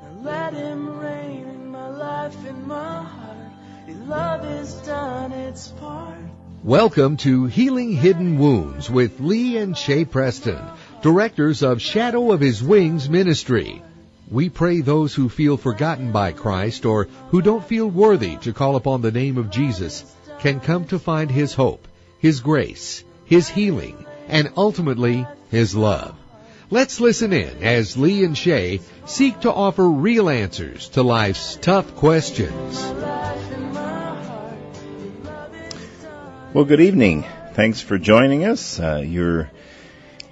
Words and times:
And 0.04 0.26
let 0.26 0.54
him 0.54 1.00
reign 1.00 1.48
in 1.48 1.72
my 1.72 1.88
life, 1.88 2.36
in 2.46 2.68
my 2.68 3.04
heart. 3.04 3.38
Love 4.05 4.44
is 4.44 4.74
done 4.86 5.32
its 5.32 5.70
part. 5.70 6.18
Welcome 6.62 7.16
to 7.18 7.46
Healing 7.46 7.94
Hidden 7.94 8.38
Wounds 8.38 8.90
with 8.90 9.22
Lee 9.22 9.55
and 9.55 9.78
Shay 9.78 10.04
Preston, 10.04 10.60
directors 11.02 11.64
of 11.64 11.82
Shadow 11.82 12.34
of 12.34 12.41
His 12.41 12.62
Wings 12.62 13.10
Ministry. 13.10 13.82
We 14.30 14.50
pray 14.50 14.82
those 14.82 15.16
who 15.16 15.30
feel 15.30 15.55
forgotten 15.55 16.12
by 16.12 16.34
Christ 16.34 16.86
or 16.86 17.08
who 17.30 17.41
don't 17.41 17.63
feel 17.63 17.88
worthy 17.88 18.36
to 18.41 18.52
call 18.52 18.76
upon 18.76 19.02
the 19.02 19.13
name 19.13 19.38
of 19.38 19.52
Jesus 19.52 20.04
can 20.40 20.60
come 20.60 20.84
to 20.88 21.00
find 21.00 21.32
His 21.32 21.54
hope, 21.54 21.88
His 22.20 22.41
grace, 22.41 23.05
His 23.24 23.48
healing, 23.48 24.05
and 24.27 24.52
ultimately 24.58 25.26
His 25.50 25.74
love. 25.76 26.18
Let's 26.76 27.00
listen 27.00 27.32
in 27.32 27.64
as 27.64 27.96
Lee 27.96 28.26
and 28.26 28.38
Shay 28.38 28.82
seek 29.06 29.40
to 29.40 29.54
offer 29.54 29.88
real 29.88 30.28
answers 30.28 30.90
to 30.90 31.04
life's 31.04 31.55
tough 31.55 31.96
questions. 31.96 32.84
Well, 36.54 36.66
good 36.66 36.82
evening. 36.82 37.24
Thanks 37.54 37.80
for 37.80 37.98
joining 37.98 38.44
us. 38.44 38.77
Uh, 38.77 39.02
you're 39.05 39.49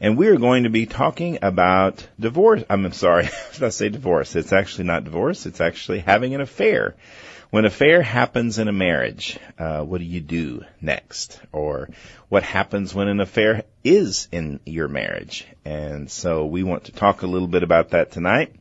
And 0.00 0.18
we 0.18 0.26
are 0.28 0.36
going 0.36 0.64
to 0.64 0.70
be 0.70 0.86
talking 0.86 1.38
about 1.42 2.06
divorce. 2.18 2.64
I'm 2.68 2.92
sorry, 2.92 3.24
I 3.60 3.68
say 3.68 3.88
divorce. 3.88 4.34
It's 4.36 4.52
actually 4.52 4.84
not 4.84 5.04
divorce. 5.04 5.46
It's 5.46 5.60
actually 5.60 6.00
having 6.00 6.34
an 6.34 6.40
affair. 6.40 6.96
When 7.54 7.64
an 7.64 7.70
affair 7.70 8.02
happens 8.02 8.58
in 8.58 8.66
a 8.66 8.72
marriage, 8.72 9.38
uh, 9.60 9.82
what 9.82 9.98
do 9.98 10.04
you 10.04 10.20
do 10.20 10.64
next? 10.80 11.40
Or 11.52 11.88
what 12.28 12.42
happens 12.42 12.92
when 12.92 13.06
an 13.06 13.20
affair 13.20 13.62
is 13.84 14.26
in 14.32 14.58
your 14.66 14.88
marriage? 14.88 15.46
And 15.64 16.10
so 16.10 16.46
we 16.46 16.64
want 16.64 16.86
to 16.86 16.92
talk 16.92 17.22
a 17.22 17.28
little 17.28 17.46
bit 17.46 17.62
about 17.62 17.90
that 17.90 18.10
tonight 18.10 18.56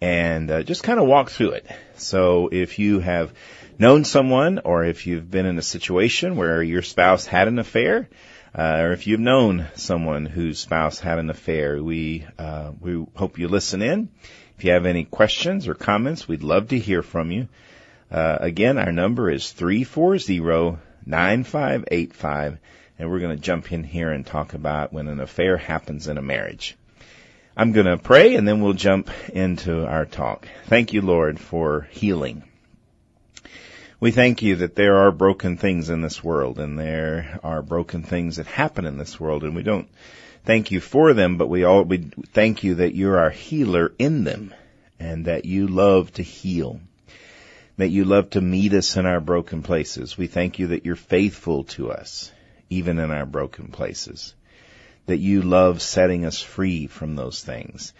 and 0.00 0.50
uh, 0.50 0.62
just 0.62 0.82
kind 0.82 0.98
of 0.98 1.06
walk 1.06 1.32
through 1.32 1.50
it. 1.50 1.66
So 1.96 2.48
if 2.50 2.78
you 2.78 3.00
have 3.00 3.34
known 3.78 4.04
someone 4.04 4.58
or 4.64 4.86
if 4.86 5.06
you've 5.06 5.30
been 5.30 5.44
in 5.44 5.58
a 5.58 5.62
situation 5.62 6.36
where 6.36 6.62
your 6.62 6.80
spouse 6.80 7.26
had 7.26 7.46
an 7.46 7.58
affair, 7.58 8.08
uh, 8.54 8.76
or 8.78 8.92
if 8.92 9.06
you've 9.06 9.20
known 9.20 9.66
someone 9.74 10.24
whose 10.24 10.58
spouse 10.58 10.98
had 10.98 11.18
an 11.18 11.28
affair, 11.28 11.82
we 11.82 12.26
uh, 12.38 12.72
we 12.80 13.04
hope 13.16 13.38
you 13.38 13.48
listen 13.48 13.82
in. 13.82 14.08
If 14.56 14.64
you 14.64 14.70
have 14.70 14.86
any 14.86 15.04
questions 15.04 15.68
or 15.68 15.74
comments, 15.74 16.26
we'd 16.26 16.42
love 16.42 16.68
to 16.68 16.78
hear 16.78 17.02
from 17.02 17.30
you. 17.30 17.48
Uh, 18.14 18.38
again, 18.38 18.78
our 18.78 18.92
number 18.92 19.28
is 19.28 19.50
three 19.50 19.82
four 19.82 20.18
zero 20.18 20.78
nine 21.04 21.42
five 21.42 21.84
eight 21.90 22.14
five, 22.14 22.58
and 22.96 23.10
we're 23.10 23.18
going 23.18 23.36
to 23.36 23.42
jump 23.42 23.72
in 23.72 23.82
here 23.82 24.12
and 24.12 24.24
talk 24.24 24.54
about 24.54 24.92
when 24.92 25.08
an 25.08 25.18
affair 25.18 25.56
happens 25.56 26.06
in 26.06 26.16
a 26.16 26.22
marriage. 26.22 26.76
I'm 27.56 27.72
going 27.72 27.86
to 27.86 27.98
pray 27.98 28.36
and 28.36 28.46
then 28.46 28.60
we'll 28.60 28.74
jump 28.74 29.10
into 29.30 29.84
our 29.84 30.06
talk. 30.06 30.46
Thank 30.66 30.92
you, 30.92 31.02
Lord, 31.02 31.40
for 31.40 31.88
healing. 31.90 32.44
We 33.98 34.12
thank 34.12 34.42
you 34.42 34.56
that 34.56 34.76
there 34.76 34.98
are 34.98 35.10
broken 35.10 35.56
things 35.56 35.90
in 35.90 36.00
this 36.00 36.22
world 36.22 36.60
and 36.60 36.78
there 36.78 37.40
are 37.42 37.62
broken 37.62 38.04
things 38.04 38.36
that 38.36 38.46
happen 38.46 38.86
in 38.86 38.96
this 38.96 39.18
world 39.18 39.42
and 39.42 39.56
we 39.56 39.64
don't 39.64 39.88
thank 40.44 40.70
you 40.70 40.78
for 40.78 41.14
them, 41.14 41.36
but 41.36 41.48
we 41.48 41.64
all, 41.64 41.82
we 41.82 41.98
thank 42.32 42.62
you 42.62 42.76
that 42.76 42.94
you're 42.94 43.18
our 43.18 43.30
healer 43.30 43.92
in 43.98 44.22
them 44.22 44.54
and 45.00 45.24
that 45.24 45.46
you 45.46 45.66
love 45.66 46.12
to 46.12 46.22
heal. 46.22 46.78
That 47.76 47.88
you 47.88 48.04
love 48.04 48.30
to 48.30 48.40
meet 48.40 48.72
us 48.72 48.96
in 48.96 49.06
our 49.06 49.20
broken 49.20 49.62
places. 49.62 50.16
We 50.16 50.28
thank 50.28 50.58
you 50.58 50.68
that 50.68 50.84
you're 50.84 50.96
faithful 50.96 51.64
to 51.64 51.90
us, 51.90 52.30
even 52.70 52.98
in 52.98 53.10
our 53.10 53.26
broken 53.26 53.68
places 53.68 54.34
that 55.06 55.18
you 55.18 55.42
love 55.42 55.82
setting 55.82 56.24
us 56.24 56.40
free 56.40 56.86
from 56.86 57.16
those 57.16 57.42
things. 57.42 57.92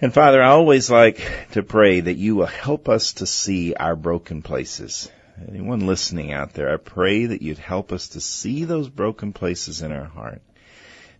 And 0.00 0.12
Father, 0.12 0.42
I 0.42 0.48
always 0.48 0.90
like 0.90 1.20
to 1.52 1.62
pray 1.62 2.00
that 2.00 2.16
you 2.16 2.36
will 2.36 2.46
help 2.46 2.88
us 2.88 3.14
to 3.14 3.26
see 3.26 3.74
our 3.74 3.96
broken 3.96 4.42
places. 4.42 5.10
Anyone 5.48 5.86
listening 5.86 6.32
out 6.32 6.54
there, 6.54 6.72
I 6.72 6.76
pray 6.76 7.26
that 7.26 7.42
you'd 7.42 7.58
help 7.58 7.92
us 7.92 8.08
to 8.10 8.20
see 8.20 8.64
those 8.64 8.88
broken 8.88 9.32
places 9.32 9.82
in 9.82 9.92
our 9.92 10.04
heart. 10.04 10.42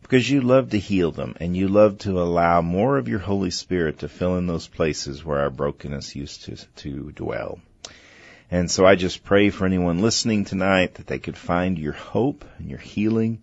Because 0.08 0.30
you 0.30 0.40
love 0.40 0.70
to 0.70 0.78
heal 0.78 1.12
them 1.12 1.36
and 1.38 1.54
you 1.54 1.68
love 1.68 1.98
to 1.98 2.20
allow 2.20 2.62
more 2.62 2.96
of 2.96 3.08
your 3.08 3.18
Holy 3.18 3.50
Spirit 3.50 3.98
to 3.98 4.08
fill 4.08 4.38
in 4.38 4.46
those 4.46 4.66
places 4.66 5.24
where 5.24 5.40
our 5.40 5.50
brokenness 5.50 6.16
used 6.16 6.44
to, 6.44 6.56
to 6.76 7.12
dwell. 7.12 7.60
And 8.50 8.70
so 8.70 8.86
I 8.86 8.94
just 8.94 9.22
pray 9.22 9.50
for 9.50 9.66
anyone 9.66 10.00
listening 10.00 10.46
tonight 10.46 10.94
that 10.94 11.06
they 11.06 11.18
could 11.18 11.36
find 11.36 11.78
your 11.78 11.92
hope 11.92 12.46
and 12.58 12.70
your 12.70 12.78
healing 12.78 13.42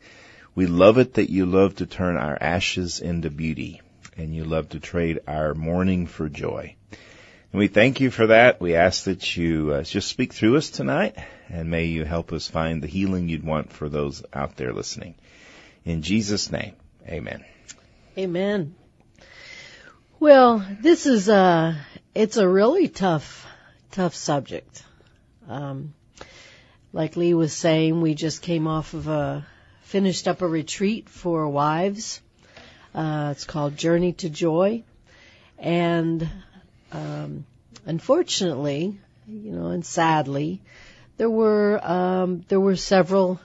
we 0.56 0.68
love 0.68 0.98
it 0.98 1.16
that 1.16 1.30
you 1.30 1.45
love 1.45 1.75
to 1.75 1.86
turn 1.86 2.16
our 2.16 2.38
ashes 2.39 3.01
into 3.01 3.30
beauty 3.30 3.81
and 4.16 4.34
you 4.34 4.45
love 4.45 4.69
to 4.69 4.80
trade 4.80 5.19
our 5.28 5.54
mourning 5.54 6.07
for 6.07 6.30
joy. 6.30 6.75
And 7.51 7.60
we 7.60 7.68
thank 7.68 8.00
you 8.00 8.10
for 8.10 8.28
that. 8.28 8.62
We 8.62 8.75
ask 8.75 9.04
that 9.04 9.36
you 9.36 9.74
uh, 9.74 9.81
just 9.84 10.07
speak 10.07 10.31
through 10.31 10.56
us 10.56 10.69
tonight 10.69 11.18
and 11.50 11.69
may 11.69 11.86
you 11.86 12.06
help 12.06 12.31
us 12.31 12.48
find 12.48 12.81
the 12.81 12.88
healing 12.88 13.28
you'd 13.28 13.44
want 13.44 13.74
for 13.74 13.89
those 13.89 14.24
out 14.34 14.56
there 14.56 14.72
listening. 14.72 15.16
In 15.86 16.02
Jesus' 16.02 16.52
name, 16.52 16.76
amen. 17.08 17.46
Amen. 18.18 18.74
Well, 20.20 20.66
this 20.82 21.06
is 21.06 21.30
a, 21.30 21.80
it's 22.16 22.38
a 22.38 22.50
really 22.50 22.88
tough, 22.88 23.46
tough 23.92 24.16
subject. 24.16 24.84
Um, 25.48 25.94
like 26.92 27.16
Lee 27.16 27.36
was 27.36 27.54
saying, 27.54 28.02
we 28.02 28.16
just 28.16 28.42
came 28.42 28.66
off 28.66 28.96
of 28.96 29.08
a, 29.08 29.46
finished 29.84 30.28
up 30.28 30.42
a 30.42 30.48
retreat 30.48 31.08
for 31.08 31.48
wives. 31.48 32.20
Uh, 32.96 33.30
it's 33.34 33.46
called 33.46 33.78
Journey 33.78 34.14
to 34.14 34.30
Joy. 34.32 34.84
And 35.60 36.28
um, 36.92 37.46
unfortunately, 37.86 38.98
you 39.28 39.52
know, 39.52 39.68
and 39.68 39.86
sadly, 39.86 40.62
there 41.18 41.30
were 41.30 41.80
um, 41.86 42.44
there 42.48 42.60
were 42.60 42.76
several 42.76 43.40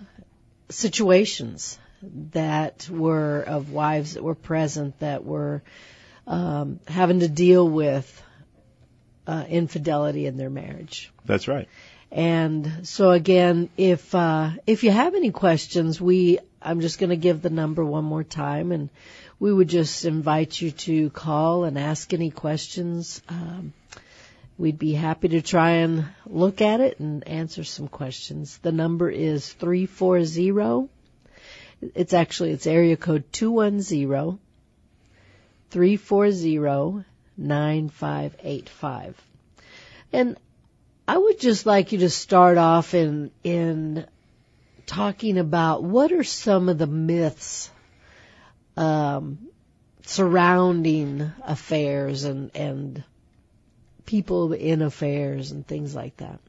situations 0.71 1.79
that 2.03 2.89
were 2.91 3.43
of 3.43 3.71
wives 3.71 4.15
that 4.15 4.23
were 4.23 4.35
present 4.35 4.99
that 5.01 5.25
were 5.25 5.63
um, 6.27 6.81
having 6.87 7.21
to 7.21 7.29
deal 7.29 7.69
with 7.69 8.23
uh, 9.27 9.45
infidelity 9.49 10.27
in 10.27 10.37
their 10.37 10.51
marriage. 10.51 11.13
That's 11.25 11.49
right. 11.49 11.69
And 12.11 12.89
so 12.89 13.11
again, 13.13 13.71
if 13.77 14.15
uh, 14.15 14.51
if 14.67 14.83
you 14.83 14.91
have 14.91 15.15
any 15.15 15.31
questions, 15.31 16.01
we 16.01 16.39
I'm 16.61 16.81
just 16.81 16.99
going 16.99 17.11
to 17.11 17.17
give 17.17 17.41
the 17.41 17.51
number 17.51 17.85
one 17.85 18.05
more 18.05 18.25
time, 18.25 18.73
and 18.73 18.91
we 19.39 19.53
would 19.53 19.69
just 19.69 20.05
invite 20.05 20.61
you 20.61 20.73
to 20.73 21.11
call 21.11 21.65
and 21.65 21.79
ask 21.79 22.13
any 22.13 22.31
questions. 22.31 23.23
Um, 23.29 23.73
we'd 24.59 24.79
be 24.79 24.93
happy 24.93 25.29
to 25.29 25.41
try 25.41 25.71
and 25.71 26.07
look 26.27 26.61
at 26.61 26.81
it 26.81 26.99
and 26.99 27.27
answer 27.27 27.65
some 27.65 27.89
questions. 27.89 28.59
The 28.59 28.73
number 28.73 29.09
is 29.09 29.51
three 29.53 29.87
four 29.87 30.25
zero. 30.25 30.89
It's 31.95 32.13
actually 32.13 32.53
it's 32.53 32.67
area 32.67 32.97
code 32.97 33.25
two 33.33 33.51
one 33.51 33.81
zero 33.81 34.39
three 35.71 35.97
four 35.97 36.31
zero 36.31 37.05
nine 37.37 37.89
five 37.89 38.37
eight 38.43 38.69
five. 38.69 39.21
And 40.13 40.37
I 41.09 41.17
would 41.17 41.41
just 41.41 41.67
like 41.67 41.93
you 41.93 41.99
to 41.99 42.11
start 42.11 42.59
off 42.59 42.95
in 42.95 43.31
in 43.43 44.07
talking 44.87 45.39
about 45.39 45.83
what 45.83 46.13
are 46.13 46.25
some 46.25 46.69
of 46.69 46.79
the 46.79 46.87
myths 46.87 47.71
um, 48.77 49.39
surrounding 50.05 51.33
affairs 51.45 52.25
and 52.25 52.51
and 52.55 53.05
people 54.05 54.53
in 54.53 54.83
affairs 54.83 55.53
and 55.53 55.67
things 55.67 55.95
like 55.95 56.17
that. 56.17 56.41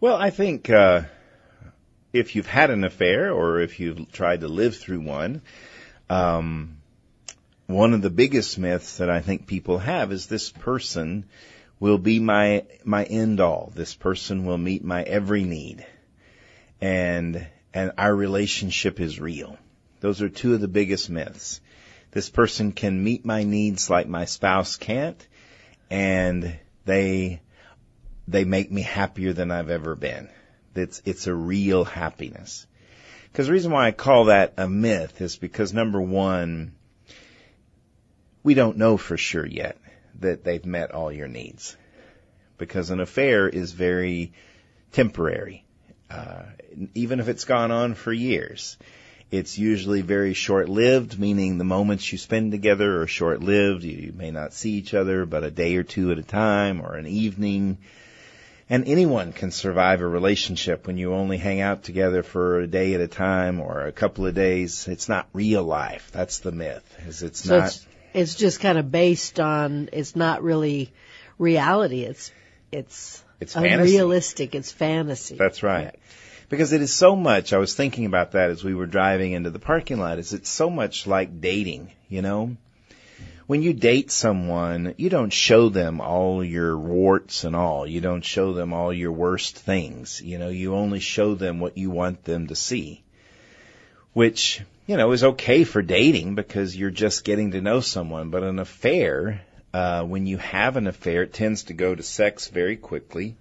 Well, 0.00 0.16
I 0.16 0.30
think 0.30 0.68
uh, 0.68 1.02
if 2.12 2.36
you've 2.36 2.46
had 2.46 2.70
an 2.70 2.84
affair 2.84 3.32
or 3.32 3.60
if 3.60 3.80
you've 3.80 4.10
tried 4.12 4.40
to 4.40 4.48
live 4.48 4.76
through 4.76 5.00
one, 5.00 5.42
um, 6.10 6.78
one 7.66 7.94
of 7.94 8.02
the 8.02 8.10
biggest 8.10 8.58
myths 8.58 8.98
that 8.98 9.08
I 9.08 9.20
think 9.20 9.46
people 9.46 9.78
have 9.78 10.12
is 10.12 10.26
this 10.26 10.50
person 10.50 11.24
will 11.80 11.98
be 11.98 12.20
my 12.20 12.64
my 12.84 13.04
end 13.04 13.40
all. 13.40 13.72
This 13.74 13.94
person 13.94 14.44
will 14.44 14.58
meet 14.58 14.84
my 14.84 15.02
every 15.02 15.44
need. 15.44 15.86
And 16.80 17.46
and 17.72 17.92
our 17.96 18.14
relationship 18.14 19.00
is 19.00 19.18
real. 19.18 19.58
Those 20.00 20.20
are 20.20 20.28
two 20.28 20.54
of 20.54 20.60
the 20.60 20.68
biggest 20.68 21.08
myths. 21.08 21.60
This 22.10 22.28
person 22.28 22.72
can 22.72 23.02
meet 23.02 23.24
my 23.24 23.44
needs 23.44 23.88
like 23.88 24.06
my 24.06 24.26
spouse 24.26 24.76
can't 24.76 25.26
and 25.90 26.58
they 26.84 27.40
they 28.28 28.44
make 28.44 28.70
me 28.70 28.82
happier 28.82 29.32
than 29.32 29.50
I've 29.50 29.70
ever 29.70 29.94
been. 29.94 30.28
It's 30.74 31.02
it's 31.04 31.26
a 31.26 31.34
real 31.34 31.84
happiness. 31.84 32.66
Because 33.30 33.46
the 33.46 33.52
reason 33.52 33.72
why 33.72 33.86
I 33.86 33.92
call 33.92 34.26
that 34.26 34.54
a 34.58 34.68
myth 34.68 35.20
is 35.20 35.36
because 35.36 35.72
number 35.72 36.00
one, 36.00 36.72
we 38.42 38.54
don't 38.54 38.76
know 38.76 38.96
for 38.96 39.16
sure 39.16 39.46
yet 39.46 39.78
that 40.20 40.44
they've 40.44 40.64
met 40.64 40.92
all 40.92 41.10
your 41.10 41.28
needs. 41.28 41.76
Because 42.58 42.90
an 42.90 43.00
affair 43.00 43.48
is 43.48 43.72
very 43.72 44.32
temporary. 44.92 45.64
Uh, 46.10 46.42
even 46.94 47.20
if 47.20 47.28
it's 47.28 47.44
gone 47.44 47.70
on 47.70 47.94
for 47.94 48.12
years. 48.12 48.76
It's 49.30 49.56
usually 49.56 50.02
very 50.02 50.34
short-lived, 50.34 51.18
meaning 51.18 51.56
the 51.56 51.64
moments 51.64 52.12
you 52.12 52.18
spend 52.18 52.52
together 52.52 53.00
are 53.00 53.06
short-lived. 53.06 53.82
You 53.82 54.12
may 54.14 54.30
not 54.30 54.52
see 54.52 54.72
each 54.72 54.92
other 54.92 55.24
but 55.24 55.42
a 55.42 55.50
day 55.50 55.76
or 55.76 55.82
two 55.82 56.12
at 56.12 56.18
a 56.18 56.22
time 56.22 56.82
or 56.82 56.96
an 56.96 57.06
evening. 57.06 57.78
And 58.72 58.88
anyone 58.88 59.34
can 59.34 59.50
survive 59.50 60.00
a 60.00 60.06
relationship 60.08 60.86
when 60.86 60.96
you 60.96 61.12
only 61.12 61.36
hang 61.36 61.60
out 61.60 61.82
together 61.82 62.22
for 62.22 62.60
a 62.60 62.66
day 62.66 62.94
at 62.94 63.02
a 63.02 63.06
time 63.06 63.60
or 63.60 63.82
a 63.86 63.92
couple 63.92 64.26
of 64.26 64.34
days. 64.34 64.88
It's 64.88 65.10
not 65.10 65.28
real 65.34 65.62
life. 65.62 66.08
That's 66.10 66.38
the 66.38 66.52
myth. 66.52 66.82
Is 67.06 67.22
it's 67.22 67.40
So 67.44 67.58
not 67.58 67.66
it's 67.66 67.86
it's 68.14 68.34
just 68.34 68.60
kind 68.60 68.78
of 68.78 68.90
based 68.90 69.38
on 69.40 69.90
it's 69.92 70.16
not 70.16 70.42
really 70.42 70.90
reality. 71.36 72.04
It's 72.04 72.32
it's 72.72 73.22
It's 73.40 73.52
fantasy. 73.52 73.74
unrealistic. 73.74 74.54
It's 74.54 74.72
fantasy. 74.72 75.36
That's 75.36 75.62
right. 75.62 75.94
Because 76.48 76.72
it 76.72 76.80
is 76.80 76.94
so 76.94 77.14
much, 77.14 77.52
I 77.52 77.58
was 77.58 77.74
thinking 77.74 78.06
about 78.06 78.32
that 78.32 78.48
as 78.48 78.64
we 78.64 78.74
were 78.74 78.86
driving 78.86 79.32
into 79.32 79.50
the 79.50 79.58
parking 79.58 79.98
lot, 79.98 80.18
is 80.18 80.32
it's 80.32 80.48
so 80.48 80.70
much 80.70 81.06
like 81.06 81.42
dating, 81.42 81.92
you 82.08 82.22
know? 82.22 82.56
When 83.52 83.60
you 83.60 83.74
date 83.74 84.10
someone, 84.10 84.94
you 84.96 85.10
don't 85.10 85.30
show 85.30 85.68
them 85.68 86.00
all 86.00 86.42
your 86.42 86.78
warts 86.78 87.44
and 87.44 87.54
all. 87.54 87.86
You 87.86 88.00
don't 88.00 88.24
show 88.24 88.54
them 88.54 88.72
all 88.72 88.94
your 88.94 89.12
worst 89.12 89.58
things. 89.58 90.22
You 90.22 90.38
know, 90.38 90.48
you 90.48 90.74
only 90.74 91.00
show 91.00 91.34
them 91.34 91.60
what 91.60 91.76
you 91.76 91.90
want 91.90 92.24
them 92.24 92.46
to 92.46 92.54
see. 92.54 93.04
Which, 94.14 94.62
you 94.86 94.96
know, 94.96 95.12
is 95.12 95.22
okay 95.22 95.64
for 95.64 95.82
dating 95.82 96.34
because 96.34 96.74
you're 96.74 96.88
just 96.88 97.24
getting 97.24 97.50
to 97.50 97.60
know 97.60 97.80
someone. 97.80 98.30
But 98.30 98.42
an 98.42 98.58
affair, 98.58 99.42
uh, 99.74 100.02
when 100.04 100.24
you 100.24 100.38
have 100.38 100.78
an 100.78 100.86
affair, 100.86 101.24
it 101.24 101.34
tends 101.34 101.64
to 101.64 101.74
go 101.74 101.94
to 101.94 102.02
sex 102.02 102.48
very 102.48 102.78
quickly 102.78 103.36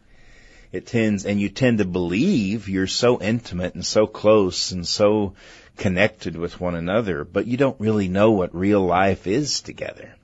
it 0.71 0.85
tends 0.85 1.25
and 1.25 1.39
you 1.39 1.49
tend 1.49 1.79
to 1.79 1.85
believe 1.85 2.69
you're 2.69 2.87
so 2.87 3.19
intimate 3.19 3.75
and 3.75 3.85
so 3.85 4.07
close 4.07 4.71
and 4.71 4.87
so 4.87 5.33
connected 5.77 6.35
with 6.35 6.59
one 6.59 6.75
another, 6.75 7.23
but 7.23 7.47
you 7.47 7.57
don't 7.57 7.79
really 7.79 8.07
know 8.07 8.31
what 8.31 8.55
real 8.55 8.81
life 8.81 9.27
is 9.27 9.61
together. 9.61 10.15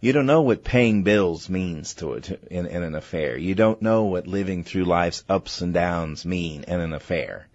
You 0.00 0.12
don't 0.12 0.26
know 0.26 0.40
what 0.40 0.64
paying 0.64 1.02
bills 1.02 1.50
means 1.50 1.94
to 1.94 2.14
it 2.14 2.30
in, 2.50 2.66
in 2.66 2.82
an 2.82 2.94
affair. 2.94 3.36
You 3.36 3.54
don't 3.54 3.82
know 3.82 4.04
what 4.04 4.26
living 4.26 4.64
through 4.64 4.84
life's 4.84 5.24
ups 5.28 5.60
and 5.60 5.74
downs 5.74 6.24
mean 6.24 6.64
in 6.64 6.80
an 6.80 6.94
affair. 6.94 7.48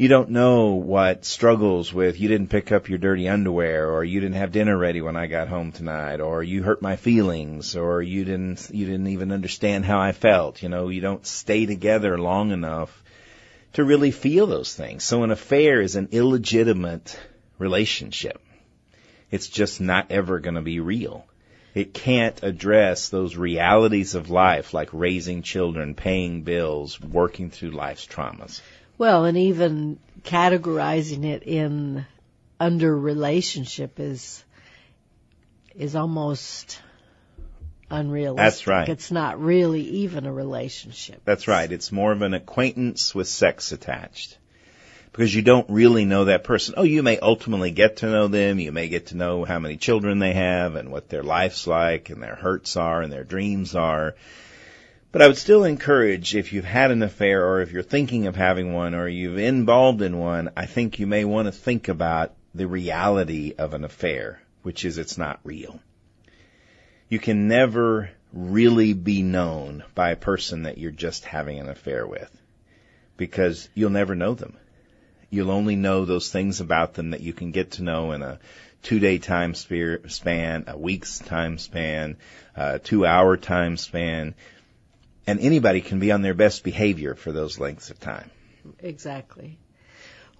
You 0.00 0.06
don't 0.06 0.30
know 0.30 0.74
what 0.74 1.24
struggles 1.24 1.92
with 1.92 2.20
you 2.20 2.28
didn't 2.28 2.50
pick 2.50 2.70
up 2.70 2.88
your 2.88 2.98
dirty 2.98 3.28
underwear 3.28 3.90
or 3.90 4.04
you 4.04 4.20
didn't 4.20 4.36
have 4.36 4.52
dinner 4.52 4.78
ready 4.78 5.00
when 5.00 5.16
I 5.16 5.26
got 5.26 5.48
home 5.48 5.72
tonight 5.72 6.20
or 6.20 6.40
you 6.40 6.62
hurt 6.62 6.80
my 6.80 6.94
feelings 6.94 7.74
or 7.74 8.00
you 8.00 8.24
didn't 8.24 8.70
you 8.72 8.86
didn't 8.86 9.08
even 9.08 9.32
understand 9.32 9.84
how 9.84 9.98
I 9.98 10.12
felt. 10.12 10.62
You 10.62 10.68
know, 10.68 10.88
you 10.88 11.00
don't 11.00 11.26
stay 11.26 11.66
together 11.66 12.16
long 12.16 12.52
enough 12.52 13.02
to 13.72 13.82
really 13.82 14.12
feel 14.12 14.46
those 14.46 14.72
things. 14.72 15.02
So 15.02 15.24
an 15.24 15.32
affair 15.32 15.80
is 15.80 15.96
an 15.96 16.10
illegitimate 16.12 17.18
relationship. 17.58 18.40
It's 19.32 19.48
just 19.48 19.80
not 19.80 20.12
ever 20.12 20.38
going 20.38 20.54
to 20.54 20.62
be 20.62 20.78
real. 20.78 21.26
It 21.74 21.92
can't 21.92 22.40
address 22.44 23.08
those 23.08 23.36
realities 23.36 24.14
of 24.14 24.30
life 24.30 24.72
like 24.72 24.90
raising 24.92 25.42
children, 25.42 25.96
paying 25.96 26.42
bills, 26.42 27.00
working 27.00 27.50
through 27.50 27.72
life's 27.72 28.06
traumas. 28.06 28.60
Well, 28.98 29.24
and 29.24 29.38
even 29.38 30.00
categorizing 30.24 31.24
it 31.24 31.44
in 31.44 32.04
under 32.60 32.96
relationship 32.96 34.00
is 34.00 34.44
is 35.76 35.94
almost 35.94 36.80
unrealistic. 37.88 38.44
That's 38.44 38.66
right. 38.66 38.88
It's 38.88 39.12
not 39.12 39.40
really 39.40 39.82
even 39.82 40.26
a 40.26 40.32
relationship. 40.32 41.22
That's 41.24 41.46
right. 41.46 41.70
It's 41.70 41.92
more 41.92 42.10
of 42.10 42.22
an 42.22 42.34
acquaintance 42.34 43.14
with 43.14 43.28
sex 43.28 43.70
attached. 43.70 44.36
Because 45.12 45.34
you 45.34 45.42
don't 45.42 45.70
really 45.70 46.04
know 46.04 46.26
that 46.26 46.44
person. 46.44 46.74
Oh, 46.76 46.82
you 46.82 47.02
may 47.02 47.18
ultimately 47.18 47.70
get 47.70 47.98
to 47.98 48.06
know 48.10 48.28
them. 48.28 48.58
You 48.58 48.72
may 48.72 48.88
get 48.88 49.06
to 49.06 49.16
know 49.16 49.44
how 49.44 49.58
many 49.58 49.76
children 49.76 50.18
they 50.18 50.34
have 50.34 50.74
and 50.74 50.90
what 50.90 51.08
their 51.08 51.22
life's 51.22 51.66
like 51.66 52.10
and 52.10 52.22
their 52.22 52.34
hurts 52.34 52.76
are 52.76 53.00
and 53.00 53.12
their 53.12 53.24
dreams 53.24 53.74
are. 53.74 54.16
But 55.10 55.22
I 55.22 55.26
would 55.26 55.38
still 55.38 55.64
encourage 55.64 56.34
if 56.34 56.52
you've 56.52 56.66
had 56.66 56.90
an 56.90 57.02
affair 57.02 57.46
or 57.46 57.62
if 57.62 57.72
you're 57.72 57.82
thinking 57.82 58.26
of 58.26 58.36
having 58.36 58.74
one 58.74 58.94
or 58.94 59.08
you've 59.08 59.38
involved 59.38 60.02
in 60.02 60.18
one, 60.18 60.50
I 60.54 60.66
think 60.66 60.98
you 60.98 61.06
may 61.06 61.24
want 61.24 61.46
to 61.46 61.52
think 61.52 61.88
about 61.88 62.34
the 62.54 62.66
reality 62.66 63.54
of 63.56 63.72
an 63.72 63.84
affair, 63.84 64.42
which 64.62 64.84
is 64.84 64.98
it's 64.98 65.16
not 65.16 65.40
real. 65.44 65.80
You 67.08 67.18
can 67.18 67.48
never 67.48 68.10
really 68.34 68.92
be 68.92 69.22
known 69.22 69.82
by 69.94 70.10
a 70.10 70.16
person 70.16 70.64
that 70.64 70.76
you're 70.76 70.90
just 70.90 71.24
having 71.24 71.58
an 71.58 71.70
affair 71.70 72.06
with 72.06 72.30
because 73.16 73.68
you'll 73.74 73.88
never 73.88 74.14
know 74.14 74.34
them. 74.34 74.58
You'll 75.30 75.50
only 75.50 75.76
know 75.76 76.04
those 76.04 76.30
things 76.30 76.60
about 76.60 76.94
them 76.94 77.10
that 77.10 77.22
you 77.22 77.32
can 77.32 77.50
get 77.50 77.72
to 77.72 77.82
know 77.82 78.12
in 78.12 78.22
a 78.22 78.38
two 78.82 78.98
day 78.98 79.18
time 79.18 79.54
span, 79.54 80.64
a 80.66 80.76
week's 80.76 81.18
time 81.18 81.56
span, 81.56 82.16
uh, 82.54 82.72
a 82.74 82.78
two 82.78 83.06
hour 83.06 83.36
time 83.38 83.78
span, 83.78 84.34
and 85.28 85.40
anybody 85.40 85.82
can 85.82 85.98
be 85.98 86.10
on 86.10 86.22
their 86.22 86.32
best 86.32 86.64
behavior 86.64 87.14
for 87.14 87.32
those 87.32 87.60
lengths 87.60 87.90
of 87.90 88.00
time. 88.00 88.30
Exactly. 88.78 89.58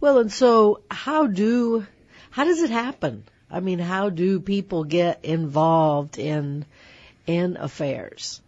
Well, 0.01 0.19
and 0.19 0.33
so 0.33 0.81
how 0.91 1.27
do 1.27 1.87
how 2.31 2.45
does 2.45 2.63
it 2.63 2.71
happen? 2.71 3.25
I 3.51 3.61
mean, 3.61 3.79
how 3.79 4.09
do 4.09 4.41
people 4.41 4.85
get 4.85 5.27
involved 5.27 6.19
in 6.19 6.65
in 7.27 7.59
affairs? 7.59 8.41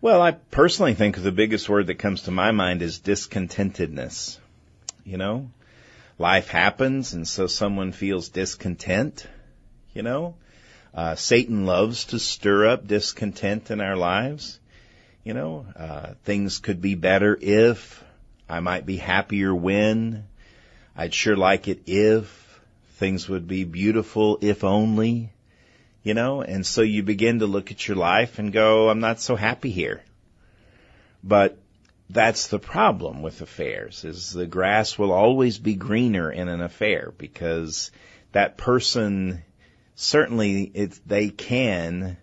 Well, 0.00 0.22
I 0.22 0.30
personally 0.30 0.94
think 0.94 1.16
the 1.16 1.32
biggest 1.32 1.68
word 1.68 1.88
that 1.88 1.96
comes 1.96 2.22
to 2.22 2.30
my 2.30 2.52
mind 2.52 2.80
is 2.80 2.98
discontentedness. 3.00 4.38
You 5.04 5.18
know, 5.18 5.50
life 6.18 6.48
happens 6.48 7.12
and 7.12 7.28
so 7.28 7.46
someone 7.46 7.92
feels 7.92 8.30
discontent, 8.30 9.26
you 9.92 10.02
know. 10.02 10.36
Uh, 10.94 11.14
Satan 11.14 11.66
loves 11.66 12.06
to 12.06 12.18
stir 12.18 12.68
up 12.68 12.86
discontent 12.86 13.70
in 13.70 13.82
our 13.82 13.96
lives. 13.96 14.58
You 15.28 15.34
know, 15.34 15.66
uh, 15.76 16.14
things 16.24 16.58
could 16.58 16.80
be 16.80 16.94
better 16.94 17.38
if 17.38 18.02
I 18.48 18.60
might 18.60 18.86
be 18.86 18.96
happier 18.96 19.54
when 19.54 20.24
I'd 20.96 21.12
sure 21.12 21.36
like 21.36 21.68
it 21.68 21.82
if 21.84 22.62
things 22.92 23.28
would 23.28 23.46
be 23.46 23.64
beautiful 23.64 24.38
if 24.40 24.64
only, 24.64 25.30
you 26.02 26.14
know, 26.14 26.40
and 26.40 26.64
so 26.64 26.80
you 26.80 27.02
begin 27.02 27.40
to 27.40 27.46
look 27.46 27.70
at 27.70 27.86
your 27.86 27.98
life 27.98 28.38
and 28.38 28.54
go, 28.54 28.88
I'm 28.88 29.00
not 29.00 29.20
so 29.20 29.36
happy 29.36 29.70
here. 29.70 30.02
But 31.22 31.58
that's 32.08 32.46
the 32.46 32.58
problem 32.58 33.20
with 33.20 33.42
affairs 33.42 34.06
is 34.06 34.32
the 34.32 34.46
grass 34.46 34.98
will 34.98 35.12
always 35.12 35.58
be 35.58 35.74
greener 35.74 36.32
in 36.32 36.48
an 36.48 36.62
affair 36.62 37.12
because 37.18 37.90
that 38.32 38.56
person 38.56 39.44
certainly 39.94 40.62
it, 40.62 40.98
they 41.06 41.28
can 41.28 42.16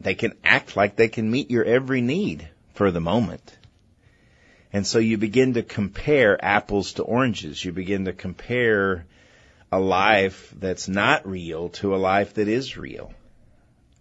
they 0.00 0.14
can 0.14 0.34
act 0.44 0.76
like 0.76 0.96
they 0.96 1.08
can 1.08 1.30
meet 1.30 1.50
your 1.50 1.64
every 1.64 2.00
need 2.00 2.48
for 2.74 2.90
the 2.90 3.00
moment. 3.00 3.56
And 4.72 4.86
so 4.86 4.98
you 4.98 5.18
begin 5.18 5.54
to 5.54 5.62
compare 5.62 6.42
apples 6.44 6.94
to 6.94 7.02
oranges. 7.02 7.64
You 7.64 7.72
begin 7.72 8.04
to 8.04 8.12
compare 8.12 9.06
a 9.72 9.80
life 9.80 10.52
that's 10.58 10.88
not 10.88 11.26
real 11.26 11.70
to 11.70 11.94
a 11.94 11.98
life 11.98 12.34
that 12.34 12.48
is 12.48 12.76
real. 12.76 13.12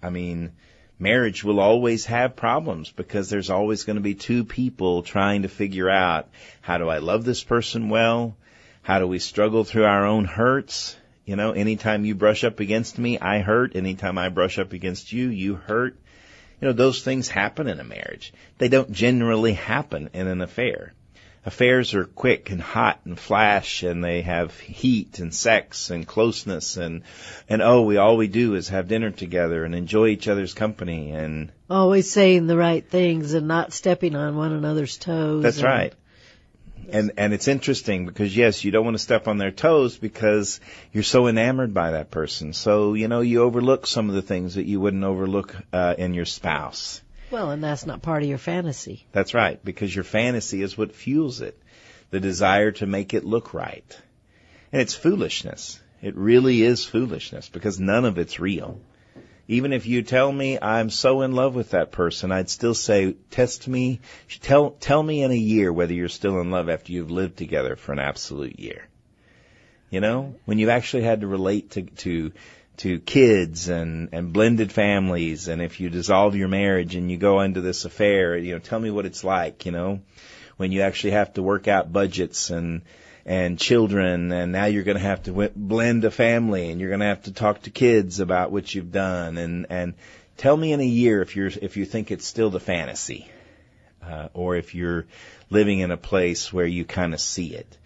I 0.04 0.10
mean, 0.10 0.52
marriage 1.00 1.44
will 1.44 1.60
always 1.60 2.06
have 2.06 2.36
problems 2.36 2.92
because 2.92 3.30
there's 3.30 3.50
always 3.50 3.84
going 3.84 3.96
to 3.96 4.02
be 4.02 4.16
two 4.16 4.44
people 4.44 5.04
trying 5.04 5.42
to 5.42 5.50
figure 5.50 5.90
out 5.90 6.30
how 6.62 6.78
do 6.78 6.90
I 6.90 7.00
love 7.00 7.24
this 7.24 7.44
person 7.44 7.90
well? 7.90 8.36
How 8.82 9.00
do 9.00 9.08
we 9.08 9.20
struggle 9.20 9.64
through 9.64 9.86
our 9.86 10.06
own 10.06 10.26
hurts? 10.26 10.96
You 11.28 11.36
know, 11.36 11.52
anytime 11.52 12.06
you 12.06 12.16
brush 12.16 12.46
up 12.46 12.62
against 12.62 12.98
me, 12.98 13.20
I 13.20 13.40
hurt. 13.40 13.76
Anytime 13.76 14.18
I 14.18 14.30
brush 14.30 14.58
up 14.60 14.72
against 14.72 15.12
you, 15.12 15.28
you 15.28 15.56
hurt. 15.56 15.98
You 16.62 16.70
know, 16.70 16.74
those 16.74 17.04
things 17.04 17.28
happen 17.28 17.68
in 17.68 17.82
a 17.82 17.84
marriage. 17.84 18.34
They 18.60 18.70
don't 18.70 18.94
generally 18.94 19.52
happen 19.52 20.10
in 20.14 20.28
an 20.28 20.40
affair. 20.40 20.94
Affairs 21.46 21.94
are 21.96 22.06
quick 22.06 22.50
and 22.50 22.62
hot 22.62 23.02
and 23.04 23.20
flash 23.20 23.84
and 23.84 24.02
they 24.02 24.22
have 24.22 24.58
heat 24.58 25.20
and 25.20 25.34
sex 25.34 25.90
and 25.90 26.08
closeness 26.08 26.78
and, 26.78 27.04
and 27.50 27.62
oh, 27.62 27.82
we, 27.82 27.98
all 27.98 28.16
we 28.16 28.28
do 28.28 28.56
is 28.56 28.70
have 28.70 28.88
dinner 28.88 29.12
together 29.12 29.66
and 29.66 29.76
enjoy 29.76 30.08
each 30.08 30.30
other's 30.30 30.54
company 30.54 31.12
and. 31.12 31.52
Always 31.70 32.10
saying 32.10 32.48
the 32.48 32.58
right 32.58 32.90
things 32.90 33.34
and 33.34 33.50
not 33.50 33.74
stepping 33.74 34.16
on 34.16 34.38
one 34.38 34.54
another's 34.54 34.98
toes. 34.98 35.44
That's 35.44 35.58
and, 35.58 35.66
right. 35.66 35.94
And, 36.92 37.12
and 37.18 37.34
it's 37.34 37.48
interesting 37.48 38.06
because 38.06 38.36
yes, 38.36 38.64
you 38.64 38.72
don't 38.72 38.86
want 38.86 38.96
to 38.96 39.04
step 39.04 39.28
on 39.28 39.38
their 39.38 39.52
toes 39.52 39.98
because 39.98 40.60
you're 40.92 41.04
so 41.04 41.28
enamored 41.28 41.74
by 41.74 41.92
that 41.92 42.12
person. 42.12 42.54
So, 42.54 42.94
you 42.94 43.08
know, 43.08 43.22
you 43.22 43.44
overlook 43.44 43.86
some 43.88 44.10
of 44.10 44.16
the 44.16 44.22
things 44.22 44.56
that 44.56 44.66
you 44.66 44.80
wouldn't 44.80 45.04
overlook, 45.04 45.56
uh, 45.74 45.96
in 45.98 46.14
your 46.14 46.26
spouse. 46.26 47.02
Well, 47.30 47.52
and 47.52 47.64
that's 47.64 47.86
not 47.86 48.02
part 48.02 48.24
of 48.24 48.30
your 48.30 48.38
fantasy. 48.38 49.06
That's 49.12 49.34
right, 49.34 49.64
because 49.64 49.94
your 49.94 50.06
fantasy 50.06 50.62
is 50.62 50.78
what 50.78 50.96
fuels 50.96 51.42
it. 51.42 51.62
The 52.10 52.22
desire 52.22 52.72
to 52.74 52.86
make 52.86 53.14
it 53.14 53.26
look 53.26 53.54
right. 53.54 54.00
And 54.72 54.82
it's 54.82 54.94
foolishness. 54.96 55.82
It 56.02 56.16
really 56.16 56.62
is 56.62 56.86
foolishness 56.86 57.50
because 57.50 57.80
none 57.80 58.06
of 58.06 58.18
it's 58.18 58.40
real. 58.40 58.80
Even 59.48 59.72
if 59.72 59.86
you 59.86 60.02
tell 60.02 60.32
me 60.32 60.60
I'm 60.62 60.90
so 60.90 61.22
in 61.22 61.32
love 61.32 61.56
with 61.56 61.72
that 61.72 61.92
person, 61.92 62.32
I'd 62.32 62.50
still 62.50 62.74
say, 62.74 63.14
test 63.32 63.68
me, 63.68 64.02
tell, 64.42 64.72
tell 64.72 65.02
me 65.02 65.24
in 65.24 65.32
a 65.32 65.36
year 65.36 65.72
whether 65.72 65.94
you're 65.94 66.10
still 66.10 66.42
in 66.42 66.52
love 66.52 66.70
after 66.70 66.92
you've 66.92 67.12
lived 67.12 67.38
together 67.38 67.76
for 67.78 67.94
an 67.94 68.00
absolute 68.00 68.60
year. 68.60 68.88
You 69.90 70.02
know, 70.02 70.36
when 70.44 70.60
you've 70.60 70.70
actually 70.70 71.04
had 71.04 71.22
to 71.22 71.28
relate 71.28 71.72
to, 71.72 71.84
to, 71.84 72.34
to 72.78 73.00
kids 73.00 73.70
and, 73.70 74.10
and 74.12 74.34
blended 74.34 74.72
families, 74.72 75.48
and 75.48 75.62
if 75.62 75.80
you 75.80 75.90
dissolve 75.90 76.36
your 76.36 76.50
marriage 76.50 76.96
and 76.96 77.10
you 77.10 77.18
go 77.18 77.40
into 77.40 77.62
this 77.62 77.86
affair, 77.86 78.38
you 78.38 78.54
know, 78.54 78.60
tell 78.60 78.80
me 78.80 78.92
what 78.92 79.06
it's 79.06 79.24
like, 79.24 79.66
you 79.66 79.72
know, 79.72 80.02
when 80.58 80.74
you 80.74 80.82
actually 80.82 81.12
have 81.12 81.34
to 81.36 81.42
work 81.42 81.70
out 81.70 81.94
budgets 81.94 82.50
and, 82.50 82.82
and 83.28 83.60
children, 83.60 84.32
and 84.32 84.54
now 84.54 84.66
you're 84.66 84.84
going 84.84 84.98
to 84.98 85.04
have 85.04 85.24
to 85.24 85.32
w- 85.32 85.52
blend 85.54 86.06
a 86.06 86.12
family, 86.12 86.72
and 86.72 86.80
you're 86.80 86.90
going 86.90 87.02
to 87.02 87.08
have 87.08 87.24
to 87.24 87.34
talk 87.34 87.62
to 87.64 87.70
kids 87.70 88.22
about 88.22 88.54
what 88.54 88.74
you've 88.74 88.94
done, 88.94 89.38
and 89.38 89.68
and 89.70 89.96
tell 90.38 90.56
me 90.56 90.72
in 90.72 90.80
a 90.80 90.86
year 90.86 91.22
if 91.22 91.36
you're 91.36 91.52
if 91.62 91.76
you 91.76 91.86
think 91.86 92.10
it's 92.10 92.26
still 92.26 92.50
the 92.50 92.62
fantasy, 92.62 93.30
uh, 94.02 94.30
or 94.34 94.56
if 94.56 94.74
you're 94.74 95.06
living 95.50 95.80
in 95.80 95.92
a 95.92 95.98
place 95.98 96.54
where 96.54 96.66
you 96.66 96.86
kind 96.86 97.14
of 97.14 97.20
see 97.20 97.54
it. 97.54 97.78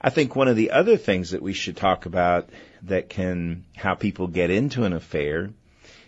I 0.00 0.10
think 0.10 0.36
one 0.36 0.48
of 0.48 0.56
the 0.56 0.70
other 0.70 0.96
things 0.96 1.32
that 1.32 1.42
we 1.42 1.54
should 1.54 1.76
talk 1.76 2.06
about 2.06 2.48
that 2.82 3.08
can 3.08 3.64
how 3.74 3.94
people 3.94 4.28
get 4.28 4.50
into 4.50 4.84
an 4.84 4.92
affair 4.92 5.50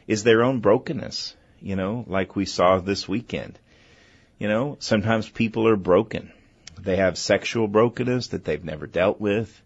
is 0.06 0.22
their 0.22 0.44
own 0.44 0.60
brokenness. 0.60 1.34
You 1.60 1.74
know, 1.74 2.04
like 2.06 2.36
we 2.36 2.44
saw 2.44 2.78
this 2.78 3.08
weekend. 3.08 3.58
You 4.38 4.46
know, 4.46 4.76
sometimes 4.78 5.28
people 5.28 5.66
are 5.66 5.76
broken 5.76 6.30
they 6.78 6.96
have 6.96 7.18
sexual 7.18 7.68
brokenness 7.68 8.28
that 8.28 8.44
they've 8.44 8.64
never 8.64 8.86
dealt 8.86 9.20
with. 9.20 9.62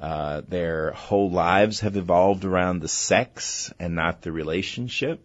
Uh, 0.00 0.42
their 0.46 0.92
whole 0.92 1.30
lives 1.30 1.80
have 1.80 1.96
evolved 1.96 2.44
around 2.44 2.80
the 2.80 2.88
sex 2.88 3.72
and 3.78 3.94
not 3.94 4.22
the 4.22 4.30
relationship. 4.30 5.20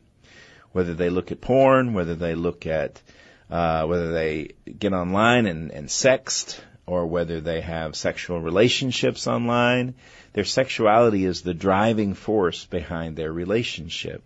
Whether 0.72 0.96
they 0.96 1.10
look 1.10 1.32
at 1.32 1.42
porn, 1.42 1.94
whether 1.94 2.16
they 2.16 2.34
look 2.34 2.66
at, 2.66 3.02
uh, 3.52 3.86
whether 3.86 4.12
they 4.13 4.54
get 4.80 4.94
online 4.94 5.46
and, 5.46 5.72
and 5.72 5.88
sext, 5.88 6.60
or 6.86 7.06
whether 7.06 7.40
they 7.40 7.62
have 7.62 7.96
sexual 7.96 8.42
relationships 8.42 9.28
online, 9.28 9.94
their 10.34 10.44
sexuality 10.44 11.24
is 11.24 11.42
the 11.42 11.54
driving 11.54 12.16
force 12.16 12.66
behind 12.66 13.16
their 13.16 13.32
relationship 13.32 14.24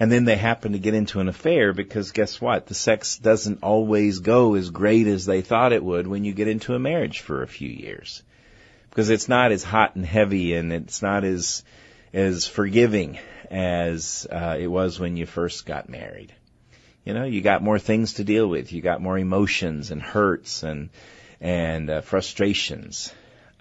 and 0.00 0.12
then 0.12 0.24
they 0.24 0.36
happen 0.36 0.72
to 0.72 0.78
get 0.78 0.94
into 0.94 1.20
an 1.20 1.28
affair 1.28 1.72
because 1.72 2.12
guess 2.12 2.40
what? 2.40 2.66
The 2.66 2.74
sex 2.74 3.18
doesn't 3.18 3.62
always 3.62 4.20
go 4.20 4.54
as 4.54 4.70
great 4.70 5.06
as 5.08 5.26
they 5.26 5.42
thought 5.42 5.72
it 5.72 5.82
would 5.82 6.06
when 6.06 6.24
you 6.24 6.32
get 6.32 6.48
into 6.48 6.74
a 6.74 6.78
marriage 6.78 7.20
for 7.20 7.42
a 7.42 7.48
few 7.48 7.68
years. 7.68 8.22
Because 8.90 9.10
it's 9.10 9.28
not 9.28 9.50
as 9.50 9.64
hot 9.64 9.96
and 9.96 10.06
heavy 10.06 10.54
and 10.54 10.72
it's 10.72 11.02
not 11.02 11.24
as, 11.24 11.64
as 12.12 12.46
forgiving 12.46 13.18
as 13.50 14.26
uh, 14.30 14.56
it 14.58 14.68
was 14.68 15.00
when 15.00 15.16
you 15.16 15.26
first 15.26 15.66
got 15.66 15.88
married. 15.88 16.32
You 17.04 17.14
know, 17.14 17.24
you 17.24 17.40
got 17.40 17.62
more 17.62 17.78
things 17.78 18.14
to 18.14 18.24
deal 18.24 18.46
with. 18.46 18.72
You 18.72 18.82
got 18.82 19.02
more 19.02 19.18
emotions 19.18 19.90
and 19.90 20.00
hurts 20.00 20.62
and, 20.62 20.90
and 21.40 21.90
uh, 21.90 22.00
frustrations. 22.02 23.12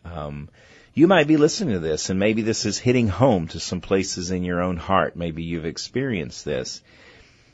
Um, 0.06 0.50
you 0.98 1.06
might 1.06 1.28
be 1.28 1.38
listening 1.38 1.76
to 1.76 1.80
this 1.80 2.10
and 2.10 2.20
maybe 2.20 2.42
this 2.42 2.66
is 2.66 2.80
hitting 2.80 3.08
home 3.08 3.48
to 3.48 3.60
some 3.60 3.82
places 3.82 4.32
in 4.32 4.44
your 4.44 4.64
own 4.64 4.78
heart. 4.78 5.16
Maybe 5.16 5.44
you've 5.44 5.68
experienced 5.68 6.44
this. 6.44 6.82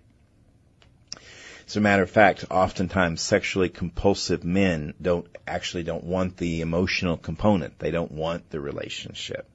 As 1.71 1.77
a 1.77 1.81
matter 1.81 2.03
of 2.03 2.11
fact, 2.11 2.47
oftentimes 2.51 3.21
sexually 3.21 3.69
compulsive 3.69 4.43
men 4.43 4.93
don't 5.01 5.29
actually 5.47 5.85
don't 5.85 6.03
want 6.03 6.37
the 6.37 6.63
emotional 6.63 7.17
component. 7.17 7.79
They 7.79 7.93
don't 7.93 8.11
want 8.11 8.51
the 8.51 8.59
relationship. 8.59 9.49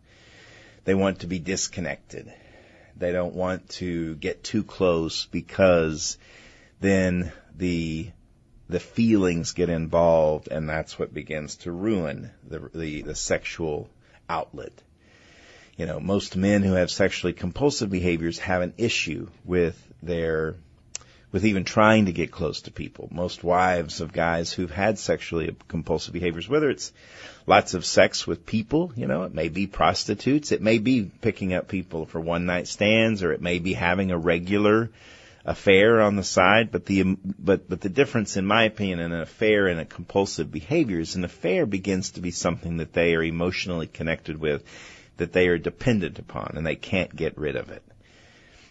They 0.85 0.95
want 0.95 1.19
to 1.19 1.27
be 1.27 1.39
disconnected. 1.39 2.33
They 2.95 3.11
don't 3.11 3.35
want 3.35 3.67
to 3.81 4.15
get 4.15 4.45
too 4.45 4.63
close 4.63 5.25
because 5.25 6.17
then 6.79 7.33
the 7.53 8.11
the 8.69 8.79
feelings 8.79 9.51
get 9.51 9.69
involved 9.69 10.47
and 10.47 10.69
that's 10.69 10.97
what 10.97 11.13
begins 11.13 11.57
to 11.57 11.71
ruin 11.73 12.31
the 12.47 12.69
the, 12.73 13.01
the 13.01 13.15
sexual 13.15 13.89
outlet. 14.29 14.71
You 15.75 15.85
know, 15.85 15.99
most 15.99 16.37
men 16.37 16.63
who 16.63 16.75
have 16.75 16.89
sexually 16.89 17.33
compulsive 17.33 17.89
behaviors 17.89 18.39
have 18.39 18.61
an 18.61 18.73
issue 18.77 19.27
with 19.43 19.75
their 20.01 20.55
with 21.35 21.45
even 21.45 21.65
trying 21.65 22.05
to 22.05 22.13
get 22.13 22.31
close 22.31 22.61
to 22.61 22.71
people. 22.71 23.09
Most 23.11 23.43
wives 23.43 23.99
of 23.99 24.13
guys 24.13 24.53
who've 24.53 24.71
had 24.71 24.97
sexually 24.97 25.53
compulsive 25.67 26.13
behaviors, 26.13 26.47
whether 26.47 26.69
it's 26.69 26.93
lots 27.45 27.73
of 27.73 27.83
sex 27.83 28.25
with 28.25 28.45
people, 28.45 28.93
you 28.95 29.05
know, 29.05 29.23
it 29.23 29.33
may 29.33 29.49
be 29.49 29.67
prostitutes, 29.67 30.53
it 30.53 30.61
may 30.61 30.77
be 30.77 31.03
picking 31.03 31.53
up 31.53 31.67
people 31.67 32.05
for 32.05 32.21
one 32.21 32.45
night 32.45 32.69
stands, 32.69 33.21
or 33.21 33.33
it 33.33 33.41
may 33.41 33.59
be 33.59 33.73
having 33.73 34.11
a 34.11 34.17
regular 34.17 34.89
affair 35.43 35.99
on 35.99 36.15
the 36.15 36.23
side, 36.23 36.71
but 36.71 36.85
the 36.85 37.03
but 37.03 37.67
but 37.67 37.81
the 37.81 37.89
difference, 37.89 38.37
in 38.37 38.45
my 38.45 38.63
opinion, 38.63 39.01
in 39.01 39.11
an 39.11 39.19
affair 39.19 39.67
and 39.67 39.81
a 39.81 39.85
compulsive 39.85 40.49
behavior 40.49 41.01
is 41.01 41.17
an 41.17 41.25
affair 41.25 41.65
begins 41.65 42.11
to 42.11 42.21
be 42.21 42.31
something 42.31 42.77
that 42.77 42.93
they 42.93 43.13
are 43.13 43.21
emotionally 43.21 43.87
connected 43.87 44.39
with, 44.39 44.63
that 45.17 45.33
they 45.33 45.49
are 45.49 45.57
dependent 45.57 46.17
upon, 46.17 46.53
and 46.55 46.65
they 46.65 46.77
can't 46.77 47.13
get 47.13 47.37
rid 47.37 47.57
of 47.57 47.71
it. 47.71 47.83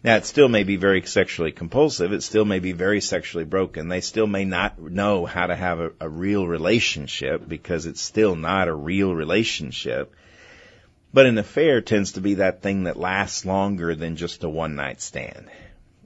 Now, 0.05 0.17
it 0.17 0.27
still 0.27 0.51
may 0.51 0.65
be 0.65 0.77
very 0.77 1.01
sexually 1.07 1.51
compulsive. 1.51 2.13
It 2.13 2.23
still 2.23 2.45
may 2.45 2.59
be 2.59 2.73
very 2.73 3.01
sexually 3.01 3.47
broken. 3.47 3.89
They 3.89 4.03
still 4.03 4.27
may 4.27 4.45
not 4.45 4.79
know 4.79 5.25
how 5.25 5.47
to 5.47 5.57
have 5.57 5.81
a, 5.81 5.93
a 5.99 6.09
real 6.11 6.47
relationship 6.47 7.49
because 7.49 7.87
it's 7.87 8.03
still 8.03 8.37
not 8.37 8.69
a 8.69 8.75
real 8.75 9.15
relationship. 9.15 10.15
But 11.15 11.25
an 11.25 11.39
affair 11.39 11.81
tends 11.81 12.13
to 12.13 12.21
be 12.21 12.35
that 12.35 12.61
thing 12.61 12.85
that 12.85 12.99
lasts 12.99 13.47
longer 13.47 13.95
than 13.95 14.17
just 14.17 14.45
a 14.45 14.49
one 14.49 14.77
night 14.77 15.01
stand. 15.01 15.49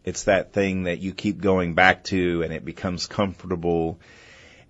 It's 0.05 0.25
that 0.25 0.53
thing 0.53 0.85
that 0.85 1.01
you 1.01 1.13
keep 1.13 1.41
going 1.41 1.75
back 1.75 2.05
to 2.05 2.43
and 2.43 2.53
it 2.53 2.65
becomes 2.65 3.07
comfortable. 3.07 3.99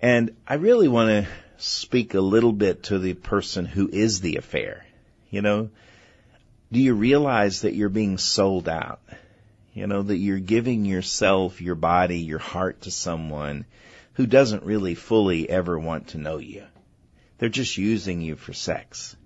And 0.00 0.36
I 0.46 0.54
really 0.54 0.88
want 0.88 1.10
to 1.10 1.30
speak 1.58 2.14
a 2.14 2.20
little 2.22 2.54
bit 2.54 2.84
to 2.84 2.98
the 2.98 3.12
person 3.12 3.66
who 3.66 3.90
is 3.92 4.20
the 4.20 4.36
affair. 4.36 4.86
You 5.28 5.42
know, 5.42 5.68
do 6.72 6.80
you 6.80 6.94
realize 6.94 7.62
that 7.62 7.74
you're 7.74 7.88
being 7.88 8.18
sold 8.18 8.68
out? 8.68 9.00
You 9.74 9.86
know, 9.86 10.02
that 10.02 10.16
you're 10.16 10.38
giving 10.38 10.84
yourself, 10.84 11.60
your 11.60 11.76
body, 11.76 12.18
your 12.18 12.38
heart 12.38 12.82
to 12.82 12.90
someone 12.90 13.64
who 14.14 14.26
doesn't 14.26 14.64
really 14.64 14.94
fully 14.94 15.48
ever 15.48 15.78
want 15.78 16.08
to 16.08 16.18
know 16.18 16.38
you. 16.38 16.64
They're 17.38 17.48
just 17.48 17.78
using 17.78 18.20
you 18.20 18.34
for 18.34 18.52
sex. 18.52 19.16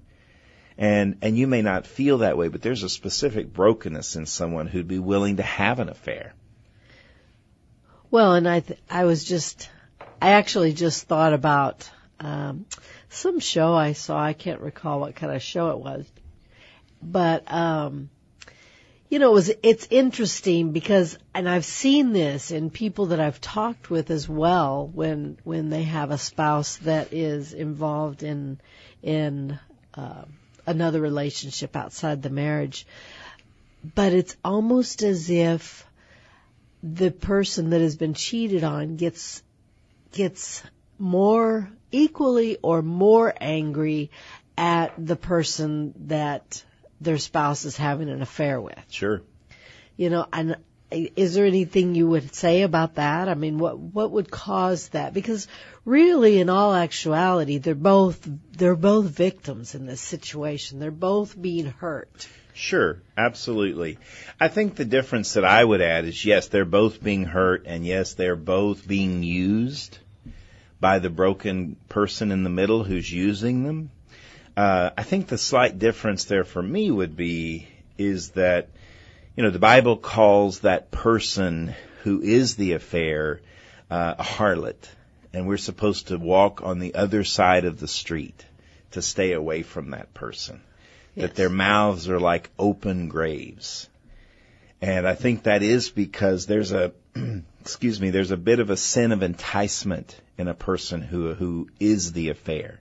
And, 0.77 1.19
and 1.23 1.39
you 1.39 1.47
may 1.47 1.63
not 1.63 1.87
feel 1.87 2.19
that 2.19 2.37
way, 2.37 2.49
but 2.49 2.63
there's 2.63 2.83
a 2.83 2.89
specific 2.89 3.53
brokenness 3.53 4.17
in 4.17 4.27
someone 4.27 4.67
who'd 4.67 4.89
be 4.89 4.99
willing 4.99 5.37
to 5.37 5.43
have 5.43 5.81
an 5.81 5.89
affair. 5.89 6.35
Well, 8.11 8.35
and 8.35 8.47
I, 8.47 8.61
th- 8.61 8.81
I 8.91 9.05
was 9.05 9.25
just, 9.25 9.71
I 10.21 10.33
actually 10.33 10.75
just 10.75 11.07
thought 11.07 11.33
about, 11.33 11.89
um, 12.21 12.67
some 13.09 13.41
show 13.41 13.75
I 13.75 13.93
saw. 13.93 14.23
I 14.23 14.33
can't 14.33 14.61
recall 14.61 15.01
what 15.01 15.15
kind 15.15 15.35
of 15.35 15.43
show 15.43 15.71
it 15.71 15.79
was, 15.79 16.07
but 17.03 17.51
um, 17.53 18.11
you 19.13 19.19
know, 19.19 19.33
it 19.33 19.35
was 19.35 19.53
it's 19.63 19.87
interesting 19.91 20.73
because, 20.73 21.19
and 21.35 21.47
I've 21.47 21.67
seen 21.67 22.15
this 22.15 22.51
in 22.51 22.71
people 22.71 23.07
that 23.07 23.21
I've 23.21 23.43
talked 23.43 23.91
with 23.91 24.11
as 24.11 24.27
well 24.27 24.87
when 24.87 25.37
when 25.45 25.69
they 25.69 25.83
have 25.83 26.11
a 26.11 26.17
spouse 26.17 26.79
that 26.79 27.13
is 27.13 27.53
involved 27.53 28.23
in 28.23 28.59
in 29.03 29.59
uh, 29.93 30.25
another 30.65 30.99
relationship 30.99 31.77
outside 31.77 32.23
the 32.23 32.31
marriage, 32.31 32.87
but 33.95 34.15
it's 34.15 34.35
almost 34.43 35.03
as 35.03 35.29
if 35.29 35.87
the 36.83 37.11
person 37.11 37.69
that 37.69 37.83
has 37.83 37.97
been 37.97 38.15
cheated 38.15 38.65
on 38.65 38.97
gets 38.97 39.43
gets 40.13 40.63
more 40.99 41.71
equally 41.91 42.57
or 42.63 42.81
more 42.81 43.35
angry 43.39 44.11
at 44.57 44.95
the 44.97 45.17
person 45.17 45.93
that 46.07 46.65
their 47.03 47.19
spouse 47.19 47.65
is 47.65 47.77
having 47.77 48.09
an 48.09 48.23
affair 48.23 48.61
with. 48.61 48.85
Sure. 48.91 49.23
You 49.97 50.11
know, 50.11 50.27
and 50.33 50.57
is 50.91 51.35
there 51.35 51.47
anything 51.47 51.95
you 51.95 52.07
would 52.07 52.35
say 52.35 52.63
about 52.63 52.97
that? 52.97 53.29
I 53.29 53.35
mean, 53.35 53.59
what 53.59 53.79
what 53.79 54.11
would 54.11 54.31
cause 54.31 54.89
that? 54.89 55.15
Because 55.15 55.49
really, 55.85 56.39
in 56.39 56.49
all 56.49 56.75
actuality, 56.75 57.59
they're 57.59 57.75
both 57.75 58.29
they're 58.53 58.77
both 58.77 59.07
victims 59.07 59.75
in 59.75 59.87
this 59.87 60.01
situation. 60.01 60.79
They're 60.79 60.91
both 60.91 61.41
being 61.41 61.67
hurt. 61.67 62.29
Sure, 62.55 63.03
absolutely. 63.17 63.99
I 64.39 64.49
think 64.49 64.75
the 64.75 64.85
difference 64.85 65.35
that 65.35 65.45
I 65.45 65.65
would 65.65 65.81
add 65.81 66.05
is 66.05 66.25
yes, 66.25 66.49
they're 66.49 66.67
both 66.67 67.03
being 67.03 67.25
hurt, 67.25 67.65
and 67.67 67.87
yes, 67.87 68.13
they're 68.13 68.37
both 68.37 68.87
being 68.87 69.23
used 69.23 69.99
by 70.79 70.99
the 70.99 71.11
broken 71.11 71.77
person 71.89 72.31
in 72.31 72.43
the 72.43 72.51
middle 72.51 72.85
who's 72.85 73.11
using 73.11 73.65
them. 73.65 73.91
Uh, 74.57 74.91
I 74.97 75.03
think 75.03 75.29
the 75.29 75.39
slight 75.39 75.79
difference 75.79 76.25
there 76.25 76.45
for 76.45 76.63
me 76.63 76.91
would 76.91 77.17
be 77.17 77.69
is 77.97 78.31
that, 78.31 78.69
you 79.35 79.43
know, 79.43 79.51
the 79.51 79.59
Bible 79.59 79.97
calls 79.97 80.61
that 80.61 80.91
person 80.91 81.75
who 82.03 82.21
is 82.21 82.57
the 82.57 82.73
affair 82.73 83.41
uh, 83.91 84.15
a 84.19 84.23
harlot, 84.23 84.89
and 85.33 85.47
we're 85.47 85.57
supposed 85.57 86.09
to 86.09 86.19
walk 86.19 86.63
on 86.63 86.81
the 86.81 86.95
other 86.95 87.25
side 87.25 87.65
of 87.65 87.81
the 87.81 87.89
street 87.89 88.45
to 88.91 89.01
stay 89.01 89.33
away 89.33 89.63
from 89.63 89.91
that 89.91 90.13
person. 90.13 90.61
Yes. 91.15 91.29
That 91.29 91.37
their 91.37 91.51
mouths 91.51 92.09
are 92.11 92.21
like 92.21 92.51
open 92.59 93.09
graves. 93.09 93.89
And 94.83 95.07
I 95.07 95.15
think 95.15 95.45
that 95.45 95.63
is 95.63 95.89
because 95.89 96.45
there's 96.45 96.73
a, 96.73 96.93
excuse 97.61 98.01
me, 98.01 98.11
there's 98.11 98.33
a 98.33 98.37
bit 98.37 98.61
of 98.61 98.69
a 98.69 98.77
sin 98.77 99.13
of 99.13 99.23
enticement 99.23 100.21
in 100.37 100.49
a 100.49 100.55
person 100.55 101.01
who, 101.01 101.33
who 101.33 101.69
is 101.79 102.13
the 102.13 102.29
affair 102.29 102.81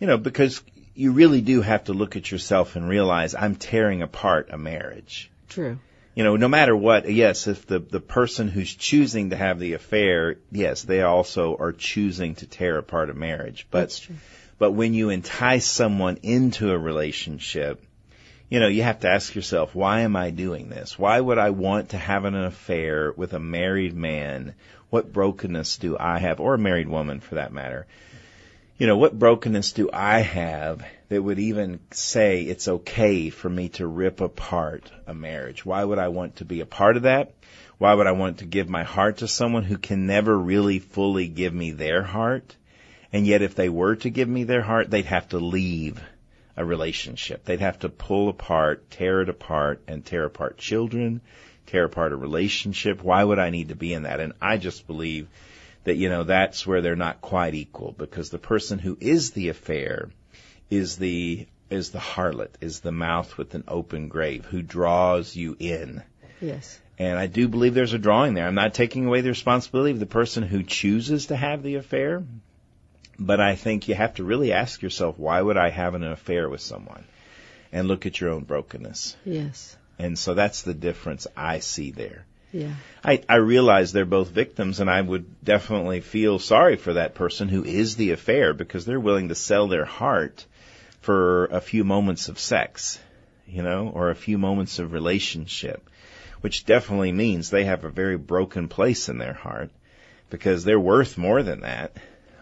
you 0.00 0.06
know, 0.06 0.18
because 0.18 0.62
you 0.94 1.12
really 1.12 1.40
do 1.40 1.60
have 1.60 1.84
to 1.84 1.92
look 1.92 2.16
at 2.16 2.30
yourself 2.30 2.74
and 2.74 2.88
realize 2.88 3.34
I'm 3.34 3.54
tearing 3.54 4.02
apart 4.02 4.48
a 4.50 4.58
marriage. 4.58 5.30
True. 5.48 5.78
You 6.16 6.24
know, 6.24 6.36
no 6.36 6.48
matter 6.48 6.74
what, 6.74 7.10
yes, 7.10 7.46
if 7.46 7.66
the, 7.66 7.78
the 7.78 8.00
person 8.00 8.48
who's 8.48 8.74
choosing 8.74 9.30
to 9.30 9.36
have 9.36 9.60
the 9.60 9.74
affair, 9.74 10.36
yes, 10.50 10.82
they 10.82 11.02
also 11.02 11.56
are 11.56 11.72
choosing 11.72 12.34
to 12.36 12.46
tear 12.46 12.78
apart 12.78 13.10
a 13.10 13.14
marriage. 13.14 13.68
But. 13.70 14.06
But 14.58 14.72
when 14.72 14.92
you 14.92 15.08
entice 15.08 15.64
someone 15.64 16.18
into 16.22 16.70
a 16.70 16.78
relationship, 16.78 17.82
you 18.50 18.60
know, 18.60 18.68
you 18.68 18.82
have 18.82 19.00
to 19.00 19.08
ask 19.08 19.34
yourself, 19.34 19.74
why 19.74 20.00
am 20.00 20.16
I 20.16 20.28
doing 20.28 20.68
this? 20.68 20.98
Why 20.98 21.18
would 21.18 21.38
I 21.38 21.48
want 21.48 21.90
to 21.90 21.96
have 21.96 22.26
an 22.26 22.34
affair 22.34 23.10
with 23.16 23.32
a 23.32 23.40
married 23.40 23.96
man? 23.96 24.54
What 24.90 25.14
brokenness 25.14 25.78
do 25.78 25.96
I 25.98 26.18
have, 26.18 26.40
or 26.40 26.52
a 26.52 26.58
married 26.58 26.90
woman 26.90 27.20
for 27.20 27.36
that 27.36 27.54
matter? 27.54 27.86
You 28.80 28.86
know, 28.86 28.96
what 28.96 29.18
brokenness 29.18 29.72
do 29.72 29.90
I 29.92 30.20
have 30.20 30.82
that 31.10 31.22
would 31.22 31.38
even 31.38 31.80
say 31.90 32.44
it's 32.44 32.66
okay 32.66 33.28
for 33.28 33.50
me 33.50 33.68
to 33.70 33.86
rip 33.86 34.22
apart 34.22 34.90
a 35.06 35.12
marriage? 35.12 35.66
Why 35.66 35.84
would 35.84 35.98
I 35.98 36.08
want 36.08 36.36
to 36.36 36.46
be 36.46 36.62
a 36.62 36.66
part 36.66 36.96
of 36.96 37.02
that? 37.02 37.34
Why 37.76 37.92
would 37.92 38.06
I 38.06 38.12
want 38.12 38.38
to 38.38 38.46
give 38.46 38.70
my 38.70 38.84
heart 38.84 39.18
to 39.18 39.28
someone 39.28 39.64
who 39.64 39.76
can 39.76 40.06
never 40.06 40.34
really 40.34 40.78
fully 40.78 41.28
give 41.28 41.52
me 41.52 41.72
their 41.72 42.02
heart? 42.02 42.56
And 43.12 43.26
yet 43.26 43.42
if 43.42 43.54
they 43.54 43.68
were 43.68 43.96
to 43.96 44.08
give 44.08 44.30
me 44.30 44.44
their 44.44 44.62
heart, 44.62 44.90
they'd 44.90 45.04
have 45.04 45.28
to 45.28 45.38
leave 45.38 46.00
a 46.56 46.64
relationship. 46.64 47.44
They'd 47.44 47.60
have 47.60 47.80
to 47.80 47.90
pull 47.90 48.30
apart, 48.30 48.90
tear 48.90 49.20
it 49.20 49.28
apart, 49.28 49.82
and 49.88 50.06
tear 50.06 50.24
apart 50.24 50.56
children, 50.56 51.20
tear 51.66 51.84
apart 51.84 52.12
a 52.12 52.16
relationship. 52.16 53.02
Why 53.02 53.22
would 53.22 53.38
I 53.38 53.50
need 53.50 53.68
to 53.68 53.76
be 53.76 53.92
in 53.92 54.04
that? 54.04 54.20
And 54.20 54.32
I 54.40 54.56
just 54.56 54.86
believe 54.86 55.28
that, 55.84 55.96
you 55.96 56.08
know, 56.08 56.24
that's 56.24 56.66
where 56.66 56.80
they're 56.80 56.96
not 56.96 57.20
quite 57.20 57.54
equal 57.54 57.92
because 57.92 58.30
the 58.30 58.38
person 58.38 58.78
who 58.78 58.96
is 59.00 59.32
the 59.32 59.48
affair 59.48 60.10
is 60.68 60.96
the, 60.96 61.46
is 61.70 61.90
the 61.90 61.98
harlot, 61.98 62.50
is 62.60 62.80
the 62.80 62.92
mouth 62.92 63.36
with 63.38 63.54
an 63.54 63.64
open 63.66 64.08
grave 64.08 64.44
who 64.44 64.62
draws 64.62 65.34
you 65.34 65.56
in. 65.58 66.02
Yes. 66.40 66.78
And 66.98 67.18
I 67.18 67.26
do 67.26 67.48
believe 67.48 67.72
there's 67.72 67.94
a 67.94 67.98
drawing 67.98 68.34
there. 68.34 68.46
I'm 68.46 68.54
not 68.54 68.74
taking 68.74 69.06
away 69.06 69.22
the 69.22 69.30
responsibility 69.30 69.92
of 69.92 70.00
the 70.00 70.06
person 70.06 70.42
who 70.42 70.62
chooses 70.62 71.26
to 71.26 71.36
have 71.36 71.62
the 71.62 71.76
affair, 71.76 72.22
but 73.18 73.40
I 73.40 73.56
think 73.56 73.88
you 73.88 73.94
have 73.94 74.14
to 74.14 74.24
really 74.24 74.52
ask 74.52 74.82
yourself, 74.82 75.18
why 75.18 75.40
would 75.40 75.56
I 75.56 75.70
have 75.70 75.94
an 75.94 76.04
affair 76.04 76.48
with 76.48 76.60
someone? 76.60 77.04
And 77.72 77.88
look 77.88 78.04
at 78.04 78.20
your 78.20 78.30
own 78.30 78.44
brokenness. 78.44 79.16
Yes. 79.24 79.76
And 79.98 80.18
so 80.18 80.34
that's 80.34 80.62
the 80.62 80.74
difference 80.74 81.26
I 81.36 81.60
see 81.60 81.90
there. 81.90 82.26
Yeah. 82.52 82.74
I, 83.04 83.22
I 83.28 83.36
realize 83.36 83.92
they're 83.92 84.04
both 84.04 84.30
victims, 84.30 84.80
and 84.80 84.90
I 84.90 85.00
would 85.00 85.44
definitely 85.44 86.00
feel 86.00 86.38
sorry 86.38 86.76
for 86.76 86.94
that 86.94 87.14
person 87.14 87.48
who 87.48 87.64
is 87.64 87.96
the 87.96 88.10
affair 88.10 88.52
because 88.52 88.84
they're 88.84 89.00
willing 89.00 89.28
to 89.28 89.34
sell 89.34 89.68
their 89.68 89.84
heart 89.84 90.44
for 91.00 91.46
a 91.46 91.60
few 91.60 91.84
moments 91.84 92.28
of 92.28 92.38
sex, 92.38 92.98
you 93.46 93.62
know, 93.62 93.88
or 93.88 94.10
a 94.10 94.14
few 94.14 94.36
moments 94.36 94.78
of 94.78 94.92
relationship, 94.92 95.88
which 96.40 96.66
definitely 96.66 97.12
means 97.12 97.48
they 97.50 97.64
have 97.64 97.84
a 97.84 97.90
very 97.90 98.18
broken 98.18 98.68
place 98.68 99.08
in 99.08 99.18
their 99.18 99.32
heart 99.32 99.70
because 100.28 100.64
they're 100.64 100.80
worth 100.80 101.16
more 101.16 101.42
than 101.42 101.60
that. 101.60 101.96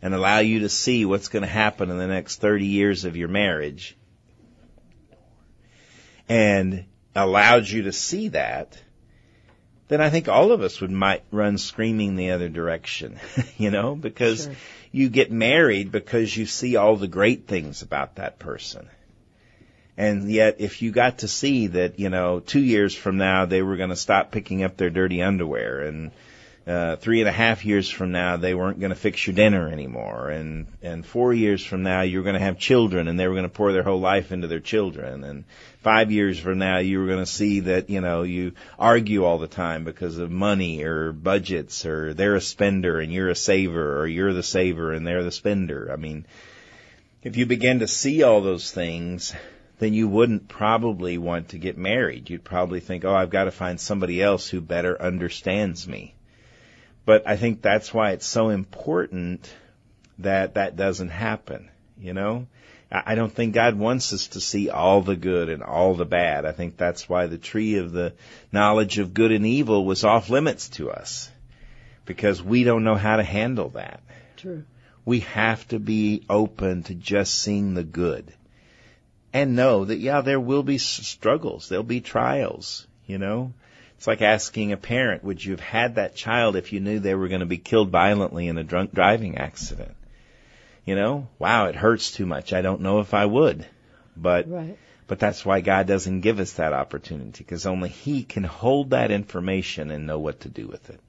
and 0.00 0.14
allow 0.14 0.38
you 0.38 0.60
to 0.60 0.68
see 0.68 1.04
what's 1.04 1.26
going 1.26 1.42
to 1.42 1.48
happen 1.48 1.90
in 1.90 1.98
the 1.98 2.06
next 2.06 2.40
30 2.40 2.66
years 2.66 3.04
of 3.04 3.16
your 3.16 3.26
marriage 3.26 3.96
and 6.28 6.84
allowed 7.14 7.68
you 7.68 7.82
to 7.82 7.92
see 7.92 8.28
that, 8.28 8.78
then 9.88 10.00
I 10.00 10.10
think 10.10 10.28
all 10.28 10.52
of 10.52 10.62
us 10.62 10.80
would 10.80 10.90
might 10.90 11.22
run 11.30 11.58
screaming 11.58 12.16
the 12.16 12.30
other 12.32 12.48
direction, 12.48 13.18
you 13.56 13.70
know, 13.70 13.94
because 13.94 14.44
Sure. 14.44 14.54
you 14.90 15.08
get 15.08 15.30
married 15.30 15.92
because 15.92 16.36
you 16.36 16.46
see 16.46 16.76
all 16.76 16.96
the 16.96 17.06
great 17.08 17.46
things 17.46 17.82
about 17.82 18.16
that 18.16 18.38
person. 18.38 18.88
And 19.96 20.30
yet, 20.30 20.56
if 20.58 20.82
you 20.82 20.90
got 20.90 21.18
to 21.18 21.28
see 21.28 21.68
that, 21.68 21.98
you 21.98 22.10
know, 22.10 22.40
two 22.40 22.60
years 22.60 22.94
from 22.94 23.16
now 23.16 23.46
they 23.46 23.62
were 23.62 23.76
going 23.78 23.88
to 23.90 23.96
stop 23.96 24.30
picking 24.30 24.62
up 24.62 24.76
their 24.76 24.90
dirty 24.90 25.22
underwear, 25.22 25.80
and 25.80 26.10
uh, 26.66 26.96
three 26.96 27.20
and 27.20 27.28
a 27.28 27.32
half 27.32 27.64
years 27.64 27.88
from 27.88 28.10
now 28.10 28.36
they 28.36 28.52
weren't 28.52 28.80
going 28.80 28.90
to 28.90 28.96
fix 28.96 29.24
your 29.24 29.34
dinner 29.34 29.68
anymore, 29.68 30.30
and 30.30 30.66
and 30.82 31.06
four 31.06 31.32
years 31.32 31.64
from 31.64 31.84
now 31.84 32.02
you 32.02 32.18
were 32.18 32.24
going 32.24 32.34
to 32.34 32.44
have 32.44 32.58
children, 32.58 33.06
and 33.06 33.18
they 33.18 33.28
were 33.28 33.34
going 33.34 33.44
to 33.44 33.48
pour 33.48 33.72
their 33.72 33.84
whole 33.84 34.00
life 34.00 34.32
into 34.32 34.48
their 34.48 34.60
children, 34.60 35.22
and 35.22 35.44
five 35.86 36.10
years 36.10 36.40
from 36.40 36.58
now 36.58 36.78
you 36.78 36.98
were 36.98 37.06
going 37.06 37.24
to 37.24 37.30
see 37.30 37.60
that, 37.60 37.88
you 37.88 38.00
know, 38.00 38.24
you 38.24 38.50
argue 38.76 39.22
all 39.22 39.38
the 39.38 39.46
time 39.46 39.84
because 39.84 40.18
of 40.18 40.32
money 40.32 40.82
or 40.82 41.12
budgets, 41.12 41.86
or 41.86 42.12
they're 42.12 42.34
a 42.34 42.40
spender 42.40 42.98
and 42.98 43.12
you're 43.12 43.28
a 43.28 43.36
saver, 43.36 44.00
or 44.00 44.04
you're 44.08 44.32
the 44.32 44.42
saver 44.42 44.92
and 44.92 45.06
they're 45.06 45.22
the 45.22 45.30
spender. 45.30 45.88
I 45.92 45.94
mean, 45.94 46.26
if 47.22 47.36
you 47.36 47.46
begin 47.46 47.78
to 47.78 47.86
see 47.86 48.24
all 48.24 48.40
those 48.40 48.72
things, 48.72 49.32
then 49.78 49.94
you 49.94 50.08
wouldn't 50.08 50.48
probably 50.48 51.18
want 51.18 51.50
to 51.50 51.58
get 51.58 51.78
married. 51.78 52.28
You'd 52.28 52.42
probably 52.42 52.80
think, 52.80 53.04
oh, 53.04 53.14
I've 53.14 53.30
got 53.30 53.44
to 53.44 53.52
find 53.52 53.78
somebody 53.78 54.20
else 54.20 54.48
who 54.48 54.60
better 54.60 55.00
understands 55.00 55.86
me. 55.86 56.15
But 57.06 57.26
I 57.26 57.36
think 57.36 57.62
that's 57.62 57.94
why 57.94 58.10
it's 58.10 58.26
so 58.26 58.50
important 58.50 59.50
that 60.18 60.54
that 60.54 60.76
doesn't 60.76 61.08
happen, 61.08 61.70
you 61.98 62.12
know? 62.12 62.48
I 62.90 63.16
don't 63.16 63.32
think 63.32 63.54
God 63.54 63.74
wants 63.74 64.12
us 64.12 64.28
to 64.28 64.40
see 64.40 64.70
all 64.70 65.02
the 65.02 65.16
good 65.16 65.48
and 65.48 65.62
all 65.62 65.94
the 65.94 66.04
bad. 66.04 66.44
I 66.44 66.52
think 66.52 66.76
that's 66.76 67.08
why 67.08 67.26
the 67.26 67.38
tree 67.38 67.76
of 67.76 67.90
the 67.90 68.12
knowledge 68.52 68.98
of 68.98 69.14
good 69.14 69.32
and 69.32 69.44
evil 69.44 69.84
was 69.84 70.04
off 70.04 70.30
limits 70.30 70.68
to 70.70 70.90
us. 70.90 71.30
Because 72.04 72.40
we 72.40 72.62
don't 72.62 72.84
know 72.84 72.94
how 72.94 73.16
to 73.16 73.24
handle 73.24 73.70
that. 73.70 74.02
True. 74.36 74.64
We 75.04 75.20
have 75.20 75.66
to 75.68 75.80
be 75.80 76.24
open 76.30 76.84
to 76.84 76.94
just 76.94 77.34
seeing 77.34 77.74
the 77.74 77.82
good 77.84 78.32
and 79.32 79.56
know 79.56 79.84
that, 79.84 79.98
yeah, 79.98 80.20
there 80.20 80.40
will 80.40 80.62
be 80.62 80.78
struggles. 80.78 81.68
There'll 81.68 81.84
be 81.84 82.00
trials, 82.00 82.86
you 83.06 83.18
know? 83.18 83.52
It's 83.96 84.06
like 84.06 84.22
asking 84.22 84.72
a 84.72 84.76
parent, 84.76 85.24
would 85.24 85.42
you 85.42 85.52
have 85.52 85.60
had 85.60 85.94
that 85.94 86.14
child 86.14 86.56
if 86.56 86.72
you 86.72 86.80
knew 86.80 86.98
they 86.98 87.14
were 87.14 87.28
going 87.28 87.40
to 87.40 87.46
be 87.46 87.58
killed 87.58 87.90
violently 87.90 88.46
in 88.46 88.58
a 88.58 88.64
drunk 88.64 88.92
driving 88.92 89.38
accident? 89.38 89.94
You 90.84 90.94
know, 90.94 91.28
wow, 91.38 91.66
it 91.66 91.74
hurts 91.74 92.12
too 92.12 92.26
much. 92.26 92.52
I 92.52 92.62
don't 92.62 92.82
know 92.82 93.00
if 93.00 93.14
I 93.14 93.26
would. 93.26 93.66
But, 94.16 94.48
Right. 94.48 94.78
but 95.06 95.18
that's 95.18 95.44
why 95.44 95.60
God 95.60 95.86
doesn't 95.86 96.20
give 96.20 96.40
us 96.40 96.54
that 96.54 96.72
opportunity 96.72 97.32
because 97.38 97.66
only 97.66 97.88
He 97.88 98.22
can 98.22 98.44
hold 98.44 98.90
that 98.90 99.10
information 99.10 99.90
and 99.90 100.06
know 100.06 100.18
what 100.18 100.40
to 100.40 100.48
do 100.48 100.66
with 100.66 100.88
it. 100.90 101.00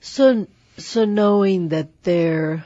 So, 0.00 0.46
so 0.76 1.04
knowing 1.04 1.68
that 1.70 2.02
there, 2.02 2.64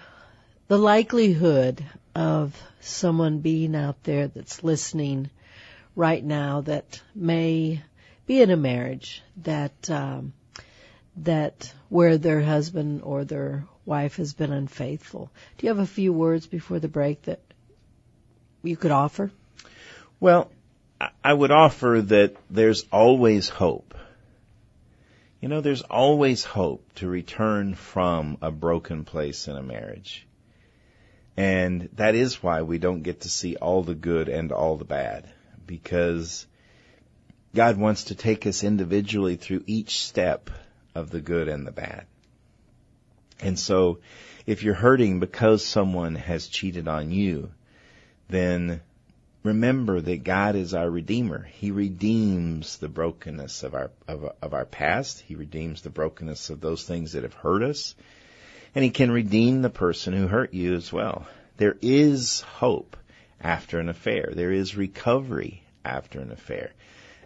the 0.69 0.79
likelihood 0.79 1.85
of 2.15 2.61
someone 2.81 3.39
being 3.39 3.75
out 3.75 4.03
there 4.03 4.29
that's 4.29 4.65
listening 4.65 5.31
right 5.95 6.23
now 6.25 6.63
that 6.63 7.01
may 7.15 7.83
be 8.27 8.41
in 8.41 8.51
a 8.51 8.57
marriage 8.57 9.23
that, 9.39 9.91
um, 9.91 10.33
that 11.17 11.73
where 11.89 12.19
their 12.19 12.41
husband 12.41 13.03
or 13.03 13.25
their 13.25 13.67
wife 13.85 14.17
has 14.17 14.33
been 14.33 14.53
unfaithful. 14.53 15.31
Do 15.59 15.67
you 15.67 15.71
have 15.71 15.83
a 15.83 15.87
few 15.87 16.13
words 16.13 16.47
before 16.47 16.79
the 16.79 16.89
break 16.89 17.23
that 17.23 17.41
you 18.63 18.77
could 18.77 18.93
offer? 18.93 19.31
Well, 20.21 20.51
I- 21.01 21.11
I 21.25 21.35
would 21.35 21.51
offer 21.51 22.01
that 22.07 22.37
there's 22.49 22.85
always 22.93 23.49
hope. 23.49 23.95
You 25.41 25.49
know, 25.49 25.61
there's 25.61 25.83
always 25.83 26.45
hope 26.45 26.89
to 26.95 27.09
return 27.09 27.75
from 27.75 28.39
a 28.41 28.53
broken 28.53 29.05
place 29.05 29.49
in 29.49 29.57
a 29.57 29.63
marriage. 29.63 30.27
And 31.37 31.89
that 31.95 32.15
is 32.15 32.43
why 32.43 32.63
we 32.63 32.79
don't 32.79 33.03
get 33.03 33.23
to 33.23 33.29
see 33.29 33.57
all 33.57 33.83
the 33.83 33.97
good 33.97 34.29
and 34.29 34.53
all 34.53 34.77
the 34.77 34.85
bad. 34.85 35.29
Because 35.67 36.47
God 37.55 37.77
wants 37.77 38.05
to 38.05 38.15
take 38.15 38.47
us 38.47 38.65
individually 38.65 39.37
through 39.37 39.65
each 39.67 40.01
step 40.01 40.51
of 40.95 41.11
the 41.11 41.21
good 41.21 41.49
and 41.49 41.67
the 41.67 41.73
bad. 41.73 42.07
And 43.41 43.59
so, 43.59 43.99
if 44.47 44.63
you're 44.63 44.75
hurting 44.75 45.21
because 45.21 45.65
someone 45.65 46.15
has 46.15 46.49
cheated 46.49 46.89
on 46.89 47.11
you, 47.11 47.51
then 48.29 48.81
remember 49.43 50.01
that 50.01 50.25
God 50.25 50.57
is 50.57 50.75
our 50.75 50.89
redeemer. 50.89 51.43
He 51.43 51.71
redeems 51.71 52.79
the 52.79 52.89
brokenness 52.89 53.63
of 53.63 53.75
our 53.75 53.91
of, 54.09 54.33
of 54.41 54.55
our 54.55 54.65
past. 54.65 55.21
He 55.21 55.35
redeems 55.35 55.83
the 55.83 55.91
brokenness 55.91 56.51
of 56.51 56.61
those 56.61 56.85
things 56.85 57.13
that 57.13 57.25
have 57.25 57.35
hurt 57.35 57.63
us, 57.63 57.95
and 58.75 58.85
he 58.85 58.91
can 58.91 59.11
redeem 59.11 59.61
the 59.61 59.71
person 59.71 60.13
who 60.15 60.27
hurt 60.27 60.55
you 60.55 60.75
as 60.75 60.93
well. 60.93 61.27
There 61.57 61.77
is 61.83 62.41
hope 62.41 62.97
after 63.41 63.79
an 63.79 63.89
affair. 63.89 64.31
There 64.33 64.53
is 64.53 64.77
recovery 64.77 65.63
after 65.85 66.21
an 66.21 66.31
affair. 66.31 66.73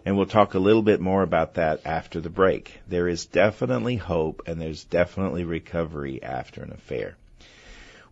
And 0.07 0.15
we'll 0.15 0.25
talk 0.25 0.53
a 0.53 0.59
little 0.59 0.83
bit 0.83 1.01
more 1.01 1.21
about 1.21 1.55
that 1.55 1.81
after 1.83 2.21
the 2.21 2.29
break. 2.29 2.79
There 2.87 3.09
is 3.09 3.25
definitely 3.25 3.97
hope 3.97 4.43
and 4.45 4.61
there's 4.61 4.85
definitely 4.85 5.43
recovery 5.43 6.23
after 6.23 6.63
an 6.63 6.71
affair. 6.71 7.17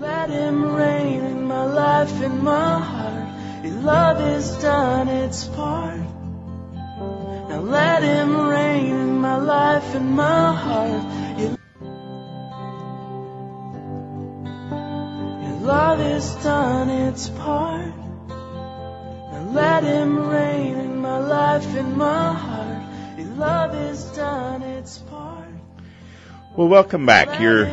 Let 0.01 0.31
him 0.31 0.75
reign 0.75 1.23
in 1.23 1.45
my 1.45 1.67
life, 1.67 2.13
my 2.33 2.81
heart. 2.81 3.65
Your 3.65 3.75
love 3.75 4.19
has 4.19 4.61
done 4.61 5.07
its 5.07 5.45
part. 5.45 6.01
Now 6.91 7.61
let 7.61 8.03
him 8.03 8.49
reign 8.49 8.87
in 8.87 9.19
my 9.19 9.37
life, 9.37 10.01
my 10.01 10.53
heart. 10.53 11.21
Love 15.61 15.99
has 15.99 16.35
done 16.37 16.89
its 16.89 17.29
part. 17.29 17.93
Now 18.29 19.51
let 19.53 19.85
him 19.85 20.29
reign 20.29 20.77
in 20.77 20.97
my 20.97 21.19
life, 21.19 21.77
in 21.77 21.99
my 21.99 22.33
heart. 22.33 23.19
Your 23.19 23.29
love 23.35 23.75
has 23.75 24.05
done 24.17 24.63
its 24.63 24.99
part. 24.99 25.49
Well, 26.57 26.69
welcome 26.69 27.05
back. 27.05 27.41
You're 27.41 27.67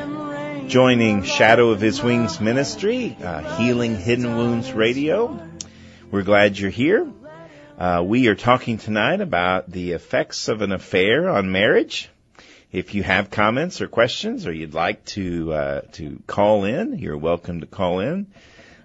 joining 0.67 1.23
Shadow 1.23 1.69
of 1.69 1.80
His 1.80 2.04
Wings 2.04 2.41
Ministry, 2.41 3.15
uh, 3.23 3.58
Healing 3.58 3.95
Hidden 3.95 4.36
Wounds 4.36 4.73
Radio. 4.73 5.39
We're 6.12 6.23
glad 6.23 6.60
you're 6.60 6.69
here. 6.69 7.08
Uh, 7.78 8.04
we 8.06 8.28
are 8.28 8.36
talking 8.36 8.80
tonight 8.80 9.21
about 9.21 9.71
the 9.71 9.93
effects 9.93 10.50
of 10.50 10.62
an 10.62 10.73
affair 10.73 11.30
on 11.30 11.54
marriage. 11.54 12.10
If 12.71 12.95
you 12.95 13.03
have 13.03 13.30
comments 13.30 13.80
or 13.80 13.88
questions, 13.88 14.45
or 14.45 14.51
you'd 14.51 14.73
like 14.73 15.06
to 15.06 15.53
uh, 15.53 15.82
to 15.93 16.21
call 16.27 16.65
in, 16.65 16.99
you're 16.99 17.17
welcome 17.17 17.62
to 17.62 17.65
call 17.65 18.01
in. 18.01 18.27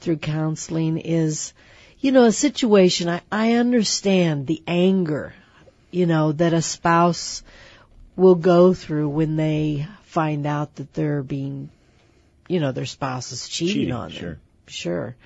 through 0.00 0.18
counseling 0.18 0.98
is, 0.98 1.52
you 1.98 2.12
know, 2.12 2.24
a 2.24 2.32
situation. 2.32 3.08
I 3.08 3.20
I 3.30 3.54
understand 3.54 4.46
the 4.46 4.62
anger, 4.66 5.34
you 5.90 6.06
know, 6.06 6.32
that 6.32 6.54
a 6.54 6.62
spouse 6.62 7.42
will 8.20 8.34
go 8.34 8.74
through 8.74 9.08
when 9.08 9.36
they 9.36 9.86
find 10.04 10.46
out 10.46 10.76
that 10.76 10.92
they're 10.92 11.22
being, 11.22 11.70
you 12.48 12.60
know, 12.60 12.72
their 12.72 12.86
spouse 12.86 13.32
is 13.32 13.48
cheating, 13.48 13.74
Cheating, 13.74 13.94
on 13.94 14.10
them. 14.10 14.18
sure. 14.18 14.38
Sure. 14.66 15.16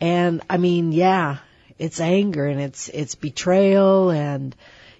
And 0.00 0.40
I 0.48 0.56
mean, 0.56 0.92
yeah, 0.92 1.38
it's 1.78 2.00
anger 2.00 2.46
and 2.46 2.60
it's, 2.60 2.88
it's 2.88 3.16
betrayal 3.16 4.10
and, 4.10 4.54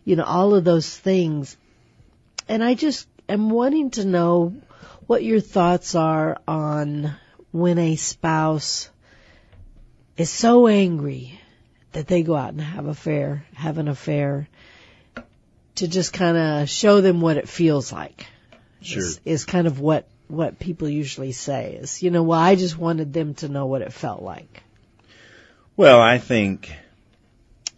you 0.04 0.16
know, 0.16 0.24
all 0.24 0.54
of 0.54 0.64
those 0.64 0.96
things. 0.96 1.56
And 2.48 2.62
I 2.62 2.74
just 2.74 3.06
am 3.28 3.50
wanting 3.50 3.90
to 3.92 4.04
know 4.04 4.54
what 5.06 5.22
your 5.22 5.40
thoughts 5.40 5.94
are 5.94 6.38
on 6.46 7.14
when 7.52 7.78
a 7.78 7.96
spouse 7.96 8.90
is 10.16 10.30
so 10.30 10.66
angry 10.66 11.40
that 11.92 12.08
they 12.08 12.22
go 12.22 12.34
out 12.34 12.50
and 12.50 12.60
have 12.60 12.86
a 12.86 12.90
affair, 12.90 13.46
have 13.54 13.78
an 13.78 13.88
affair 13.88 14.48
to 15.78 15.88
just 15.88 16.12
kind 16.12 16.36
of 16.36 16.68
show 16.68 17.00
them 17.00 17.20
what 17.20 17.36
it 17.36 17.48
feels 17.48 17.92
like. 17.92 18.26
Sure. 18.80 19.02
Is, 19.02 19.20
is 19.24 19.44
kind 19.44 19.66
of 19.66 19.80
what 19.80 20.08
what 20.28 20.58
people 20.58 20.88
usually 20.88 21.32
say 21.32 21.74
is, 21.74 22.02
you 22.02 22.10
know, 22.10 22.22
well, 22.22 22.38
I 22.38 22.54
just 22.54 22.76
wanted 22.76 23.14
them 23.14 23.34
to 23.36 23.48
know 23.48 23.64
what 23.64 23.80
it 23.80 23.92
felt 23.92 24.22
like. 24.22 24.62
Well, 25.74 26.00
I 26.00 26.18
think 26.18 26.70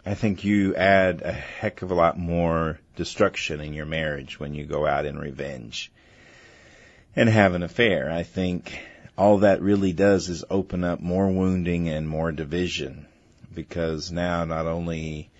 I 0.04 0.14
think 0.14 0.44
you 0.44 0.74
add 0.74 1.22
a 1.22 1.32
heck 1.32 1.82
of 1.82 1.90
a 1.90 1.94
lot 1.94 2.18
more 2.18 2.80
destruction 2.96 3.60
in 3.60 3.72
your 3.72 3.86
marriage 3.86 4.40
when 4.40 4.54
you 4.54 4.64
go 4.64 4.86
out 4.86 5.06
in 5.06 5.18
revenge 5.18 5.92
and 7.14 7.28
have 7.28 7.54
an 7.54 7.62
affair. 7.62 8.10
I 8.10 8.22
think 8.22 8.78
all 9.16 9.38
that 9.38 9.62
really 9.62 9.92
does 9.92 10.28
is 10.28 10.44
open 10.50 10.84
up 10.84 11.00
more 11.00 11.28
wounding 11.28 11.88
and 11.88 12.08
more 12.08 12.32
division 12.32 13.06
because 13.54 14.10
now 14.10 14.44
not 14.44 14.66
only 14.66 15.30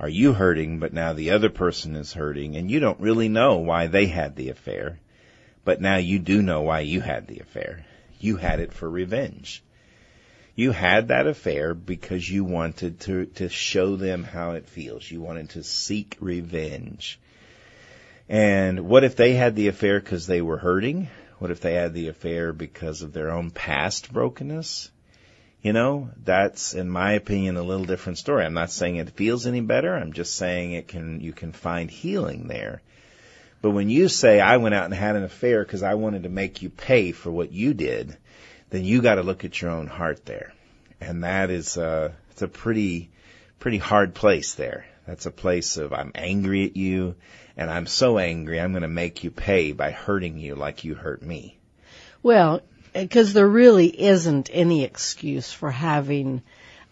are 0.00 0.08
you 0.08 0.32
hurting, 0.32 0.78
but 0.78 0.92
now 0.92 1.12
the 1.12 1.30
other 1.30 1.50
person 1.50 1.96
is 1.96 2.12
hurting 2.12 2.56
and 2.56 2.70
you 2.70 2.80
don't 2.80 3.00
really 3.00 3.28
know 3.28 3.58
why 3.58 3.88
they 3.88 4.06
had 4.06 4.36
the 4.36 4.50
affair. 4.50 5.00
But 5.64 5.80
now 5.80 5.96
you 5.96 6.18
do 6.18 6.40
know 6.40 6.62
why 6.62 6.80
you 6.80 7.00
had 7.00 7.26
the 7.26 7.40
affair. 7.40 7.84
You 8.20 8.36
had 8.36 8.60
it 8.60 8.72
for 8.72 8.88
revenge. 8.88 9.62
You 10.54 10.72
had 10.72 11.08
that 11.08 11.26
affair 11.26 11.74
because 11.74 12.28
you 12.28 12.44
wanted 12.44 13.00
to, 13.00 13.26
to 13.26 13.48
show 13.48 13.96
them 13.96 14.24
how 14.24 14.52
it 14.52 14.68
feels. 14.68 15.08
You 15.08 15.20
wanted 15.20 15.50
to 15.50 15.62
seek 15.62 16.16
revenge. 16.20 17.20
And 18.28 18.88
what 18.88 19.04
if 19.04 19.16
they 19.16 19.34
had 19.34 19.56
the 19.56 19.68
affair 19.68 20.00
because 20.00 20.26
they 20.26 20.42
were 20.42 20.58
hurting? 20.58 21.08
What 21.38 21.50
if 21.50 21.60
they 21.60 21.74
had 21.74 21.94
the 21.94 22.08
affair 22.08 22.52
because 22.52 23.02
of 23.02 23.12
their 23.12 23.30
own 23.30 23.50
past 23.50 24.12
brokenness? 24.12 24.90
You 25.62 25.72
know, 25.72 26.10
that's, 26.22 26.74
in 26.74 26.88
my 26.88 27.12
opinion, 27.12 27.56
a 27.56 27.62
little 27.62 27.84
different 27.84 28.18
story. 28.18 28.44
I'm 28.44 28.54
not 28.54 28.70
saying 28.70 28.96
it 28.96 29.10
feels 29.10 29.46
any 29.46 29.60
better. 29.60 29.94
I'm 29.94 30.12
just 30.12 30.36
saying 30.36 30.72
it 30.72 30.88
can, 30.88 31.20
you 31.20 31.32
can 31.32 31.52
find 31.52 31.90
healing 31.90 32.46
there. 32.46 32.80
But 33.60 33.70
when 33.70 33.90
you 33.90 34.08
say, 34.08 34.40
I 34.40 34.58
went 34.58 34.76
out 34.76 34.84
and 34.84 34.94
had 34.94 35.16
an 35.16 35.24
affair 35.24 35.64
because 35.64 35.82
I 35.82 35.94
wanted 35.94 36.22
to 36.22 36.28
make 36.28 36.62
you 36.62 36.70
pay 36.70 37.10
for 37.10 37.30
what 37.30 37.50
you 37.50 37.74
did, 37.74 38.16
then 38.70 38.84
you 38.84 39.02
got 39.02 39.16
to 39.16 39.22
look 39.22 39.44
at 39.44 39.60
your 39.60 39.72
own 39.72 39.88
heart 39.88 40.24
there. 40.26 40.52
And 41.00 41.24
that 41.24 41.50
is, 41.50 41.76
uh, 41.76 42.12
it's 42.30 42.42
a 42.42 42.48
pretty, 42.48 43.10
pretty 43.58 43.78
hard 43.78 44.14
place 44.14 44.54
there. 44.54 44.86
That's 45.06 45.26
a 45.26 45.32
place 45.32 45.76
of 45.76 45.92
I'm 45.92 46.12
angry 46.14 46.66
at 46.66 46.76
you 46.76 47.16
and 47.56 47.70
I'm 47.70 47.86
so 47.86 48.18
angry 48.18 48.60
I'm 48.60 48.72
going 48.72 48.82
to 48.82 48.88
make 48.88 49.24
you 49.24 49.30
pay 49.32 49.72
by 49.72 49.90
hurting 49.90 50.38
you 50.38 50.54
like 50.54 50.84
you 50.84 50.94
hurt 50.94 51.22
me. 51.22 51.58
Well, 52.22 52.62
because 53.02 53.32
there 53.32 53.48
really 53.48 53.86
isn't 53.86 54.50
any 54.52 54.84
excuse 54.84 55.52
for 55.52 55.70
having 55.70 56.42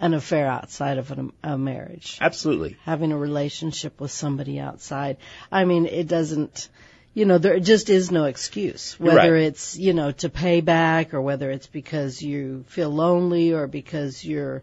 an 0.01 0.14
affair 0.14 0.47
outside 0.47 0.99
of 0.99 1.11
an, 1.11 1.33
a 1.42 1.57
marriage. 1.57 2.19
Absolutely. 2.21 2.77
Having 2.85 3.12
a 3.12 3.19
relationship 3.19 4.01
with 4.01 4.11
somebody 4.11 4.59
outside. 4.59 5.16
I 5.51 5.64
mean, 5.64 5.87
it 5.87 6.07
doesn't, 6.07 6.69
you 7.14 7.25
know, 7.25 7.38
there 7.38 7.59
just 7.61 7.88
is 7.88 8.11
no 8.11 8.25
excuse. 8.25 8.99
Whether 9.01 9.33
right. 9.33 9.42
it's, 9.42 9.77
you 9.77 9.95
know, 9.95 10.12
to 10.12 10.29
pay 10.29 10.61
back 10.61 11.14
or 11.14 11.23
whether 11.23 11.51
it's 11.51 11.66
because 11.66 12.21
you 12.21 12.64
feel 12.69 12.90
lonely 12.90 13.53
or 13.55 13.66
because 13.66 14.23
your, 14.25 14.62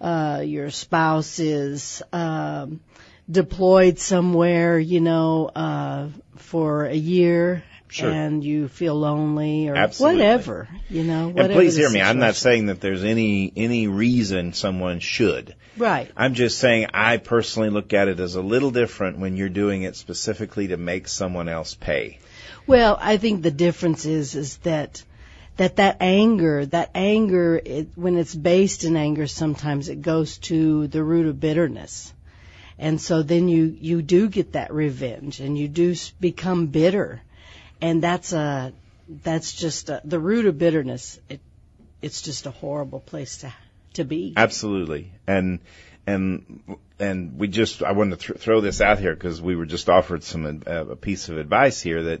uh, 0.00 0.42
your 0.44 0.70
spouse 0.70 1.38
is, 1.38 2.02
um, 2.12 2.80
deployed 3.30 3.98
somewhere, 3.98 4.78
you 4.78 5.00
know, 5.00 5.46
uh, 5.46 6.08
for 6.36 6.84
a 6.84 6.94
year. 6.94 7.62
Sure. 7.88 8.10
And 8.10 8.42
you 8.42 8.68
feel 8.68 8.94
lonely 8.94 9.68
or 9.68 9.76
Absolutely. 9.76 10.18
whatever, 10.18 10.68
you 10.90 11.04
know. 11.04 11.26
And 11.26 11.34
whatever 11.34 11.54
please 11.54 11.76
the 11.76 11.82
hear 11.82 11.90
me. 11.90 12.00
I'm 12.02 12.18
not 12.18 12.34
saying 12.34 12.66
that 12.66 12.80
there's 12.80 13.04
any, 13.04 13.52
any 13.56 13.86
reason 13.86 14.52
someone 14.52 15.00
should. 15.00 15.54
Right. 15.76 16.10
I'm 16.16 16.34
just 16.34 16.58
saying 16.58 16.88
I 16.94 17.18
personally 17.18 17.70
look 17.70 17.92
at 17.92 18.08
it 18.08 18.18
as 18.18 18.34
a 18.34 18.42
little 18.42 18.70
different 18.70 19.18
when 19.18 19.36
you're 19.36 19.48
doing 19.48 19.82
it 19.82 19.96
specifically 19.96 20.68
to 20.68 20.76
make 20.76 21.06
someone 21.08 21.48
else 21.48 21.74
pay. 21.74 22.18
Well, 22.66 22.98
I 23.00 23.16
think 23.16 23.42
the 23.42 23.50
difference 23.50 24.06
is 24.06 24.34
is 24.34 24.56
that 24.58 25.02
that 25.56 25.76
that 25.76 25.98
anger, 26.00 26.66
that 26.66 26.90
anger, 26.94 27.60
it, 27.64 27.88
when 27.94 28.18
it's 28.18 28.34
based 28.34 28.84
in 28.84 28.96
anger, 28.96 29.26
sometimes 29.26 29.88
it 29.88 30.02
goes 30.02 30.38
to 30.38 30.86
the 30.88 31.02
root 31.02 31.26
of 31.26 31.40
bitterness, 31.40 32.12
and 32.78 33.00
so 33.00 33.22
then 33.22 33.48
you 33.48 33.76
you 33.80 34.02
do 34.02 34.28
get 34.28 34.52
that 34.52 34.72
revenge, 34.72 35.40
and 35.40 35.56
you 35.56 35.68
do 35.68 35.94
become 36.20 36.66
bitter, 36.66 37.22
and 37.80 38.02
that's 38.02 38.32
a 38.32 38.72
that's 39.08 39.52
just 39.52 39.88
a, 39.88 40.00
the 40.04 40.18
root 40.18 40.46
of 40.46 40.58
bitterness. 40.58 41.18
It 41.28 41.40
it's 42.02 42.22
just 42.22 42.46
a 42.46 42.50
horrible 42.50 43.00
place 43.00 43.38
to 43.38 43.52
to 43.94 44.04
be. 44.04 44.34
Absolutely. 44.36 45.12
And 45.26 45.60
and 46.06 46.76
and 46.98 47.38
we 47.38 47.48
just 47.48 47.82
I 47.82 47.92
wanted 47.92 48.20
to 48.20 48.26
th- 48.28 48.40
throw 48.40 48.60
this 48.60 48.80
out 48.80 48.98
here 48.98 49.14
because 49.14 49.40
we 49.40 49.56
were 49.56 49.66
just 49.66 49.88
offered 49.88 50.22
some 50.22 50.62
uh, 50.66 50.86
a 50.86 50.96
piece 50.96 51.28
of 51.28 51.38
advice 51.38 51.80
here 51.80 52.02
that 52.04 52.20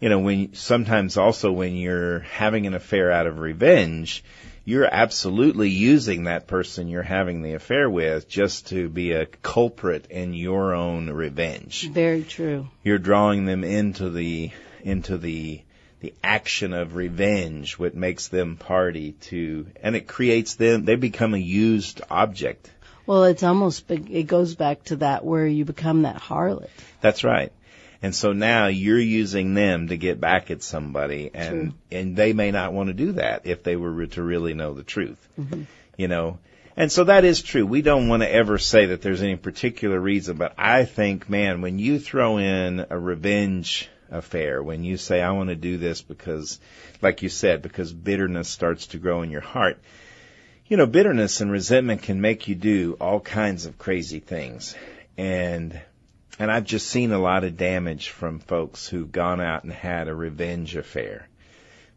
you 0.00 0.08
know 0.08 0.18
when 0.20 0.54
sometimes 0.54 1.16
also 1.16 1.52
when 1.52 1.76
you're 1.76 2.20
having 2.20 2.66
an 2.66 2.74
affair 2.74 3.10
out 3.10 3.26
of 3.26 3.38
revenge 3.38 4.24
you're 4.64 4.86
absolutely 4.86 5.70
using 5.70 6.24
that 6.24 6.46
person 6.46 6.88
you're 6.88 7.02
having 7.02 7.42
the 7.42 7.54
affair 7.54 7.90
with 7.90 8.28
just 8.28 8.68
to 8.68 8.88
be 8.88 9.12
a 9.12 9.26
culprit 9.26 10.06
in 10.10 10.34
your 10.34 10.74
own 10.74 11.10
revenge 11.10 11.88
Very 11.90 12.22
true. 12.22 12.68
you're 12.84 12.98
drawing 12.98 13.44
them 13.44 13.64
into 13.64 14.10
the 14.10 14.50
into 14.82 15.18
the 15.18 15.62
the 16.02 16.12
action 16.22 16.72
of 16.72 16.96
revenge, 16.96 17.78
what 17.78 17.94
makes 17.94 18.26
them 18.26 18.56
party 18.56 19.12
to, 19.12 19.68
and 19.80 19.94
it 19.94 20.08
creates 20.08 20.56
them, 20.56 20.84
they 20.84 20.96
become 20.96 21.32
a 21.32 21.38
used 21.38 22.02
object. 22.10 22.68
Well, 23.06 23.22
it's 23.24 23.44
almost, 23.44 23.88
it 23.88 24.26
goes 24.26 24.56
back 24.56 24.82
to 24.84 24.96
that 24.96 25.24
where 25.24 25.46
you 25.46 25.64
become 25.64 26.02
that 26.02 26.16
harlot. 26.16 26.70
That's 27.00 27.22
right. 27.22 27.52
And 28.02 28.12
so 28.12 28.32
now 28.32 28.66
you're 28.66 28.98
using 28.98 29.54
them 29.54 29.88
to 29.88 29.96
get 29.96 30.20
back 30.20 30.50
at 30.50 30.64
somebody 30.64 31.30
and, 31.32 31.50
True. 31.50 31.72
and 31.92 32.16
they 32.16 32.32
may 32.32 32.50
not 32.50 32.72
want 32.72 32.88
to 32.88 32.94
do 32.94 33.12
that 33.12 33.42
if 33.46 33.62
they 33.62 33.76
were 33.76 34.06
to 34.06 34.22
really 34.22 34.54
know 34.54 34.74
the 34.74 34.82
truth. 34.82 35.28
Mm-hmm. 35.38 35.62
You 35.96 36.08
know, 36.08 36.40
and 36.76 36.90
so 36.90 37.04
that 37.04 37.24
is 37.24 37.42
true. 37.42 37.64
We 37.64 37.80
don't 37.80 38.08
want 38.08 38.24
to 38.24 38.32
ever 38.32 38.58
say 38.58 38.86
that 38.86 39.02
there's 39.02 39.22
any 39.22 39.36
particular 39.36 40.00
reason, 40.00 40.36
but 40.36 40.54
I 40.58 40.84
think, 40.84 41.28
man, 41.28 41.60
when 41.60 41.78
you 41.78 42.00
throw 42.00 42.38
in 42.38 42.86
a 42.90 42.98
revenge 42.98 43.88
affair, 44.12 44.62
when 44.62 44.84
you 44.84 44.96
say, 44.96 45.20
I 45.20 45.32
want 45.32 45.48
to 45.48 45.56
do 45.56 45.78
this 45.78 46.02
because, 46.02 46.60
like 47.00 47.22
you 47.22 47.28
said, 47.28 47.62
because 47.62 47.92
bitterness 47.92 48.48
starts 48.48 48.88
to 48.88 48.98
grow 48.98 49.22
in 49.22 49.30
your 49.30 49.40
heart, 49.40 49.80
you 50.66 50.76
know, 50.76 50.86
bitterness 50.86 51.40
and 51.40 51.50
resentment 51.50 52.02
can 52.02 52.20
make 52.20 52.48
you 52.48 52.54
do 52.54 52.96
all 53.00 53.20
kinds 53.20 53.66
of 53.66 53.78
crazy 53.78 54.20
things. 54.20 54.74
And, 55.18 55.80
and 56.38 56.50
I've 56.50 56.64
just 56.64 56.86
seen 56.86 57.12
a 57.12 57.18
lot 57.18 57.44
of 57.44 57.56
damage 57.56 58.08
from 58.10 58.38
folks 58.38 58.86
who've 58.86 59.10
gone 59.10 59.40
out 59.40 59.64
and 59.64 59.72
had 59.72 60.08
a 60.08 60.14
revenge 60.14 60.76
affair 60.76 61.28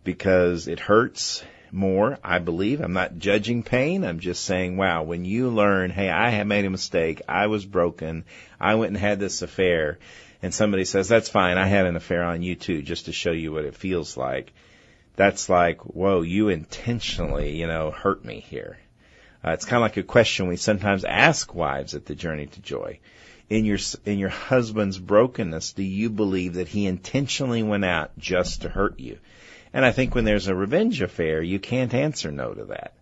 because 0.04 0.68
it 0.68 0.80
hurts 0.80 1.44
more, 1.72 2.18
I 2.24 2.40
believe. 2.40 2.82
I'm 2.82 2.94
not 2.94 3.18
judging 3.18 3.64
pain. 3.64 4.04
I'm 4.04 4.20
just 4.20 4.46
saying, 4.46 4.78
wow, 4.78 5.04
when 5.04 5.26
you 5.26 5.50
learn, 5.50 5.92
hey, 5.92 6.10
I 6.10 6.30
have 6.30 6.48
made 6.48 6.66
a 6.66 6.70
mistake. 6.70 7.22
I 7.28 7.48
was 7.48 7.66
broken. 7.66 8.24
I 8.60 8.76
went 8.76 8.92
and 8.92 8.98
had 8.98 9.20
this 9.20 9.42
affair. 9.42 10.00
And 10.46 10.54
somebody 10.54 10.86
says, 10.86 11.08
that's 11.08 11.28
fine. 11.28 11.58
I 11.58 11.66
had 11.66 11.88
an 11.88 11.96
affair 11.96 12.24
on 12.24 12.44
you 12.44 12.54
too, 12.54 12.84
just 12.84 13.06
to 13.06 13.12
show 13.12 13.32
you 13.32 13.52
what 13.52 13.66
it 13.66 13.74
feels 13.74 14.16
like. 14.16 14.54
That's 15.16 15.50
like, 15.50 15.82
whoa, 15.82 16.22
you 16.22 16.50
intentionally, 16.50 17.60
you 17.60 17.66
know, 17.66 17.90
hurt 17.90 18.24
me 18.24 18.42
here. 18.42 18.78
Uh, 19.44 19.54
it's 19.54 19.66
kind 19.66 19.78
of 19.78 19.82
like 19.82 19.98
a 19.98 20.04
question 20.04 20.48
we 20.48 20.58
sometimes 20.58 21.04
ask 21.04 21.56
wives 21.56 21.96
at 21.96 22.06
the 22.06 22.14
Journey 22.14 22.46
to 22.46 22.62
Joy. 22.62 23.00
In 23.50 23.66
your 23.66 23.80
in 24.06 24.20
your 24.20 24.30
husband's 24.30 25.00
brokenness, 25.00 25.74
do 25.74 25.82
you 25.82 26.12
believe 26.12 26.54
that 26.54 26.68
he 26.68 26.86
intentionally 26.86 27.64
went 27.64 27.84
out 27.84 28.16
just 28.20 28.62
to 28.62 28.70
hurt 28.70 29.00
you? 29.00 29.18
And 29.74 29.84
I 29.84 29.94
think 29.94 30.14
when 30.14 30.26
there's 30.26 30.48
a 30.48 30.54
revenge 30.54 31.02
affair, 31.02 31.42
you 31.42 31.58
can't 31.58 31.96
answer 31.96 32.32
no 32.32 32.54
to 32.54 32.66
that. 32.66 32.94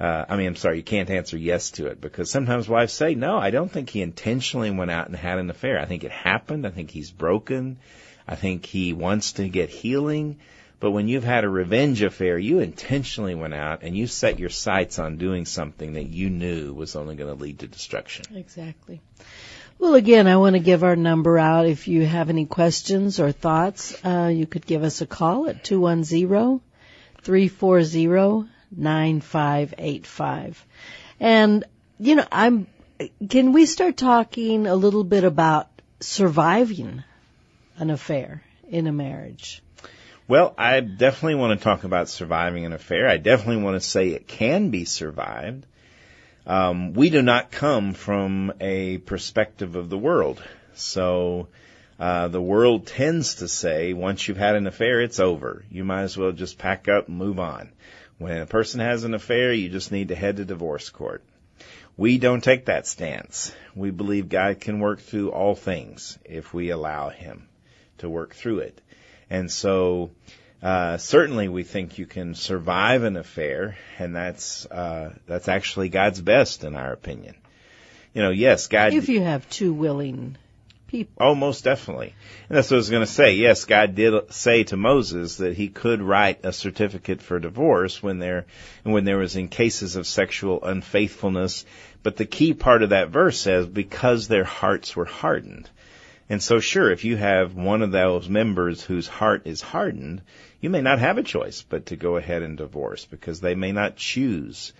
Uh, 0.00 0.24
I 0.28 0.36
mean, 0.36 0.46
I'm 0.46 0.56
sorry, 0.56 0.76
you 0.76 0.84
can't 0.84 1.10
answer 1.10 1.36
yes 1.36 1.72
to 1.72 1.86
it 1.86 2.00
because 2.00 2.30
sometimes 2.30 2.68
wives 2.68 2.92
say, 2.92 3.14
no, 3.14 3.36
I 3.36 3.50
don't 3.50 3.70
think 3.70 3.90
he 3.90 4.00
intentionally 4.00 4.70
went 4.70 4.92
out 4.92 5.08
and 5.08 5.16
had 5.16 5.38
an 5.38 5.50
affair. 5.50 5.80
I 5.80 5.86
think 5.86 6.04
it 6.04 6.12
happened. 6.12 6.66
I 6.66 6.70
think 6.70 6.90
he's 6.90 7.10
broken. 7.10 7.78
I 8.26 8.36
think 8.36 8.64
he 8.64 8.92
wants 8.92 9.32
to 9.32 9.48
get 9.48 9.70
healing. 9.70 10.38
But 10.80 10.92
when 10.92 11.08
you've 11.08 11.24
had 11.24 11.42
a 11.42 11.48
revenge 11.48 12.02
affair, 12.02 12.38
you 12.38 12.60
intentionally 12.60 13.34
went 13.34 13.54
out 13.54 13.82
and 13.82 13.96
you 13.96 14.06
set 14.06 14.38
your 14.38 14.50
sights 14.50 15.00
on 15.00 15.16
doing 15.16 15.44
something 15.44 15.94
that 15.94 16.06
you 16.06 16.30
knew 16.30 16.72
was 16.72 16.94
only 16.94 17.16
going 17.16 17.34
to 17.36 17.42
lead 17.42 17.58
to 17.60 17.66
destruction. 17.66 18.36
Exactly. 18.36 19.00
Well, 19.80 19.94
again, 19.94 20.28
I 20.28 20.36
want 20.36 20.54
to 20.54 20.60
give 20.60 20.84
our 20.84 20.94
number 20.94 21.38
out. 21.38 21.66
If 21.66 21.88
you 21.88 22.06
have 22.06 22.30
any 22.30 22.46
questions 22.46 23.18
or 23.18 23.32
thoughts, 23.32 23.96
uh, 24.04 24.30
you 24.32 24.46
could 24.46 24.66
give 24.66 24.84
us 24.84 25.00
a 25.00 25.06
call 25.06 25.48
at 25.48 25.64
210-340-9585. 28.76 30.56
And, 31.20 31.64
you 31.98 32.16
know, 32.16 32.26
I'm, 32.30 32.66
can 33.28 33.52
we 33.52 33.66
start 33.66 33.96
talking 33.96 34.66
a 34.66 34.74
little 34.74 35.04
bit 35.04 35.24
about 35.24 35.68
surviving 36.00 37.02
an 37.78 37.90
affair 37.90 38.42
in 38.68 38.86
a 38.86 38.92
marriage? 38.92 39.62
Well, 40.26 40.54
I 40.58 40.80
definitely 40.80 41.36
want 41.36 41.58
to 41.58 41.64
talk 41.64 41.84
about 41.84 42.08
surviving 42.08 42.66
an 42.66 42.72
affair. 42.72 43.08
I 43.08 43.16
definitely 43.16 43.62
want 43.62 43.80
to 43.80 43.88
say 43.88 44.08
it 44.08 44.28
can 44.28 44.70
be 44.70 44.84
survived. 44.84 45.64
Um, 46.46 46.92
we 46.92 47.10
do 47.10 47.22
not 47.22 47.50
come 47.50 47.94
from 47.94 48.52
a 48.60 48.98
perspective 48.98 49.76
of 49.76 49.88
the 49.90 49.98
world. 49.98 50.42
So, 50.74 51.48
uh, 51.98 52.28
the 52.28 52.40
world 52.40 52.86
tends 52.86 53.36
to 53.36 53.48
say 53.48 53.92
once 53.92 54.28
you've 54.28 54.36
had 54.36 54.54
an 54.54 54.66
affair, 54.66 55.00
it's 55.00 55.18
over. 55.18 55.64
You 55.70 55.84
might 55.84 56.02
as 56.02 56.16
well 56.16 56.32
just 56.32 56.58
pack 56.58 56.88
up 56.88 57.08
and 57.08 57.16
move 57.16 57.40
on. 57.40 57.70
When 58.18 58.38
a 58.38 58.46
person 58.46 58.80
has 58.80 59.04
an 59.04 59.14
affair, 59.14 59.52
you 59.52 59.68
just 59.68 59.92
need 59.92 60.08
to 60.08 60.16
head 60.16 60.36
to 60.36 60.44
divorce 60.44 60.90
court. 60.90 61.22
We 61.96 62.18
don't 62.18 62.42
take 62.42 62.66
that 62.66 62.86
stance. 62.86 63.52
We 63.74 63.90
believe 63.90 64.28
God 64.28 64.60
can 64.60 64.80
work 64.80 65.00
through 65.00 65.30
all 65.30 65.54
things 65.54 66.18
if 66.24 66.52
we 66.52 66.70
allow 66.70 67.10
Him 67.10 67.48
to 67.98 68.08
work 68.08 68.34
through 68.34 68.60
it. 68.60 68.80
And 69.30 69.50
so, 69.50 70.10
uh, 70.62 70.96
certainly 70.96 71.48
we 71.48 71.62
think 71.62 71.98
you 71.98 72.06
can 72.06 72.34
survive 72.34 73.04
an 73.04 73.16
affair, 73.16 73.76
and 73.98 74.14
that's, 74.14 74.66
uh, 74.66 75.14
that's 75.26 75.48
actually 75.48 75.88
God's 75.88 76.20
best 76.20 76.64
in 76.64 76.74
our 76.74 76.92
opinion. 76.92 77.36
You 78.14 78.22
know, 78.22 78.30
yes, 78.30 78.66
God. 78.66 78.94
If 78.94 79.08
you 79.08 79.20
have 79.20 79.48
two 79.48 79.72
willing 79.72 80.36
people. 80.88 81.14
Oh, 81.20 81.34
most 81.36 81.62
definitely. 81.62 82.14
And 82.48 82.58
that's 82.58 82.70
what 82.70 82.76
I 82.76 82.78
was 82.78 82.90
going 82.90 83.06
to 83.06 83.12
say. 83.12 83.34
Yes, 83.34 83.64
God 83.64 83.94
did 83.94 84.32
say 84.32 84.64
to 84.64 84.76
Moses 84.76 85.36
that 85.36 85.56
he 85.56 85.68
could 85.68 86.02
write 86.02 86.44
a 86.44 86.52
certificate 86.52 87.22
for 87.22 87.38
divorce 87.38 88.02
when 88.02 88.18
there, 88.18 88.46
when 88.82 89.04
there 89.04 89.18
was 89.18 89.36
in 89.36 89.48
cases 89.48 89.94
of 89.94 90.06
sexual 90.06 90.64
unfaithfulness. 90.64 91.64
But 92.02 92.16
the 92.16 92.26
key 92.26 92.54
part 92.54 92.82
of 92.82 92.90
that 92.90 93.10
verse 93.10 93.38
says, 93.38 93.66
because 93.66 94.26
their 94.26 94.44
hearts 94.44 94.96
were 94.96 95.04
hardened. 95.04 95.70
And 96.30 96.42
so 96.42 96.60
sure, 96.60 96.90
if 96.90 97.04
you 97.04 97.16
have 97.16 97.54
one 97.54 97.82
of 97.82 97.92
those 97.92 98.28
members 98.28 98.82
whose 98.82 99.06
heart 99.06 99.46
is 99.46 99.60
hardened, 99.60 100.22
you 100.60 100.68
may 100.68 100.82
not 100.82 100.98
have 100.98 101.16
a 101.16 101.22
choice 101.22 101.62
but 101.62 101.86
to 101.86 101.96
go 101.96 102.16
ahead 102.16 102.42
and 102.42 102.58
divorce 102.58 103.04
because 103.06 103.40
they 103.40 103.54
may 103.54 103.72
not 103.72 103.96
choose 103.96 104.72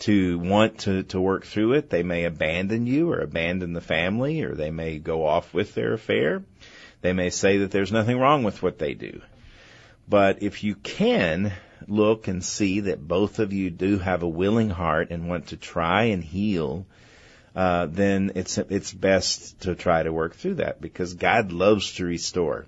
to 0.00 0.38
want 0.38 0.80
to, 0.80 1.02
to 1.04 1.20
work 1.20 1.44
through 1.44 1.74
it. 1.74 1.90
They 1.90 2.02
may 2.02 2.24
abandon 2.24 2.86
you 2.86 3.12
or 3.12 3.20
abandon 3.20 3.72
the 3.72 3.80
family 3.80 4.42
or 4.42 4.54
they 4.54 4.70
may 4.70 4.98
go 4.98 5.26
off 5.26 5.54
with 5.54 5.74
their 5.74 5.92
affair. 5.92 6.42
They 7.02 7.12
may 7.12 7.30
say 7.30 7.58
that 7.58 7.70
there's 7.70 7.92
nothing 7.92 8.18
wrong 8.18 8.42
with 8.42 8.62
what 8.62 8.78
they 8.78 8.94
do. 8.94 9.20
But 10.08 10.42
if 10.42 10.64
you 10.64 10.74
can 10.74 11.52
look 11.86 12.28
and 12.28 12.44
see 12.44 12.80
that 12.80 13.06
both 13.06 13.38
of 13.38 13.52
you 13.52 13.70
do 13.70 13.98
have 13.98 14.22
a 14.22 14.28
willing 14.28 14.70
heart 14.70 15.10
and 15.10 15.28
want 15.28 15.48
to 15.48 15.56
try 15.56 16.04
and 16.04 16.22
heal, 16.22 16.86
uh, 17.54 17.86
then 17.86 18.32
it's 18.34 18.58
it's 18.58 18.92
best 18.92 19.60
to 19.60 19.74
try 19.74 20.02
to 20.02 20.12
work 20.12 20.34
through 20.34 20.56
that 20.56 20.80
because 20.80 21.14
God 21.14 21.52
loves 21.52 21.94
to 21.94 22.04
restore. 22.04 22.66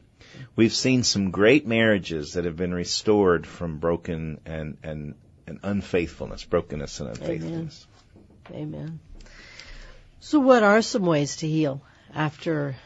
We've 0.56 0.72
seen 0.72 1.02
some 1.02 1.30
great 1.30 1.66
marriages 1.66 2.34
that 2.34 2.44
have 2.46 2.56
been 2.56 2.74
restored 2.74 3.46
from 3.46 3.78
broken 3.78 4.40
and 4.44 4.76
and, 4.82 5.14
and 5.46 5.58
unfaithfulness, 5.62 6.44
brokenness 6.44 7.00
and 7.00 7.10
unfaithfulness. 7.10 7.86
Amen. 8.50 8.62
Amen. 8.62 9.00
So, 10.20 10.40
what 10.40 10.62
are 10.62 10.82
some 10.82 11.04
ways 11.04 11.36
to 11.36 11.48
heal 11.48 11.82
after 12.14 12.76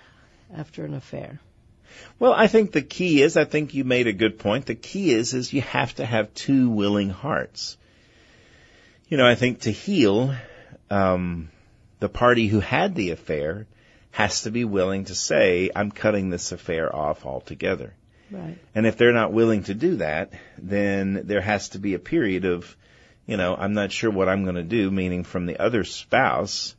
after 0.54 0.84
an 0.84 0.94
affair? 0.94 1.40
Well, 2.18 2.32
I 2.32 2.46
think 2.46 2.72
the 2.72 2.82
key 2.82 3.22
is, 3.22 3.36
I 3.36 3.44
think 3.44 3.74
you 3.74 3.84
made 3.84 4.06
a 4.06 4.12
good 4.12 4.38
point. 4.38 4.66
The 4.66 4.74
key 4.74 5.10
is, 5.10 5.34
is 5.34 5.52
you 5.52 5.62
have 5.62 5.94
to 5.96 6.04
have 6.04 6.34
two 6.34 6.70
willing 6.70 7.10
hearts. 7.10 7.76
You 9.08 9.16
know, 9.16 9.26
I 9.26 9.34
think 9.34 9.60
to 9.60 9.70
heal, 9.70 10.34
um, 10.90 11.50
the 12.00 12.08
party 12.08 12.48
who 12.48 12.60
had 12.60 12.94
the 12.94 13.10
affair 13.10 13.66
has 14.10 14.42
to 14.42 14.50
be 14.50 14.64
willing 14.64 15.04
to 15.06 15.14
say, 15.14 15.70
I'm 15.74 15.90
cutting 15.90 16.30
this 16.30 16.52
affair 16.52 16.94
off 16.94 17.24
altogether. 17.24 17.94
Right. 18.30 18.58
And 18.74 18.86
if 18.86 18.96
they're 18.96 19.12
not 19.12 19.32
willing 19.32 19.64
to 19.64 19.74
do 19.74 19.96
that, 19.96 20.32
then 20.58 21.22
there 21.24 21.40
has 21.40 21.70
to 21.70 21.78
be 21.78 21.94
a 21.94 21.98
period 21.98 22.44
of, 22.44 22.76
you 23.26 23.36
know, 23.36 23.54
I'm 23.56 23.74
not 23.74 23.92
sure 23.92 24.10
what 24.10 24.28
I'm 24.28 24.42
going 24.42 24.56
to 24.56 24.62
do, 24.62 24.90
meaning 24.90 25.24
from 25.24 25.46
the 25.46 25.60
other 25.60 25.84
spouse, 25.84 26.74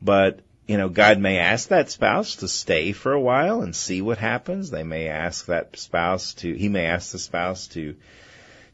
but, 0.00 0.40
you 0.66 0.76
know, 0.76 0.88
God 0.88 1.18
may 1.18 1.38
ask 1.38 1.68
that 1.68 1.90
spouse 1.90 2.36
to 2.36 2.48
stay 2.48 2.92
for 2.92 3.12
a 3.12 3.20
while 3.20 3.62
and 3.62 3.74
see 3.74 4.02
what 4.02 4.18
happens. 4.18 4.70
They 4.70 4.84
may 4.84 5.08
ask 5.08 5.46
that 5.46 5.76
spouse 5.76 6.34
to, 6.34 6.54
he 6.54 6.68
may 6.68 6.86
ask 6.86 7.12
the 7.12 7.18
spouse 7.18 7.66
to, 7.68 7.96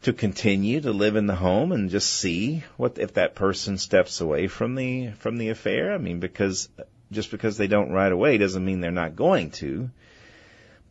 to 0.03 0.13
continue 0.13 0.81
to 0.81 0.93
live 0.93 1.17
in 1.17 1.27
the 1.27 1.35
home 1.35 1.73
and 1.73 1.91
just 1.91 2.11
see 2.11 2.65
what 2.77 2.99
if 2.99 3.15
that 3.15 3.35
person 3.35 3.77
steps 3.77 4.21
away 4.21 4.47
from 4.47 4.75
the 4.75 5.11
from 5.19 5.37
the 5.37 5.51
affair. 5.51 5.93
I 5.93 5.99
mean, 5.99 6.21
because 6.21 6.69
just 7.13 7.31
because 7.31 7.59
they 7.59 7.67
don't 7.67 7.93
right 7.93 8.11
away 8.11 8.39
doesn't 8.39 8.65
mean 8.65 8.81
they're 8.81 8.91
not 8.91 9.17
going 9.17 9.51
to. 9.53 9.91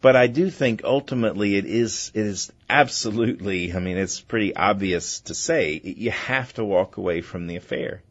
But 0.01 0.15
I 0.15 0.27
do 0.27 0.49
think 0.49 0.83
ultimately 0.83 1.57
it 1.57 1.65
is 1.65 2.11
it 2.13 2.25
is 2.25 2.51
absolutely. 2.69 3.73
I 3.73 3.79
mean, 3.79 3.97
it's 3.97 4.21
pretty 4.21 4.55
obvious 4.55 5.19
to 5.21 5.33
say 5.33 5.79
you 5.83 6.11
have 6.11 6.53
to 6.53 6.63
walk 6.63 6.97
away 6.97 7.21
from 7.21 7.47
the 7.47 7.57
affair. 7.57 8.01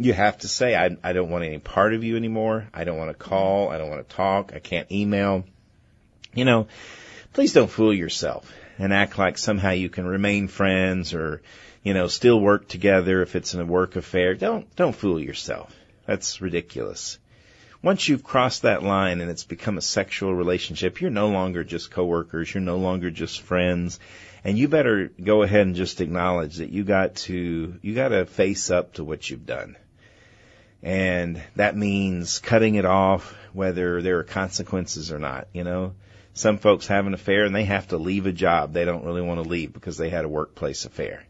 You 0.00 0.12
have 0.12 0.38
to 0.38 0.48
say, 0.48 0.76
I, 0.76 0.96
I 1.02 1.12
don't 1.12 1.30
want 1.30 1.44
any 1.44 1.58
part 1.58 1.92
of 1.92 2.04
you 2.04 2.16
anymore. 2.16 2.68
I 2.72 2.84
don't 2.84 2.98
want 2.98 3.10
to 3.10 3.14
call. 3.14 3.68
I 3.68 3.78
don't 3.78 3.90
want 3.90 4.08
to 4.08 4.14
talk. 4.14 4.52
I 4.54 4.60
can't 4.60 4.90
email. 4.92 5.44
You 6.34 6.44
know, 6.44 6.68
please 7.32 7.52
don't 7.52 7.70
fool 7.70 7.92
yourself 7.92 8.52
and 8.78 8.92
act 8.92 9.18
like 9.18 9.38
somehow 9.38 9.70
you 9.70 9.88
can 9.88 10.06
remain 10.06 10.46
friends 10.46 11.14
or, 11.14 11.42
you 11.82 11.94
know, 11.94 12.06
still 12.06 12.40
work 12.40 12.68
together 12.68 13.22
if 13.22 13.34
it's 13.34 13.54
in 13.54 13.60
a 13.60 13.64
work 13.64 13.96
affair. 13.96 14.34
Don't, 14.34 14.74
don't 14.76 14.94
fool 14.94 15.20
yourself. 15.20 15.74
That's 16.06 16.40
ridiculous. 16.40 17.18
Once 17.82 18.08
you've 18.08 18.24
crossed 18.24 18.62
that 18.62 18.82
line 18.82 19.20
and 19.20 19.30
it's 19.30 19.44
become 19.44 19.78
a 19.78 19.82
sexual 19.82 20.34
relationship, 20.34 21.00
you're 21.00 21.10
no 21.10 21.28
longer 21.28 21.62
just 21.62 21.90
coworkers, 21.90 22.52
you're 22.52 22.62
no 22.62 22.78
longer 22.78 23.10
just 23.10 23.40
friends, 23.40 24.00
and 24.44 24.58
you 24.58 24.68
better 24.68 25.10
go 25.22 25.42
ahead 25.42 25.66
and 25.66 25.76
just 25.76 26.00
acknowledge 26.00 26.56
that 26.56 26.70
you 26.70 26.84
got 26.84 27.14
to 27.16 27.78
you 27.80 27.94
got 27.94 28.08
to 28.08 28.26
face 28.26 28.70
up 28.70 28.94
to 28.94 29.04
what 29.04 29.28
you've 29.28 29.46
done. 29.46 29.76
And 30.82 31.42
that 31.56 31.76
means 31.76 32.38
cutting 32.38 32.76
it 32.76 32.84
off 32.84 33.34
whether 33.52 34.00
there 34.00 34.18
are 34.18 34.24
consequences 34.24 35.10
or 35.10 35.18
not, 35.18 35.48
you 35.52 35.64
know. 35.64 35.94
Some 36.34 36.58
folks 36.58 36.86
have 36.86 37.06
an 37.06 37.14
affair 37.14 37.44
and 37.44 37.54
they 37.54 37.64
have 37.64 37.88
to 37.88 37.96
leave 37.96 38.26
a 38.26 38.32
job 38.32 38.72
they 38.72 38.84
don't 38.84 39.04
really 39.04 39.22
want 39.22 39.42
to 39.42 39.48
leave 39.48 39.72
because 39.72 39.96
they 39.96 40.08
had 40.08 40.24
a 40.24 40.28
workplace 40.28 40.84
affair. 40.84 41.24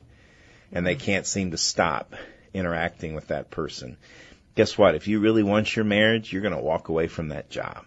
And 0.71 0.87
they 0.87 0.97
mm-hmm. 0.97 1.05
can't 1.05 1.27
seem 1.27 1.53
to 1.53 1.57
stop 1.57 2.15
interacting 2.53 3.15
with 3.15 3.29
that 3.29 3.51
person 3.51 3.97
guess 4.59 4.77
what? 4.77 4.97
If 4.97 5.07
you 5.07 5.21
really 5.21 5.45
want 5.45 5.77
your 5.77 5.85
marriage, 5.85 6.33
you're 6.33 6.43
going 6.43 6.53
to 6.53 6.61
walk 6.61 6.89
away 6.89 7.07
from 7.07 7.29
that 7.29 7.49
job. 7.49 7.87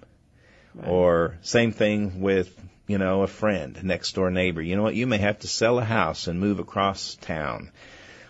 Right. 0.74 0.88
Or 0.88 1.38
same 1.42 1.74
thing 1.74 2.22
with, 2.22 2.58
you 2.88 2.98
know, 2.98 3.24
a 3.24 3.28
friend, 3.28 3.78
next 3.84 4.16
door 4.16 4.32
neighbor. 4.32 4.62
You 4.62 4.78
know 4.78 4.84
what? 4.84 4.96
You 4.96 5.06
may 5.06 5.18
have 5.18 5.40
to 5.40 5.50
sell 5.50 5.80
a 5.80 5.84
house 5.84 6.28
and 6.28 6.40
move 6.40 6.60
across 6.60 7.16
town 7.16 7.74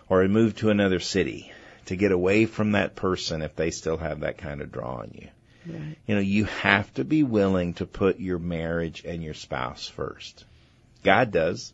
or 0.09 0.27
move 0.27 0.55
to 0.55 0.71
another 0.71 0.99
city 0.99 1.51
to 1.85 1.95
get 1.95 2.11
away 2.11 2.47
from 2.47 2.71
that 2.71 2.95
person 2.95 3.43
if 3.43 3.55
they 3.55 3.69
still 3.69 3.97
have 3.97 4.21
that 4.21 4.39
kind 4.39 4.61
of 4.61 4.71
draw 4.71 5.01
on 5.01 5.11
you. 5.13 5.27
Right. 5.67 5.97
You 6.07 6.15
know, 6.15 6.21
you 6.21 6.45
have 6.45 6.91
to 6.95 7.03
be 7.03 7.21
willing 7.21 7.75
to 7.75 7.85
put 7.85 8.19
your 8.19 8.39
marriage 8.39 9.03
and 9.05 9.21
your 9.21 9.35
spouse 9.35 9.87
first. 9.87 10.45
God 11.03 11.29
does. 11.29 11.73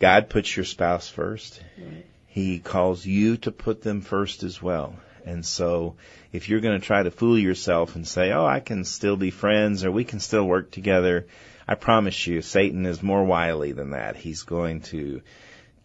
God 0.00 0.28
puts 0.28 0.56
your 0.56 0.64
spouse 0.64 1.08
first. 1.08 1.62
Right. 1.78 2.04
He 2.26 2.58
calls 2.58 3.06
you 3.06 3.36
to 3.36 3.52
put 3.52 3.82
them 3.82 4.00
first 4.00 4.42
as 4.42 4.60
well. 4.60 4.96
And 5.26 5.44
so 5.44 5.96
if 6.32 6.48
you're 6.48 6.60
going 6.60 6.80
to 6.80 6.86
try 6.86 7.02
to 7.02 7.10
fool 7.10 7.38
yourself 7.38 7.96
and 7.96 8.06
say, 8.06 8.32
oh, 8.32 8.46
I 8.46 8.60
can 8.60 8.84
still 8.84 9.16
be 9.16 9.30
friends 9.30 9.84
or 9.84 9.90
we 9.90 10.04
can 10.04 10.20
still 10.20 10.44
work 10.44 10.70
together, 10.70 11.26
I 11.68 11.74
promise 11.74 12.26
you, 12.26 12.42
Satan 12.42 12.86
is 12.86 13.02
more 13.02 13.24
wily 13.24 13.72
than 13.72 13.90
that. 13.90 14.16
He's 14.16 14.44
going 14.44 14.82
to 14.82 15.20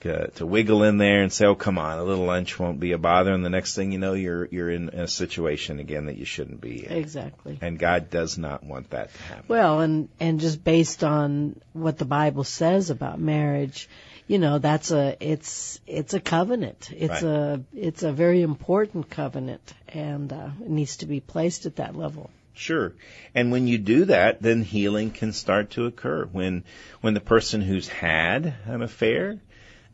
uh, 0.06 0.28
to 0.36 0.46
wiggle 0.46 0.84
in 0.84 0.98
there 0.98 1.22
and 1.22 1.32
say, 1.32 1.46
"Oh, 1.46 1.56
come 1.56 1.78
on, 1.78 2.00
a 2.00 2.04
little 2.04 2.26
lunch 2.26 2.58
won't 2.60 2.80
be 2.80 2.92
a 2.92 2.98
bother," 2.98 3.32
and 3.32 3.46
the 3.46 3.50
next 3.50 3.76
thing 3.76 3.92
you 3.92 4.00
know, 4.00 4.14
you're 4.14 4.48
you're 4.48 4.70
in 4.70 4.89
a 4.89 5.08
situation 5.08 5.80
again 5.80 6.08
that 6.08 6.18
you 6.18 6.26
shouldn't 6.26 6.60
be 6.62 6.86
in. 6.86 6.92
Exactly. 6.92 7.60
And 7.62 7.78
God 7.78 8.10
does 8.10 8.38
not 8.38 8.64
want 8.64 8.89
that 8.92 9.14
to 9.14 9.22
happen. 9.24 9.46
Well, 9.48 9.82
and 9.82 10.10
and 10.20 10.39
just 10.39 10.64
based 10.64 11.04
on 11.04 11.60
what 11.74 11.98
the 11.98 12.06
Bible 12.06 12.44
says 12.44 12.89
about 12.89 13.20
marriage, 13.20 13.88
you 14.28 14.40
know 14.40 14.60
that's 14.60 14.92
a 14.92 15.16
it's 15.20 15.80
it's 15.88 16.14
a 16.14 16.20
covenant 16.20 16.90
it's 16.92 17.24
right. 17.24 17.24
a 17.24 17.62
it's 17.74 18.04
a 18.04 18.12
very 18.12 18.42
important 18.42 19.10
covenant 19.10 19.74
and 19.90 20.32
uh, 20.32 20.50
it 20.62 20.70
needs 20.70 20.98
to 20.98 21.06
be 21.06 21.20
placed 21.20 21.66
at 21.66 21.78
that 21.78 21.96
level 21.96 22.30
Sure. 22.54 22.94
And 23.34 23.52
when 23.52 23.66
you 23.66 23.78
do 23.78 24.06
that, 24.06 24.42
then 24.42 24.62
healing 24.62 25.12
can 25.12 25.32
start 25.32 25.72
to 25.72 25.86
occur. 25.86 26.26
When, 26.26 26.64
when 27.00 27.14
the 27.14 27.22
person 27.22 27.62
who's 27.62 27.88
had 27.88 28.54
an 28.66 28.82
affair 28.82 29.40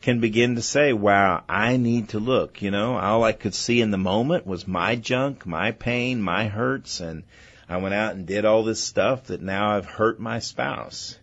can 0.02 0.20
begin 0.20 0.56
to 0.56 0.62
say, 0.62 0.94
wow, 0.94 1.44
I 1.48 1.78
need 1.78 2.10
to 2.10 2.20
look, 2.20 2.62
you 2.62 2.72
know, 2.72 2.98
all 2.98 3.24
I 3.24 3.32
could 3.32 3.56
see 3.56 3.82
in 3.82 3.92
the 3.92 3.98
moment 3.98 4.46
was 4.46 4.68
my 4.68 4.96
junk, 4.96 5.46
my 5.46 5.72
pain, 5.72 6.22
my 6.22 6.48
hurts, 6.48 7.00
and 7.00 7.24
I 7.70 7.78
went 7.78 7.96
out 7.96 8.16
and 8.16 8.26
did 8.26 8.46
all 8.46 8.64
this 8.64 8.84
stuff 8.84 9.26
that 9.26 9.42
now 9.42 9.76
I've 9.76 9.86
hurt 9.86 10.20
my 10.20 10.40
spouse. 10.40 11.18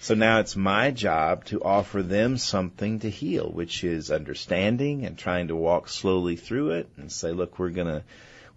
So 0.00 0.14
now 0.14 0.40
it's 0.40 0.56
my 0.56 0.90
job 0.90 1.44
to 1.46 1.62
offer 1.62 2.02
them 2.02 2.38
something 2.38 3.00
to 3.00 3.10
heal, 3.10 3.50
which 3.50 3.84
is 3.84 4.10
understanding 4.10 5.04
and 5.04 5.16
trying 5.16 5.48
to 5.48 5.56
walk 5.56 5.88
slowly 5.88 6.36
through 6.36 6.70
it 6.70 6.88
and 6.96 7.12
say, 7.12 7.32
look, 7.32 7.58
we're 7.58 7.68
gonna, 7.68 8.02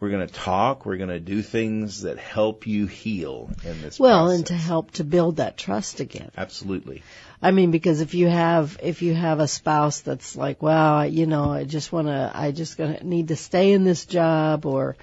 we're 0.04 0.10
going 0.10 0.28
to 0.28 0.34
talk. 0.34 0.86
We're 0.86 0.98
going 0.98 1.10
to 1.10 1.20
do 1.20 1.42
things 1.42 2.02
that 2.02 2.18
help 2.18 2.68
you 2.68 2.88
heal 2.88 3.50
in 3.64 3.82
this. 3.82 3.98
Well, 3.98 4.26
process. 4.26 4.38
and 4.38 4.48
to 4.48 4.54
help 4.54 4.92
to 4.92 5.06
build 5.06 5.38
that 5.38 5.56
trust 5.58 6.02
again. 6.02 6.30
Absolutely. 6.36 7.04
I 7.42 7.52
mean, 7.52 7.72
because 7.72 8.02
if 8.02 8.14
you 8.14 8.28
have 8.28 8.78
if 8.84 9.02
you 9.02 9.14
have 9.14 9.40
a 9.40 9.48
spouse 9.48 10.02
that's 10.02 10.36
like, 10.36 10.62
well, 10.62 11.06
you 11.06 11.26
know, 11.26 11.52
I 11.52 11.64
just 11.64 11.92
want 11.92 12.08
to, 12.08 12.32
I 12.34 12.52
just 12.52 12.78
gonna 12.78 13.02
need 13.02 13.30
to 13.30 13.38
stay 13.38 13.72
in 13.72 13.86
this 13.86 14.06
job, 14.06 14.66
or, 14.66 14.98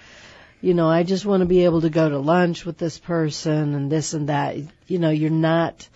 you 0.60 0.74
know, 0.74 0.88
I 0.88 1.02
just 1.02 1.24
want 1.24 1.40
to 1.40 1.46
be 1.46 1.64
able 1.64 1.80
to 1.80 1.90
go 1.90 2.08
to 2.08 2.18
lunch 2.18 2.66
with 2.66 2.76
this 2.76 2.98
person 2.98 3.74
and 3.74 3.90
this 3.90 4.12
and 4.12 4.28
that. 4.28 4.56
You 4.86 4.98
know, 4.98 5.10
you're 5.10 5.30
not 5.30 5.88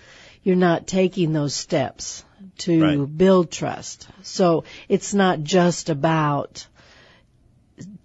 you're 0.45 0.57
not 0.57 0.87
taking 0.87 1.33
those 1.33 1.55
steps 1.55 2.25
to 2.59 2.83
right. 2.83 3.19
build 3.19 3.51
trust. 3.51 4.07
So 4.23 4.65
it's 4.89 5.13
not 5.15 5.43
just 5.43 5.89
about 5.89 6.67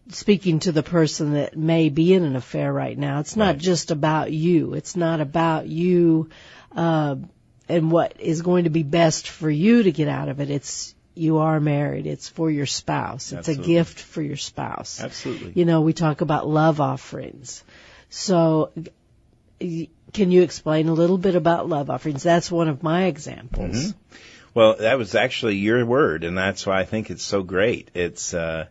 speaking 0.07 0.59
to 0.59 0.71
the 0.71 0.81
person 0.81 1.33
that 1.33 1.55
may 1.55 1.89
be 1.89 2.13
in 2.13 2.23
an 2.23 2.35
affair 2.35 2.73
right 2.73 2.97
now. 2.97 3.19
It's 3.19 3.35
not 3.35 3.55
right. 3.55 3.57
just 3.57 3.91
about 3.91 4.31
you. 4.31 4.73
It's 4.73 4.95
not 4.95 5.21
about 5.21 5.67
you 5.67 6.29
uh, 6.75 7.17
and 7.67 7.91
what 7.91 8.19
is 8.19 8.41
going 8.41 8.63
to 8.63 8.71
be 8.71 8.83
best 8.83 9.27
for 9.27 9.49
you 9.49 9.83
to 9.83 9.91
get 9.91 10.07
out 10.07 10.29
of 10.29 10.39
it. 10.39 10.49
It's 10.49 10.95
you 11.13 11.39
are 11.39 11.59
married. 11.59 12.07
It's 12.07 12.29
for 12.29 12.49
your 12.49 12.65
spouse. 12.65 13.33
It's 13.33 13.49
Absolutely. 13.49 13.63
a 13.63 13.77
gift 13.77 13.99
for 13.99 14.21
your 14.21 14.37
spouse. 14.37 15.01
Absolutely. 15.01 15.51
You 15.53 15.65
know, 15.65 15.81
we 15.81 15.93
talk 15.93 16.21
about 16.21 16.47
love 16.47 16.79
offerings. 16.79 17.63
So 18.09 18.71
can 20.13 20.31
you 20.31 20.41
explain 20.41 20.87
a 20.87 20.93
little 20.93 21.17
bit 21.17 21.35
about 21.35 21.67
love 21.69 21.89
offerings? 21.89 22.23
That's 22.23 22.51
one 22.51 22.67
of 22.67 22.83
my 22.83 23.05
examples. 23.05 23.75
Mm-hmm. 23.75 23.97
Well, 24.53 24.77
that 24.77 24.97
was 24.97 25.15
actually 25.15 25.57
your 25.57 25.85
word, 25.85 26.23
and 26.23 26.37
that's 26.37 26.65
why 26.65 26.79
I 26.79 26.85
think 26.85 27.09
it's 27.09 27.23
so 27.23 27.43
great. 27.43 27.91
It's 27.93 28.33
uh, 28.33 28.67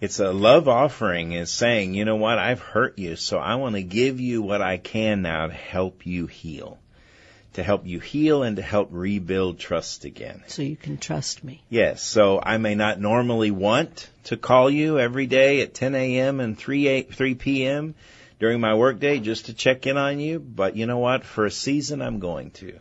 it's 0.00 0.18
a 0.18 0.32
love 0.32 0.68
offering 0.68 1.32
is 1.32 1.52
saying, 1.52 1.94
you 1.94 2.04
know 2.04 2.16
what, 2.16 2.38
I've 2.38 2.60
hurt 2.60 2.98
you, 2.98 3.16
so 3.16 3.38
I 3.38 3.56
want 3.56 3.76
to 3.76 3.82
give 3.82 4.18
you 4.20 4.42
what 4.42 4.62
I 4.62 4.78
can 4.78 5.22
now 5.22 5.46
to 5.46 5.52
help 5.52 6.06
you 6.06 6.26
heal. 6.26 6.78
To 7.54 7.62
help 7.64 7.84
you 7.84 7.98
heal 7.98 8.44
and 8.44 8.56
to 8.56 8.62
help 8.62 8.90
rebuild 8.92 9.58
trust 9.58 10.04
again. 10.04 10.44
So 10.46 10.62
you 10.62 10.76
can 10.76 10.98
trust 10.98 11.42
me. 11.42 11.64
Yes. 11.68 12.00
So 12.00 12.40
I 12.40 12.58
may 12.58 12.76
not 12.76 13.00
normally 13.00 13.50
want 13.50 14.08
to 14.24 14.36
call 14.36 14.70
you 14.70 15.00
every 15.00 15.26
day 15.26 15.60
at 15.60 15.74
10 15.74 15.96
a.m. 15.96 16.38
and 16.38 16.56
3, 16.56 16.86
a, 16.86 17.02
3 17.02 17.34
p.m 17.34 17.94
during 18.40 18.58
my 18.58 18.74
workday 18.74 19.20
just 19.20 19.46
to 19.46 19.54
check 19.54 19.86
in 19.86 19.98
on 19.98 20.18
you, 20.18 20.40
but 20.40 20.74
you 20.74 20.86
know 20.86 20.98
what? 20.98 21.24
For 21.24 21.44
a 21.44 21.50
season, 21.50 22.00
I'm 22.00 22.18
going 22.18 22.50
to. 22.52 22.80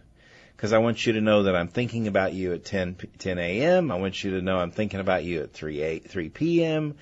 Because 0.55 0.71
I 0.71 0.77
want 0.77 1.05
you 1.05 1.13
to 1.13 1.21
know 1.21 1.43
that 1.43 1.55
I'm 1.55 1.67
thinking 1.67 2.07
about 2.07 2.33
you 2.33 2.53
at 2.53 2.63
10, 2.63 2.95
10 3.17 3.37
a.m. 3.37 3.91
I 3.91 3.95
want 3.95 4.23
you 4.23 4.31
to 4.31 4.41
know 4.41 4.57
I'm 4.57 4.71
thinking 4.71 5.01
about 5.01 5.25
you 5.25 5.41
at 5.41 5.53
3, 5.53 5.81
8, 5.81 6.09
3 6.09 6.29
p.m. 6.29 6.95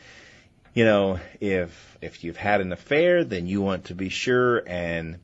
You 0.73 0.85
know, 0.85 1.19
if, 1.39 1.97
if 2.01 2.23
you've 2.23 2.37
had 2.37 2.61
an 2.61 2.71
affair, 2.71 3.23
then 3.23 3.45
you 3.45 3.61
want 3.61 3.85
to 3.85 3.95
be 3.95 4.09
sure 4.09 4.63
and, 4.67 5.19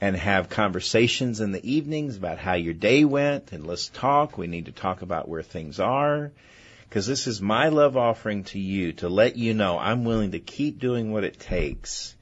and 0.00 0.16
have 0.16 0.48
conversations 0.48 1.40
in 1.40 1.50
the 1.50 1.68
evenings 1.68 2.16
about 2.16 2.38
how 2.38 2.54
your 2.54 2.74
day 2.74 3.04
went 3.04 3.50
and 3.52 3.66
let's 3.66 3.88
talk. 3.88 4.38
We 4.38 4.46
need 4.46 4.66
to 4.66 4.72
talk 4.72 5.02
about 5.02 5.28
where 5.28 5.42
things 5.42 5.80
are 5.80 6.30
because 6.88 7.08
this 7.08 7.26
is 7.26 7.42
my 7.42 7.70
love 7.70 7.96
offering 7.96 8.44
to 8.44 8.60
you 8.60 8.92
to 8.94 9.08
let 9.08 9.36
you 9.36 9.52
know 9.52 9.78
I'm 9.78 10.04
willing 10.04 10.30
to 10.32 10.40
keep 10.40 10.78
doing 10.78 11.12
what 11.12 11.24
it 11.24 11.40
takes 11.40 12.14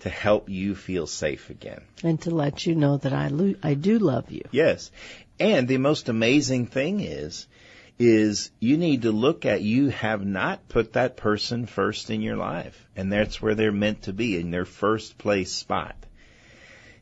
to 0.00 0.08
help 0.08 0.48
you 0.48 0.74
feel 0.74 1.06
safe 1.06 1.50
again. 1.50 1.82
And 2.02 2.20
to 2.22 2.30
let 2.30 2.66
you 2.66 2.74
know 2.74 2.96
that 2.98 3.12
I, 3.12 3.28
lo- 3.28 3.54
I 3.62 3.74
do 3.74 3.98
love 3.98 4.30
you. 4.30 4.42
Yes. 4.50 4.90
And 5.38 5.68
the 5.68 5.78
most 5.78 6.08
amazing 6.08 6.66
thing 6.66 7.00
is, 7.00 7.46
is 7.98 8.50
you 8.60 8.78
need 8.78 9.02
to 9.02 9.12
look 9.12 9.44
at 9.44 9.62
you 9.62 9.90
have 9.90 10.24
not 10.24 10.68
put 10.68 10.94
that 10.94 11.16
person 11.16 11.66
first 11.66 12.10
in 12.10 12.22
your 12.22 12.36
life. 12.36 12.86
And 12.96 13.12
that's 13.12 13.42
where 13.42 13.54
they're 13.54 13.72
meant 13.72 14.02
to 14.02 14.12
be, 14.12 14.38
in 14.38 14.50
their 14.50 14.64
first 14.64 15.18
place 15.18 15.52
spot. 15.52 15.96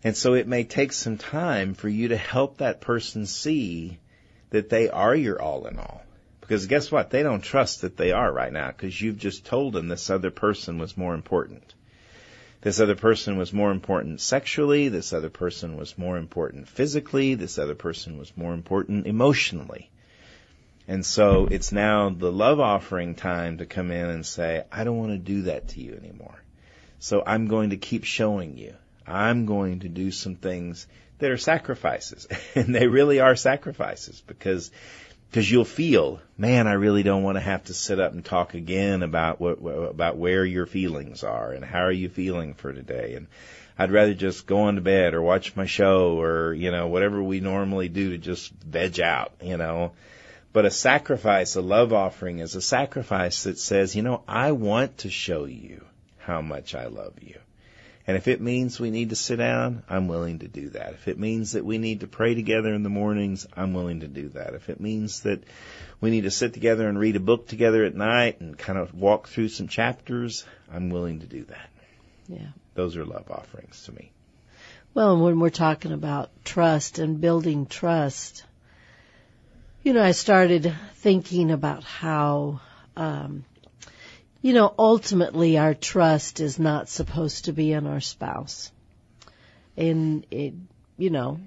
And 0.02 0.16
so 0.16 0.34
it 0.34 0.48
may 0.48 0.64
take 0.64 0.92
some 0.92 1.16
time 1.16 1.74
for 1.74 1.88
you 1.88 2.08
to 2.08 2.16
help 2.16 2.58
that 2.58 2.80
person 2.80 3.26
see 3.26 3.98
that 4.50 4.70
they 4.70 4.88
are 4.88 5.14
your 5.14 5.40
all 5.40 5.66
in 5.66 5.78
all. 5.78 6.02
Because 6.40 6.66
guess 6.66 6.90
what? 6.90 7.10
They 7.10 7.22
don't 7.22 7.42
trust 7.42 7.82
that 7.82 7.96
they 7.96 8.12
are 8.12 8.32
right 8.32 8.52
now 8.52 8.68
because 8.68 9.00
you've 9.00 9.18
just 9.18 9.44
told 9.44 9.74
them 9.74 9.88
this 9.88 10.08
other 10.08 10.30
person 10.30 10.78
was 10.78 10.96
more 10.96 11.14
important. 11.14 11.74
This 12.60 12.80
other 12.80 12.96
person 12.96 13.36
was 13.36 13.52
more 13.52 13.70
important 13.70 14.20
sexually. 14.20 14.88
This 14.88 15.12
other 15.12 15.30
person 15.30 15.76
was 15.76 15.96
more 15.96 16.16
important 16.16 16.68
physically. 16.68 17.34
This 17.34 17.58
other 17.58 17.76
person 17.76 18.18
was 18.18 18.36
more 18.36 18.52
important 18.52 19.06
emotionally. 19.06 19.90
And 20.88 21.04
so 21.04 21.46
it's 21.50 21.70
now 21.70 22.08
the 22.08 22.32
love 22.32 22.58
offering 22.58 23.14
time 23.14 23.58
to 23.58 23.66
come 23.66 23.90
in 23.90 24.06
and 24.06 24.26
say, 24.26 24.64
I 24.72 24.84
don't 24.84 24.98
want 24.98 25.12
to 25.12 25.18
do 25.18 25.42
that 25.42 25.68
to 25.68 25.80
you 25.80 25.94
anymore. 25.94 26.42
So 26.98 27.22
I'm 27.24 27.46
going 27.46 27.70
to 27.70 27.76
keep 27.76 28.04
showing 28.04 28.56
you. 28.56 28.74
I'm 29.06 29.46
going 29.46 29.80
to 29.80 29.88
do 29.88 30.10
some 30.10 30.34
things 30.34 30.86
that 31.18 31.30
are 31.30 31.36
sacrifices. 31.36 32.26
and 32.54 32.74
they 32.74 32.88
really 32.88 33.20
are 33.20 33.36
sacrifices 33.36 34.22
because 34.26 34.70
because 35.30 35.50
you'll 35.50 35.64
feel, 35.64 36.20
man, 36.36 36.66
I 36.66 36.72
really 36.72 37.02
don't 37.02 37.22
want 37.22 37.36
to 37.36 37.42
have 37.42 37.64
to 37.64 37.74
sit 37.74 38.00
up 38.00 38.12
and 38.12 38.24
talk 38.24 38.54
again 38.54 39.02
about 39.02 39.40
what 39.40 39.58
about 39.58 40.16
where 40.16 40.44
your 40.44 40.66
feelings 40.66 41.22
are 41.22 41.52
and 41.52 41.64
how 41.64 41.80
are 41.80 41.92
you 41.92 42.08
feeling 42.08 42.54
for 42.54 42.72
today 42.72 43.14
and 43.14 43.26
I'd 43.78 43.92
rather 43.92 44.12
just 44.12 44.46
go 44.46 44.62
on 44.62 44.74
to 44.74 44.80
bed 44.80 45.14
or 45.14 45.22
watch 45.22 45.54
my 45.54 45.66
show 45.66 46.20
or 46.20 46.52
you 46.52 46.72
know 46.72 46.88
whatever 46.88 47.22
we 47.22 47.38
normally 47.38 47.88
do 47.88 48.10
to 48.10 48.18
just 48.18 48.52
veg 48.52 48.98
out, 49.00 49.32
you 49.40 49.56
know. 49.56 49.92
But 50.52 50.64
a 50.64 50.70
sacrifice, 50.70 51.54
a 51.54 51.60
love 51.60 51.92
offering 51.92 52.40
is 52.40 52.56
a 52.56 52.62
sacrifice 52.62 53.44
that 53.44 53.58
says, 53.58 53.94
you 53.94 54.02
know, 54.02 54.22
I 54.26 54.52
want 54.52 54.98
to 54.98 55.10
show 55.10 55.44
you 55.44 55.84
how 56.18 56.42
much 56.42 56.74
I 56.74 56.86
love 56.86 57.14
you. 57.20 57.38
And 58.08 58.16
if 58.16 58.26
it 58.26 58.40
means 58.40 58.80
we 58.80 58.90
need 58.90 59.10
to 59.10 59.16
sit 59.16 59.36
down, 59.36 59.82
I'm 59.86 60.08
willing 60.08 60.38
to 60.38 60.48
do 60.48 60.70
that. 60.70 60.94
If 60.94 61.08
it 61.08 61.18
means 61.18 61.52
that 61.52 61.66
we 61.66 61.76
need 61.76 62.00
to 62.00 62.06
pray 62.06 62.34
together 62.34 62.72
in 62.72 62.82
the 62.82 62.88
mornings, 62.88 63.46
I'm 63.54 63.74
willing 63.74 64.00
to 64.00 64.08
do 64.08 64.30
that. 64.30 64.54
If 64.54 64.70
it 64.70 64.80
means 64.80 65.20
that 65.24 65.44
we 66.00 66.08
need 66.08 66.22
to 66.22 66.30
sit 66.30 66.54
together 66.54 66.88
and 66.88 66.98
read 66.98 67.16
a 67.16 67.20
book 67.20 67.48
together 67.48 67.84
at 67.84 67.94
night 67.94 68.40
and 68.40 68.56
kind 68.56 68.78
of 68.78 68.94
walk 68.94 69.28
through 69.28 69.50
some 69.50 69.68
chapters, 69.68 70.46
I'm 70.72 70.88
willing 70.88 71.20
to 71.20 71.26
do 71.26 71.44
that. 71.44 71.68
Yeah. 72.28 72.48
Those 72.72 72.96
are 72.96 73.04
love 73.04 73.30
offerings 73.30 73.84
to 73.84 73.92
me. 73.92 74.10
Well, 74.94 75.12
and 75.12 75.22
when 75.22 75.38
we're 75.38 75.50
talking 75.50 75.92
about 75.92 76.30
trust 76.46 76.98
and 76.98 77.20
building 77.20 77.66
trust, 77.66 78.42
you 79.82 79.92
know, 79.92 80.02
I 80.02 80.12
started 80.12 80.74
thinking 80.94 81.50
about 81.50 81.84
how, 81.84 82.62
um, 82.96 83.44
you 84.40 84.52
know, 84.52 84.72
ultimately 84.78 85.58
our 85.58 85.74
trust 85.74 86.40
is 86.40 86.58
not 86.58 86.88
supposed 86.88 87.46
to 87.46 87.52
be 87.52 87.72
in 87.72 87.86
our 87.86 88.00
spouse. 88.00 88.70
And 89.76 90.26
it, 90.30 90.54
you 90.96 91.10
know, 91.10 91.40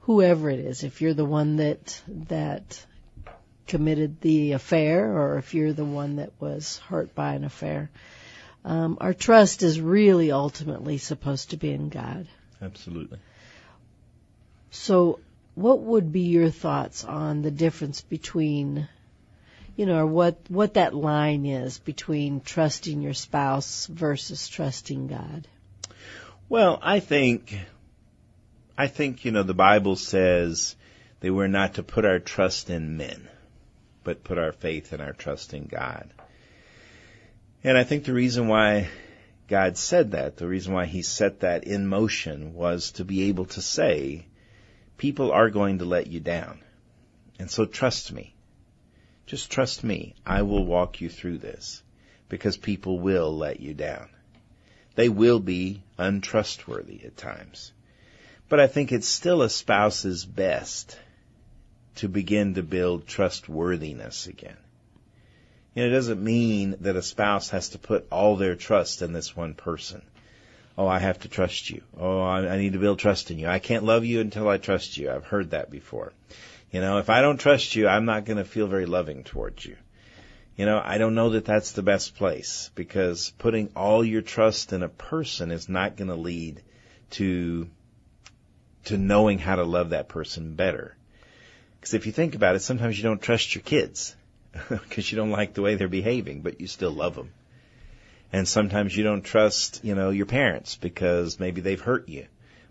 whoever 0.00 0.50
it 0.50 0.60
is, 0.60 0.84
if 0.84 1.00
you're 1.00 1.14
the 1.14 1.24
one 1.24 1.56
that, 1.56 2.02
that 2.28 2.84
committed 3.66 4.20
the 4.20 4.52
affair 4.52 5.16
or 5.16 5.38
if 5.38 5.54
you're 5.54 5.72
the 5.72 5.84
one 5.84 6.16
that 6.16 6.32
was 6.40 6.78
hurt 6.88 7.14
by 7.14 7.34
an 7.34 7.44
affair, 7.44 7.90
um, 8.64 8.96
our 9.00 9.12
trust 9.12 9.62
is 9.62 9.80
really 9.80 10.32
ultimately 10.32 10.98
supposed 10.98 11.50
to 11.50 11.56
be 11.56 11.70
in 11.70 11.90
God. 11.90 12.26
Absolutely. 12.62 13.18
So, 14.70 15.20
what 15.54 15.80
would 15.80 16.12
be 16.12 16.22
your 16.22 16.50
thoughts 16.50 17.04
on 17.04 17.42
the 17.42 17.50
difference 17.50 18.00
between, 18.00 18.88
you 19.76 19.86
know, 19.86 19.98
or 19.98 20.06
what 20.06 20.38
what 20.48 20.74
that 20.74 20.94
line 20.94 21.46
is 21.46 21.78
between 21.78 22.40
trusting 22.40 23.02
your 23.02 23.14
spouse 23.14 23.86
versus 23.86 24.48
trusting 24.48 25.08
God? 25.08 25.48
Well, 26.48 26.78
I 26.82 27.00
think, 27.00 27.58
I 28.76 28.86
think, 28.86 29.24
you 29.24 29.32
know, 29.32 29.42
the 29.42 29.54
Bible 29.54 29.96
says 29.96 30.76
that 31.20 31.32
we're 31.32 31.46
not 31.48 31.74
to 31.74 31.82
put 31.82 32.04
our 32.04 32.18
trust 32.18 32.68
in 32.68 32.96
men, 32.96 33.28
but 34.04 34.24
put 34.24 34.38
our 34.38 34.52
faith 34.52 34.92
and 34.92 35.00
our 35.00 35.14
trust 35.14 35.54
in 35.54 35.64
God. 35.64 36.10
And 37.64 37.78
I 37.78 37.84
think 37.84 38.04
the 38.04 38.12
reason 38.12 38.46
why 38.46 38.88
God 39.48 39.78
said 39.78 40.10
that, 40.12 40.36
the 40.36 40.46
reason 40.46 40.74
why 40.74 40.84
He 40.84 41.00
set 41.00 41.40
that 41.40 41.64
in 41.64 41.86
motion 41.86 42.52
was 42.52 42.92
to 42.92 43.04
be 43.04 43.24
able 43.24 43.46
to 43.46 43.62
say, 43.62 44.26
people 44.98 45.32
are 45.32 45.48
going 45.48 45.78
to 45.78 45.86
let 45.86 46.06
you 46.06 46.20
down. 46.20 46.60
And 47.38 47.50
so 47.50 47.64
trust 47.64 48.12
me. 48.12 48.33
Just 49.34 49.50
trust 49.50 49.82
me. 49.82 50.14
I 50.24 50.42
will 50.42 50.64
walk 50.64 51.00
you 51.00 51.08
through 51.08 51.38
this 51.38 51.82
because 52.28 52.56
people 52.56 53.00
will 53.00 53.36
let 53.36 53.58
you 53.58 53.74
down. 53.74 54.08
They 54.94 55.08
will 55.08 55.40
be 55.40 55.82
untrustworthy 55.98 57.04
at 57.04 57.16
times. 57.16 57.72
But 58.48 58.60
I 58.60 58.68
think 58.68 58.92
it's 58.92 59.08
still 59.08 59.42
a 59.42 59.50
spouse's 59.50 60.24
best 60.24 60.96
to 61.96 62.06
begin 62.06 62.54
to 62.54 62.62
build 62.62 63.08
trustworthiness 63.08 64.28
again. 64.28 64.56
You 65.74 65.82
know, 65.82 65.88
it 65.88 65.92
doesn't 65.92 66.22
mean 66.22 66.76
that 66.82 66.94
a 66.94 67.02
spouse 67.02 67.50
has 67.50 67.70
to 67.70 67.78
put 67.78 68.06
all 68.12 68.36
their 68.36 68.54
trust 68.54 69.02
in 69.02 69.12
this 69.12 69.34
one 69.34 69.54
person. 69.54 70.02
Oh, 70.78 70.86
I 70.86 71.00
have 71.00 71.18
to 71.22 71.28
trust 71.28 71.70
you. 71.70 71.82
Oh, 71.98 72.22
I, 72.22 72.56
need 72.58 72.74
to 72.74 72.78
build 72.78 73.00
trust 73.00 73.32
in 73.32 73.40
you. 73.40 73.48
I 73.48 73.58
can't 73.58 73.82
love 73.82 74.04
you 74.04 74.20
until 74.20 74.48
I 74.48 74.58
trust 74.58 74.96
you. 74.96 75.10
I've 75.10 75.26
heard 75.26 75.50
that 75.50 75.72
before. 75.72 76.12
You 76.74 76.80
know, 76.80 76.98
if 76.98 77.08
I 77.08 77.20
don't 77.20 77.38
trust 77.38 77.76
you, 77.76 77.86
I'm 77.86 78.04
not 78.04 78.24
going 78.24 78.38
to 78.38 78.44
feel 78.44 78.66
very 78.66 78.84
loving 78.84 79.22
towards 79.22 79.64
you. 79.64 79.76
You 80.56 80.66
know, 80.66 80.82
I 80.84 80.98
don't 80.98 81.14
know 81.14 81.30
that 81.30 81.44
that's 81.44 81.70
the 81.70 81.84
best 81.84 82.16
place 82.16 82.72
because 82.74 83.32
putting 83.38 83.70
all 83.76 84.04
your 84.04 84.22
trust 84.22 84.72
in 84.72 84.82
a 84.82 84.88
person 84.88 85.52
is 85.52 85.68
not 85.68 85.96
going 85.96 86.08
to 86.08 86.16
lead 86.16 86.62
to 87.10 87.68
to 88.86 88.98
knowing 88.98 89.38
how 89.38 89.54
to 89.54 89.62
love 89.62 89.90
that 89.90 90.08
person 90.08 90.56
better. 90.56 90.96
Because 91.78 91.94
if 91.94 92.06
you 92.06 92.12
think 92.12 92.34
about 92.34 92.56
it, 92.56 92.60
sometimes 92.60 92.98
you 92.98 93.04
don't 93.04 93.22
trust 93.22 93.54
your 93.54 93.62
kids 93.62 94.16
because 94.68 95.12
you 95.12 95.16
don't 95.16 95.30
like 95.30 95.54
the 95.54 95.62
way 95.62 95.76
they're 95.76 95.86
behaving, 95.86 96.40
but 96.40 96.60
you 96.60 96.66
still 96.66 96.90
love 96.90 97.14
them. 97.14 97.30
And 98.32 98.48
sometimes 98.48 98.96
you 98.96 99.04
don't 99.04 99.22
trust, 99.22 99.84
you 99.84 99.94
know, 99.94 100.10
your 100.10 100.26
parents 100.26 100.74
because 100.74 101.38
maybe 101.38 101.60
they've 101.60 101.80
hurt 101.80 102.08
you, 102.08 102.26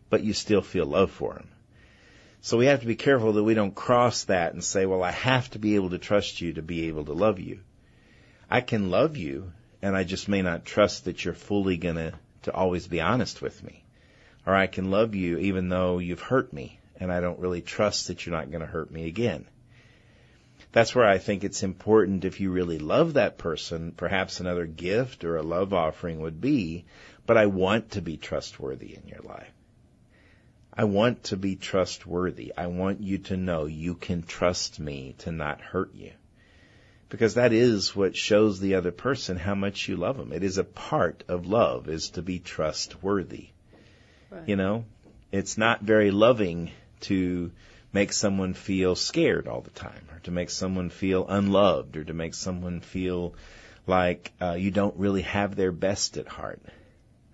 but 0.09 0.25
you 0.25 0.33
still 0.33 0.61
feel 0.61 0.85
love 0.85 1.09
for 1.09 1.35
them. 1.35 1.47
So 2.45 2.57
we 2.57 2.65
have 2.65 2.81
to 2.81 2.85
be 2.85 2.97
careful 2.97 3.31
that 3.31 3.43
we 3.45 3.53
don't 3.53 3.73
cross 3.73 4.25
that 4.25 4.51
and 4.51 4.61
say, 4.61 4.85
well, 4.85 5.01
I 5.01 5.11
have 5.11 5.49
to 5.51 5.59
be 5.59 5.75
able 5.75 5.91
to 5.91 5.97
trust 5.97 6.41
you 6.41 6.51
to 6.55 6.61
be 6.61 6.89
able 6.89 7.05
to 7.05 7.13
love 7.13 7.39
you. 7.39 7.61
I 8.49 8.59
can 8.59 8.91
love 8.91 9.15
you, 9.15 9.53
and 9.81 9.95
I 9.95 10.03
just 10.03 10.27
may 10.27 10.41
not 10.41 10.65
trust 10.65 11.05
that 11.05 11.23
you're 11.23 11.35
fully 11.35 11.77
gonna 11.77 12.19
to 12.41 12.53
always 12.53 12.85
be 12.85 12.99
honest 12.99 13.41
with 13.41 13.63
me. 13.63 13.85
Or 14.45 14.53
I 14.53 14.67
can 14.67 14.91
love 14.91 15.15
you 15.15 15.37
even 15.37 15.69
though 15.69 15.99
you've 15.99 16.19
hurt 16.19 16.51
me, 16.51 16.81
and 16.99 17.13
I 17.13 17.21
don't 17.21 17.39
really 17.39 17.61
trust 17.61 18.09
that 18.09 18.25
you're 18.25 18.35
not 18.35 18.51
gonna 18.51 18.65
hurt 18.65 18.91
me 18.91 19.07
again. 19.07 19.45
That's 20.73 20.93
where 20.93 21.07
I 21.07 21.19
think 21.19 21.45
it's 21.45 21.63
important 21.63 22.25
if 22.25 22.41
you 22.41 22.51
really 22.51 22.77
love 22.77 23.13
that 23.13 23.37
person, 23.37 23.93
perhaps 23.93 24.41
another 24.41 24.65
gift 24.65 25.23
or 25.23 25.37
a 25.37 25.43
love 25.43 25.73
offering 25.73 26.19
would 26.19 26.41
be, 26.41 26.83
but 27.25 27.37
I 27.37 27.45
want 27.45 27.91
to 27.91 28.01
be 28.01 28.17
trustworthy 28.17 28.95
in 28.95 29.07
your 29.07 29.21
life. 29.21 29.52
I 30.75 30.85
want 30.85 31.25
to 31.25 31.37
be 31.37 31.55
trustworthy. 31.55 32.53
I 32.57 32.67
want 32.67 33.01
you 33.01 33.19
to 33.19 33.37
know 33.37 33.65
you 33.65 33.93
can 33.93 34.23
trust 34.23 34.79
me 34.79 35.15
to 35.19 35.31
not 35.31 35.61
hurt 35.61 35.93
you. 35.93 36.11
Because 37.09 37.35
that 37.35 37.53
is 37.53 37.95
what 37.95 38.15
shows 38.15 38.59
the 38.59 38.75
other 38.75 38.91
person 38.91 39.37
how 39.37 39.53
much 39.53 39.87
you 39.87 39.97
love 39.97 40.17
them. 40.17 40.33
It 40.33 40.43
is 40.43 40.57
a 40.57 40.63
part 40.63 41.23
of 41.27 41.45
love 41.45 41.87
is 41.87 42.09
to 42.11 42.23
be 42.23 42.39
trustworthy. 42.39 43.49
Right. 44.31 44.49
You 44.49 44.55
know, 44.55 44.85
it's 45.31 45.57
not 45.57 45.81
very 45.81 46.09
loving 46.09 46.71
to 47.01 47.51
make 47.91 48.11
someone 48.11 48.55
feel 48.55 48.95
scared 48.95 49.47
all 49.47 49.61
the 49.61 49.69
time 49.69 50.07
or 50.11 50.19
to 50.21 50.31
make 50.31 50.49
someone 50.49 50.89
feel 50.89 51.27
unloved 51.27 51.97
or 51.97 52.03
to 52.03 52.13
make 52.13 52.33
someone 52.33 52.81
feel 52.81 53.35
like 53.85 54.31
uh, 54.41 54.53
you 54.53 54.71
don't 54.71 54.97
really 54.97 55.21
have 55.21 55.55
their 55.55 55.71
best 55.71 56.17
at 56.17 56.27
heart. 56.27 56.61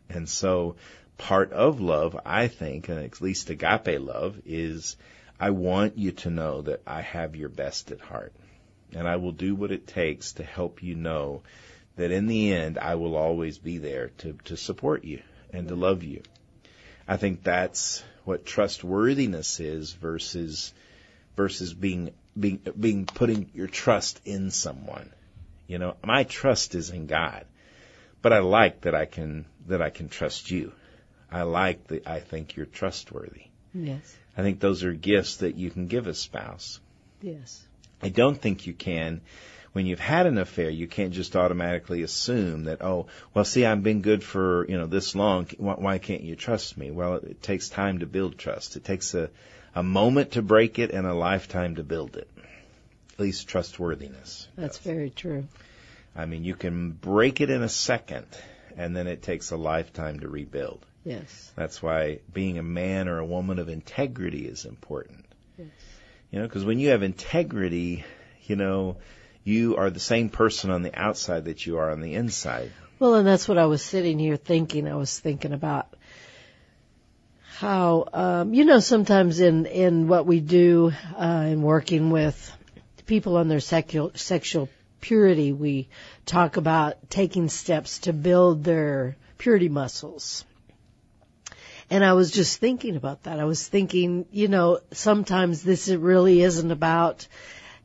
And 0.09 0.27
so 0.27 0.75
part 1.20 1.51
of 1.51 1.80
love, 1.80 2.20
I 2.26 2.47
think, 2.47 2.89
and 2.89 2.97
at 2.97 3.22
least 3.22 3.51
agape 3.51 4.01
love, 4.01 4.41
is 4.45 4.97
I 5.39 5.51
want 5.51 5.97
you 5.97 6.13
to 6.13 6.32
know 6.32 6.63
that 6.63 6.82
I 6.88 7.01
have 7.01 7.36
your 7.36 7.49
best 7.49 7.91
at 7.91 7.99
heart. 7.99 8.34
And 8.95 9.07
I 9.07 9.17
will 9.17 9.34
do 9.34 9.53
what 9.53 9.72
it 9.72 9.86
takes 9.86 10.34
to 10.34 10.43
help 10.43 10.82
you 10.82 10.95
know 10.95 11.43
that 11.97 12.11
in 12.11 12.26
the 12.26 12.51
end 12.51 12.80
I 12.80 12.95
will 12.95 13.15
always 13.15 13.59
be 13.59 13.78
there 13.78 14.09
to, 14.20 14.34
to 14.45 14.57
support 14.57 15.03
you 15.03 15.22
and 15.53 15.67
to 15.67 15.76
love 15.76 16.01
you. 16.01 16.24
I 17.07 17.17
think 17.17 17.43
that's 17.43 18.03
what 18.24 18.45
trustworthiness 18.45 19.59
is 19.59 19.93
versus 19.93 20.74
versus 21.36 21.74
being 21.74 22.11
being 22.39 22.61
being 22.80 23.05
putting 23.05 23.49
your 23.53 23.67
trust 23.67 24.22
in 24.26 24.51
someone. 24.51 25.09
You 25.67 25.78
know, 25.78 25.95
my 26.03 26.24
trust 26.24 26.74
is 26.74 26.89
in 26.89 27.05
God. 27.05 27.45
But 28.22 28.34
I 28.34 28.39
like 28.39 28.82
that 28.82 28.95
I 28.95 29.05
can 29.05 29.45
that 29.67 29.82
I 29.82 29.89
can 29.89 30.09
trust 30.09 30.51
you. 30.51 30.74
I 31.32 31.43
like 31.43 31.88
that 31.88 32.07
I 32.07 32.19
think 32.19 32.55
you're 32.55 32.65
trustworthy. 32.65 33.45
Yes. 33.73 34.15
I 34.38 34.41
think 34.41 34.59
those 34.59 34.84
are 34.84 34.93
gifts 34.93 35.38
that 35.38 35.55
you 35.55 35.69
can 35.69 35.88
give 35.88 36.07
a 36.07 36.13
spouse. 36.13 36.80
Yes. 37.21 37.63
I 38.01 38.09
don't 38.09 38.39
think 38.41 38.65
you 38.65 38.73
can 38.73 39.21
when 39.73 39.86
you've 39.86 39.99
had 39.99 40.25
an 40.25 40.38
affair, 40.38 40.69
you 40.69 40.88
can't 40.88 41.13
just 41.13 41.36
automatically 41.36 42.01
assume 42.01 42.65
that, 42.65 42.82
oh, 42.82 43.07
well, 43.34 43.45
see, 43.45 43.65
I've 43.65 43.84
been 43.84 44.01
good 44.01 44.23
for, 44.23 44.65
you 44.67 44.77
know, 44.77 44.88
this 44.88 45.15
long. 45.15 45.45
Why 45.57 45.99
can't 45.99 46.23
you 46.23 46.36
trust 46.36 46.77
me? 46.77 46.91
Well, 46.91 47.15
it 47.15 47.41
takes 47.41 47.69
time 47.69 47.99
to 47.99 48.05
build 48.05 48.38
trust. 48.38 48.75
It 48.75 48.84
takes 48.84 49.13
a, 49.13 49.30
a 49.75 49.84
moment 49.84 50.32
to 50.32 50.41
break 50.41 50.80
it 50.80 50.91
and 50.91 51.05
a 51.05 51.13
lifetime 51.13 51.75
to 51.75 51.84
build 51.84 52.17
it. 52.17 52.27
At 53.13 53.19
least 53.19 53.47
trustworthiness. 53.47 54.47
That's 54.55 54.77
does. 54.77 54.86
very 54.86 55.09
true. 55.09 55.47
I 56.15 56.25
mean, 56.25 56.43
you 56.43 56.55
can 56.55 56.91
break 56.91 57.39
it 57.39 57.49
in 57.49 57.61
a 57.61 57.69
second 57.69 58.25
and 58.75 58.95
then 58.95 59.07
it 59.07 59.21
takes 59.21 59.51
a 59.51 59.57
lifetime 59.57 60.21
to 60.21 60.30
rebuild. 60.30 60.84
Yes. 61.04 61.52
That's 61.56 61.82
why 61.82 62.20
being 62.32 62.58
a 62.58 62.64
man 62.64 63.08
or 63.08 63.20
a 63.20 63.26
woman 63.26 63.60
of 63.60 63.70
integrity 63.70 64.45
is 64.45 64.66
important. 64.66 65.26
Yes. 65.58 65.68
You 66.32 66.39
know, 66.39 66.47
because 66.47 66.66
when 66.66 66.80
you 66.80 66.89
have 66.89 67.04
integrity, 67.04 68.04
you 68.43 68.56
know, 68.56 68.97
you 69.43 69.78
are 69.78 69.89
the 69.89 70.00
same 70.00 70.30
person 70.30 70.70
on 70.70 70.84
the 70.84 70.93
outside 70.93 71.45
that 71.45 71.66
you 71.66 71.78
are 71.78 71.89
on 71.89 72.02
the 72.02 72.16
inside. 72.16 72.72
Well, 73.00 73.16
and 73.16 73.26
that's 73.26 73.47
what 73.47 73.58
I 73.58 73.66
was 73.66 73.82
sitting 73.82 74.20
here 74.20 74.36
thinking. 74.36 74.88
I 74.88 74.95
was 74.95 75.18
thinking 75.18 75.54
about 75.54 75.95
how, 77.58 78.08
um, 78.14 78.54
you 78.54 78.66
know, 78.66 78.80
sometimes 78.80 79.39
in, 79.39 79.66
in 79.66 80.08
what 80.08 80.26
we 80.26 80.39
do, 80.39 80.91
uh, 81.18 81.45
in 81.47 81.62
working 81.62 82.12
with 82.12 82.56
people 83.06 83.38
on 83.38 83.47
their 83.47 83.60
sexual, 83.60 84.12
sexual 84.16 84.70
purity, 85.02 85.52
we 85.52 85.89
talk 86.26 86.58
about 86.58 87.10
taking 87.10 87.50
steps 87.50 88.00
to 88.00 88.14
build 88.14 88.64
their 88.64 89.16
purity 89.38 89.70
muscles. 89.70 90.45
And 91.89 92.03
I 92.03 92.13
was 92.13 92.31
just 92.31 92.59
thinking 92.59 92.95
about 92.95 93.23
that. 93.23 93.39
I 93.39 93.45
was 93.45 93.67
thinking, 93.67 94.25
you 94.31 94.47
know, 94.47 94.79
sometimes 94.91 95.63
this 95.63 95.87
really 95.89 96.41
isn't 96.41 96.71
about, 96.71 97.27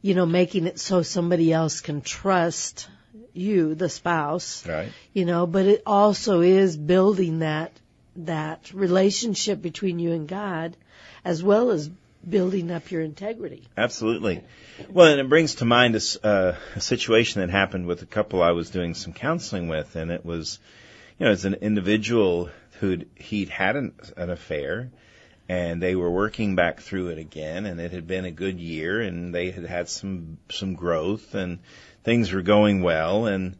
you 0.02 0.14
know, 0.14 0.26
making 0.26 0.66
it 0.66 0.78
so 0.78 1.02
somebody 1.02 1.52
else 1.52 1.80
can 1.80 2.02
trust 2.02 2.88
you, 3.32 3.74
the 3.74 3.88
spouse, 3.88 4.66
Right. 4.66 4.92
you 5.12 5.24
know, 5.24 5.46
but 5.46 5.66
it 5.66 5.82
also 5.86 6.40
is 6.40 6.76
building 6.76 7.40
that 7.40 7.72
that 8.16 8.72
relationship 8.72 9.60
between 9.60 9.98
you 9.98 10.12
and 10.12 10.28
God, 10.28 10.76
as 11.24 11.42
well 11.42 11.70
as 11.70 11.90
building 12.28 12.70
up 12.70 12.90
your 12.90 13.02
integrity. 13.02 13.66
Absolutely. 13.76 14.42
Well, 14.88 15.08
and 15.08 15.20
it 15.20 15.28
brings 15.28 15.56
to 15.56 15.64
mind 15.64 15.96
a, 15.96 16.26
uh, 16.26 16.56
a 16.76 16.80
situation 16.80 17.40
that 17.40 17.50
happened 17.50 17.86
with 17.86 18.02
a 18.02 18.06
couple 18.06 18.40
I 18.42 18.52
was 18.52 18.70
doing 18.70 18.94
some 18.94 19.12
counseling 19.12 19.66
with, 19.68 19.96
and 19.96 20.12
it 20.12 20.24
was, 20.24 20.60
you 21.18 21.26
know, 21.26 21.32
it's 21.32 21.44
an 21.44 21.54
individual 21.54 22.50
who'd 22.84 23.08
he'd 23.16 23.48
had 23.48 23.76
an, 23.76 23.94
an 24.18 24.28
affair, 24.28 24.90
and 25.48 25.82
they 25.82 25.94
were 25.94 26.10
working 26.10 26.54
back 26.54 26.80
through 26.80 27.08
it 27.08 27.18
again, 27.18 27.64
and 27.64 27.80
it 27.80 27.92
had 27.92 28.06
been 28.06 28.26
a 28.26 28.30
good 28.30 28.60
year, 28.60 29.00
and 29.00 29.34
they 29.34 29.50
had 29.50 29.64
had 29.64 29.88
some 29.88 30.36
some 30.50 30.74
growth, 30.74 31.34
and 31.34 31.60
things 32.02 32.30
were 32.30 32.42
going 32.42 32.82
well, 32.82 33.26
and 33.26 33.56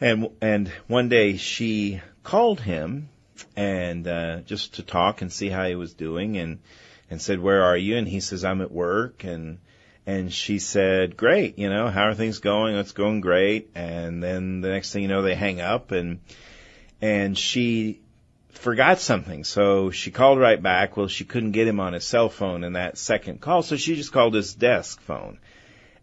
and 0.00 0.30
and 0.40 0.68
one 0.88 1.08
day 1.08 1.36
she 1.36 2.00
called 2.24 2.60
him, 2.60 3.08
and 3.56 4.08
uh, 4.08 4.40
just 4.40 4.74
to 4.74 4.82
talk 4.82 5.22
and 5.22 5.32
see 5.32 5.48
how 5.48 5.68
he 5.68 5.76
was 5.76 5.94
doing, 5.94 6.36
and 6.36 6.58
and 7.08 7.22
said, 7.22 7.38
"Where 7.38 7.62
are 7.62 7.76
you?" 7.76 7.96
And 7.96 8.08
he 8.08 8.18
says, 8.18 8.44
"I'm 8.44 8.62
at 8.62 8.72
work." 8.72 9.22
And 9.22 9.58
and 10.06 10.32
she 10.32 10.58
said, 10.58 11.16
"Great, 11.16 11.56
you 11.56 11.68
know, 11.68 11.88
how 11.88 12.08
are 12.08 12.14
things 12.14 12.40
going?" 12.40 12.74
It's 12.74 12.92
going 12.92 13.20
great. 13.20 13.70
And 13.76 14.20
then 14.20 14.60
the 14.60 14.70
next 14.70 14.92
thing 14.92 15.02
you 15.02 15.08
know, 15.08 15.22
they 15.22 15.36
hang 15.36 15.60
up, 15.60 15.92
and 15.92 16.18
and 17.00 17.38
she 17.38 18.00
forgot 18.58 18.98
something, 19.00 19.44
so 19.44 19.90
she 19.90 20.10
called 20.10 20.38
right 20.38 20.62
back. 20.62 20.96
Well, 20.96 21.08
she 21.08 21.24
couldn't 21.24 21.52
get 21.52 21.68
him 21.68 21.80
on 21.80 21.92
his 21.92 22.04
cell 22.04 22.28
phone 22.28 22.64
in 22.64 22.74
that 22.74 22.98
second 22.98 23.40
call, 23.40 23.62
so 23.62 23.76
she 23.76 23.96
just 23.96 24.12
called 24.12 24.34
his 24.34 24.54
desk 24.54 25.00
phone. 25.02 25.38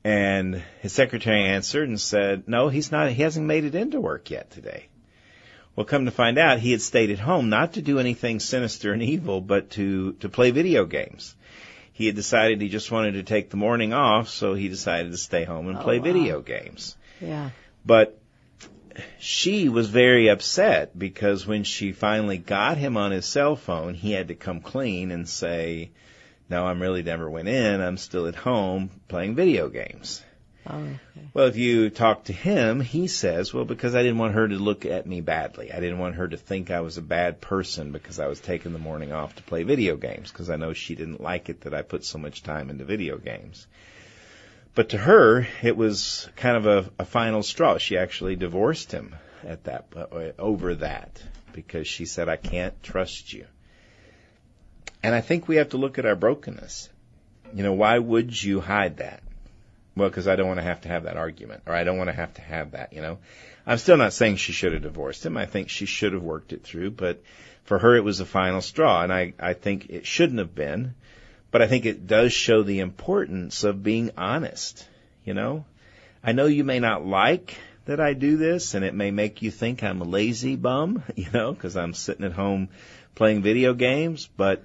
And 0.03 0.61
his 0.81 0.93
secretary 0.93 1.43
answered 1.43 1.87
and 1.87 1.99
said, 1.99 2.47
"No, 2.47 2.69
he's 2.69 2.91
not. 2.91 3.11
He 3.11 3.21
hasn't 3.21 3.45
made 3.45 3.65
it 3.65 3.75
into 3.75 3.99
work 4.01 4.31
yet 4.31 4.49
today." 4.51 4.87
Well, 5.75 5.85
come 5.85 6.05
to 6.05 6.11
find 6.11 6.37
out, 6.37 6.59
he 6.59 6.71
had 6.71 6.81
stayed 6.81 7.11
at 7.11 7.19
home 7.19 7.49
not 7.49 7.73
to 7.73 7.81
do 7.81 7.99
anything 7.99 8.39
sinister 8.39 8.93
and 8.93 9.01
evil, 9.03 9.41
but 9.41 9.69
to 9.71 10.13
to 10.13 10.29
play 10.29 10.51
video 10.51 10.85
games. 10.85 11.35
He 11.93 12.07
had 12.07 12.15
decided 12.15 12.61
he 12.61 12.69
just 12.69 12.91
wanted 12.91 13.13
to 13.13 13.23
take 13.23 13.49
the 13.49 13.57
morning 13.57 13.93
off, 13.93 14.27
so 14.29 14.53
he 14.55 14.69
decided 14.69 15.11
to 15.11 15.17
stay 15.17 15.43
home 15.43 15.67
and 15.67 15.77
Oh, 15.77 15.81
play 15.83 15.99
wow. 15.99 16.03
video 16.05 16.41
games. 16.41 16.95
Yeah. 17.21 17.51
But 17.85 18.17
she 19.19 19.69
was 19.69 19.89
very 19.89 20.27
upset 20.29 20.97
because 20.97 21.45
when 21.45 21.63
she 21.63 21.91
finally 21.91 22.37
got 22.37 22.77
him 22.77 22.97
on 22.97 23.11
his 23.11 23.25
cell 23.25 23.55
phone, 23.55 23.93
he 23.93 24.11
had 24.11 24.29
to 24.29 24.35
come 24.35 24.61
clean 24.61 25.11
and 25.11 25.27
say, 25.27 25.91
"No, 26.49 26.65
I'm 26.65 26.81
really 26.81 27.03
never 27.03 27.29
went 27.29 27.47
in. 27.47 27.81
I'm 27.81 27.97
still 27.97 28.27
at 28.27 28.35
home 28.35 28.89
playing 29.07 29.35
video 29.35 29.69
games." 29.69 30.23
Oh, 30.67 30.77
okay. 30.77 31.27
Well, 31.33 31.47
if 31.47 31.57
you 31.57 31.89
talk 31.89 32.25
to 32.25 32.33
him, 32.33 32.81
he 32.81 33.07
says, 33.07 33.53
well, 33.53 33.65
because 33.65 33.95
I 33.95 34.03
didn't 34.03 34.19
want 34.19 34.35
her 34.35 34.47
to 34.47 34.55
look 34.55 34.85
at 34.85 35.07
me 35.07 35.19
badly. 35.21 35.71
I 35.71 35.79
didn't 35.79 35.97
want 35.97 36.15
her 36.15 36.27
to 36.27 36.37
think 36.37 36.69
I 36.69 36.81
was 36.81 36.97
a 36.97 37.01
bad 37.01 37.41
person 37.41 37.91
because 37.91 38.19
I 38.19 38.27
was 38.27 38.39
taking 38.39 38.73
the 38.73 38.79
morning 38.79 39.11
off 39.11 39.35
to 39.35 39.43
play 39.43 39.63
video 39.63 39.95
games 39.95 40.31
because 40.31 40.51
I 40.51 40.57
know 40.57 40.73
she 40.73 40.93
didn't 40.93 41.21
like 41.21 41.49
it 41.49 41.61
that 41.61 41.73
I 41.73 41.81
put 41.81 42.05
so 42.05 42.19
much 42.19 42.43
time 42.43 42.69
into 42.69 42.85
video 42.85 43.17
games. 43.17 43.65
But 44.73 44.89
to 44.89 44.97
her, 44.97 45.47
it 45.61 45.75
was 45.75 46.29
kind 46.37 46.57
of 46.57 46.65
a, 46.65 46.89
a 46.99 47.05
final 47.05 47.43
straw. 47.43 47.77
She 47.77 47.97
actually 47.97 48.35
divorced 48.35 48.91
him 48.91 49.15
at 49.43 49.65
that, 49.65 49.87
uh, 49.95 50.31
over 50.39 50.75
that 50.75 51.21
because 51.53 51.87
she 51.87 52.05
said, 52.05 52.29
I 52.29 52.37
can't 52.37 52.81
trust 52.81 53.33
you. 53.33 53.45
And 55.03 55.13
I 55.13 55.21
think 55.21 55.47
we 55.47 55.57
have 55.57 55.69
to 55.69 55.77
look 55.77 55.97
at 55.99 56.05
our 56.05 56.15
brokenness. 56.15 56.89
You 57.53 57.63
know, 57.63 57.73
why 57.73 57.97
would 57.97 58.41
you 58.41 58.61
hide 58.61 58.97
that? 58.97 59.23
Well, 59.95 60.07
because 60.07 60.27
I 60.27 60.37
don't 60.37 60.47
want 60.47 60.59
to 60.59 60.63
have 60.65 60.81
to 60.81 60.87
have 60.87 61.03
that 61.03 61.17
argument, 61.17 61.63
or 61.65 61.75
I 61.75 61.83
don't 61.83 61.97
want 61.97 62.09
to 62.09 62.15
have 62.15 62.33
to 62.35 62.41
have 62.41 62.71
that, 62.71 62.93
you 62.93 63.01
know. 63.01 63.17
I'm 63.67 63.77
still 63.77 63.97
not 63.97 64.13
saying 64.13 64.37
she 64.37 64.53
should 64.53 64.71
have 64.71 64.83
divorced 64.83 65.25
him. 65.25 65.35
I 65.35 65.45
think 65.45 65.69
she 65.69 65.85
should 65.85 66.13
have 66.13 66.23
worked 66.23 66.53
it 66.53 66.63
through, 66.63 66.91
but 66.91 67.21
for 67.65 67.77
her 67.77 67.95
it 67.95 68.03
was 68.03 68.19
the 68.19 68.25
final 68.25 68.61
straw, 68.61 69.03
and 69.03 69.11
I, 69.11 69.33
I 69.37 69.53
think 69.53 69.89
it 69.89 70.05
shouldn't 70.05 70.39
have 70.39 70.55
been. 70.55 70.95
But 71.51 71.61
I 71.61 71.67
think 71.67 71.85
it 71.85 72.07
does 72.07 72.31
show 72.31 72.63
the 72.63 72.79
importance 72.79 73.63
of 73.63 73.83
being 73.83 74.11
honest, 74.17 74.87
you 75.25 75.33
know. 75.33 75.65
I 76.23 76.31
know 76.31 76.45
you 76.45 76.63
may 76.63 76.79
not 76.79 77.05
like 77.05 77.57
that 77.85 77.99
I 77.99 78.13
do 78.13 78.37
this, 78.37 78.73
and 78.73 78.85
it 78.85 78.93
may 78.93 79.11
make 79.11 79.41
you 79.41 79.51
think 79.51 79.83
I'm 79.83 80.01
a 80.01 80.05
lazy 80.05 80.55
bum, 80.55 81.03
you 81.15 81.27
know, 81.33 81.51
because 81.51 81.75
I'm 81.75 81.93
sitting 81.93 82.25
at 82.25 82.31
home 82.33 82.69
playing 83.15 83.41
video 83.41 83.73
games, 83.73 84.29
but 84.37 84.63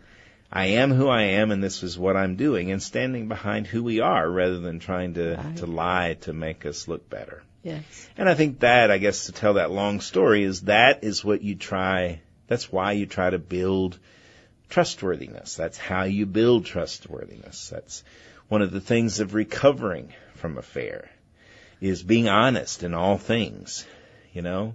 I 0.53 0.67
am 0.67 0.93
who 0.93 1.09
I 1.09 1.23
am, 1.23 1.51
and 1.51 1.63
this 1.63 1.83
is 1.83 1.99
what 1.99 2.17
I'm 2.17 2.37
doing, 2.37 2.71
and 2.71 2.81
standing 2.81 3.27
behind 3.27 3.67
who 3.67 3.83
we 3.83 4.01
are 4.01 4.31
rather 4.31 4.61
than 4.61 4.79
trying 4.79 5.15
to, 5.15 5.37
Right. 5.37 5.57
to 5.57 5.67
lie 5.67 6.17
to 6.21 6.33
make 6.33 6.65
us 6.67 6.87
look 6.87 7.11
better. 7.11 7.43
Yes. 7.65 7.83
And 8.17 8.29
I 8.29 8.35
think 8.35 8.61
that, 8.61 8.93
I 8.93 8.99
guess, 8.99 9.27
to 9.27 9.33
tell 9.33 9.55
that 9.55 9.73
long 9.73 10.01
story 10.01 10.45
is 10.45 10.63
that 10.63 11.03
is 11.03 11.25
what 11.25 11.43
you 11.43 11.57
try, 11.57 12.21
that's 12.47 12.71
why 12.71 12.93
you 12.93 13.07
try 13.07 13.29
to 13.31 13.41
build 13.41 13.99
trustworthiness. 14.69 15.55
That's 15.55 15.79
how 15.79 16.05
you 16.05 16.27
build 16.27 16.67
trustworthiness. 16.67 17.69
That's 17.69 18.05
one 18.49 18.63
of 18.63 18.71
the 18.71 18.81
things 18.81 19.21
of 19.21 19.35
recovering 19.35 20.13
from 20.35 20.59
affair 20.59 21.11
is 21.81 22.03
being 22.03 22.29
honest 22.29 22.83
in 22.83 22.95
all 22.95 23.19
things. 23.19 23.87
You 24.33 24.43
know, 24.43 24.75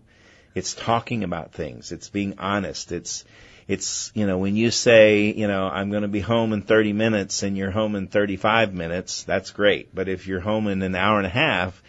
it's 0.56 0.74
talking 0.74 1.24
about 1.24 1.54
things. 1.54 1.92
It's 1.92 2.10
being 2.10 2.36
honest. 2.40 2.92
It's, 2.92 3.26
it's, 3.68 4.12
you 4.14 4.28
know, 4.28 4.38
when 4.38 4.56
you 4.56 4.72
say, 4.72 5.34
you 5.34 5.48
know, 5.48 5.68
I'm 5.68 5.92
going 5.92 6.02
to 6.02 6.08
be 6.08 6.20
home 6.20 6.54
in 6.54 6.62
30 6.62 6.94
minutes 6.94 7.44
and 7.44 7.58
you're 7.58 7.72
home 7.72 7.96
in 7.96 8.08
35 8.08 8.74
minutes, 8.74 9.24
that's 9.24 9.52
great. 9.52 9.94
But 9.94 10.10
if 10.10 10.28
you're 10.28 10.40
home 10.40 10.68
in 10.68 10.82
an 10.82 10.96
hour 10.96 11.18
and 11.18 11.28
a 11.28 11.30
half 11.30 11.82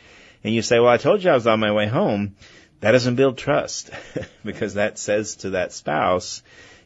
and 0.45 0.55
you 0.55 0.63
say, 0.63 0.79
well, 0.79 0.93
I 0.93 0.99
told 0.99 1.25
you 1.25 1.31
I 1.31 1.35
was 1.35 1.47
on 1.47 1.61
my 1.61 1.73
way 1.73 1.89
home, 1.89 2.37
that 2.81 2.93
doesn't 2.93 3.17
build 3.17 3.39
trust 3.39 3.91
because 4.45 4.75
that 4.75 4.99
says 4.99 5.37
to 5.37 5.51
that 5.51 5.73
spouse, 5.73 6.43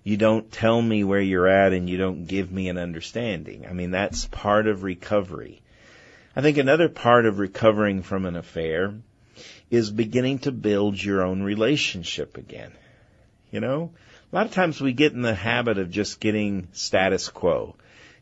you 0.06 0.16
don't 0.16 0.52
tell 0.52 0.80
me 0.80 1.02
where 1.02 1.20
you're 1.20 1.48
at 1.48 1.72
and 1.72 1.90
you 1.90 1.96
don't 1.98 2.26
give 2.26 2.52
me 2.52 2.68
an 2.68 2.78
understanding. 2.78 3.66
I 3.68 3.72
mean, 3.72 3.90
that's 3.90 4.24
part 4.26 4.68
of 4.68 4.84
recovery. 4.84 5.62
I 6.36 6.42
think 6.42 6.58
another 6.58 6.88
part 6.88 7.26
of 7.26 7.40
recovering 7.40 8.04
from 8.04 8.24
an 8.24 8.36
affair 8.36 8.94
is 9.68 9.90
beginning 9.90 10.38
to 10.40 10.52
build 10.52 11.02
your 11.02 11.24
own 11.24 11.42
relationship 11.42 12.36
again. 12.36 12.70
You 13.50 13.58
know, 13.58 13.90
a 14.32 14.36
lot 14.36 14.46
of 14.46 14.52
times 14.52 14.80
we 14.80 14.92
get 14.92 15.12
in 15.12 15.22
the 15.22 15.34
habit 15.34 15.76
of 15.76 15.90
just 15.90 16.20
getting 16.20 16.68
status 16.70 17.28
quo. 17.28 17.74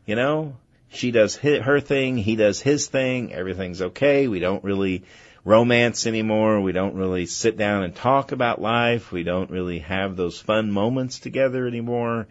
You 0.07 0.15
know, 0.15 0.55
she 0.89 1.11
does 1.11 1.35
her 1.35 1.79
thing, 1.79 2.17
he 2.17 2.35
does 2.35 2.59
his 2.59 2.87
thing, 2.87 3.31
everything's 3.31 3.83
okay. 3.83 4.27
We 4.27 4.39
don't 4.39 4.63
really 4.63 5.03
romance 5.45 6.07
anymore. 6.07 6.59
We 6.59 6.73
don't 6.73 6.95
really 6.95 7.27
sit 7.27 7.55
down 7.55 7.83
and 7.83 7.95
talk 7.95 8.33
about 8.33 8.59
life. 8.59 9.11
We 9.11 9.23
don't 9.23 9.51
really 9.51 9.79
have 9.79 10.17
those 10.17 10.39
fun 10.39 10.71
moments 10.71 11.19
together 11.19 11.67
anymore. 11.67 12.27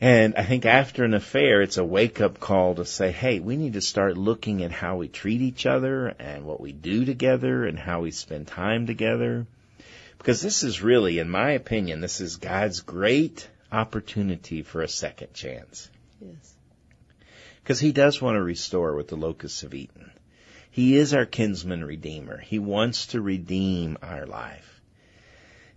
And 0.00 0.34
I 0.36 0.44
think 0.44 0.66
after 0.66 1.04
an 1.04 1.14
affair, 1.14 1.62
it's 1.62 1.78
a 1.78 1.84
wake 1.84 2.20
up 2.20 2.38
call 2.38 2.76
to 2.76 2.84
say, 2.84 3.10
hey, 3.10 3.40
we 3.40 3.56
need 3.56 3.72
to 3.72 3.80
start 3.80 4.16
looking 4.16 4.62
at 4.62 4.70
how 4.70 4.96
we 4.96 5.08
treat 5.08 5.40
each 5.40 5.66
other 5.66 6.08
and 6.18 6.44
what 6.44 6.60
we 6.60 6.72
do 6.72 7.04
together 7.04 7.64
and 7.64 7.78
how 7.78 8.02
we 8.02 8.10
spend 8.10 8.46
time 8.46 8.86
together. 8.86 9.46
Because 10.18 10.42
this 10.42 10.62
is 10.62 10.82
really, 10.82 11.18
in 11.18 11.30
my 11.30 11.52
opinion, 11.52 12.00
this 12.00 12.20
is 12.20 12.36
God's 12.36 12.80
great 12.80 13.48
opportunity 13.72 14.62
for 14.62 14.82
a 14.82 14.88
second 14.88 15.32
chance. 15.32 15.88
Yes. 16.20 16.54
Because 17.62 17.80
He 17.80 17.92
does 17.92 18.20
want 18.20 18.36
to 18.36 18.42
restore 18.42 18.94
what 18.94 19.08
the 19.08 19.16
locusts 19.16 19.62
have 19.62 19.74
eaten. 19.74 20.10
He 20.76 20.98
is 20.98 21.14
our 21.14 21.24
kinsman 21.24 21.86
redeemer. 21.86 22.36
He 22.36 22.58
wants 22.58 23.06
to 23.06 23.22
redeem 23.22 23.96
our 24.02 24.26
life. 24.26 24.82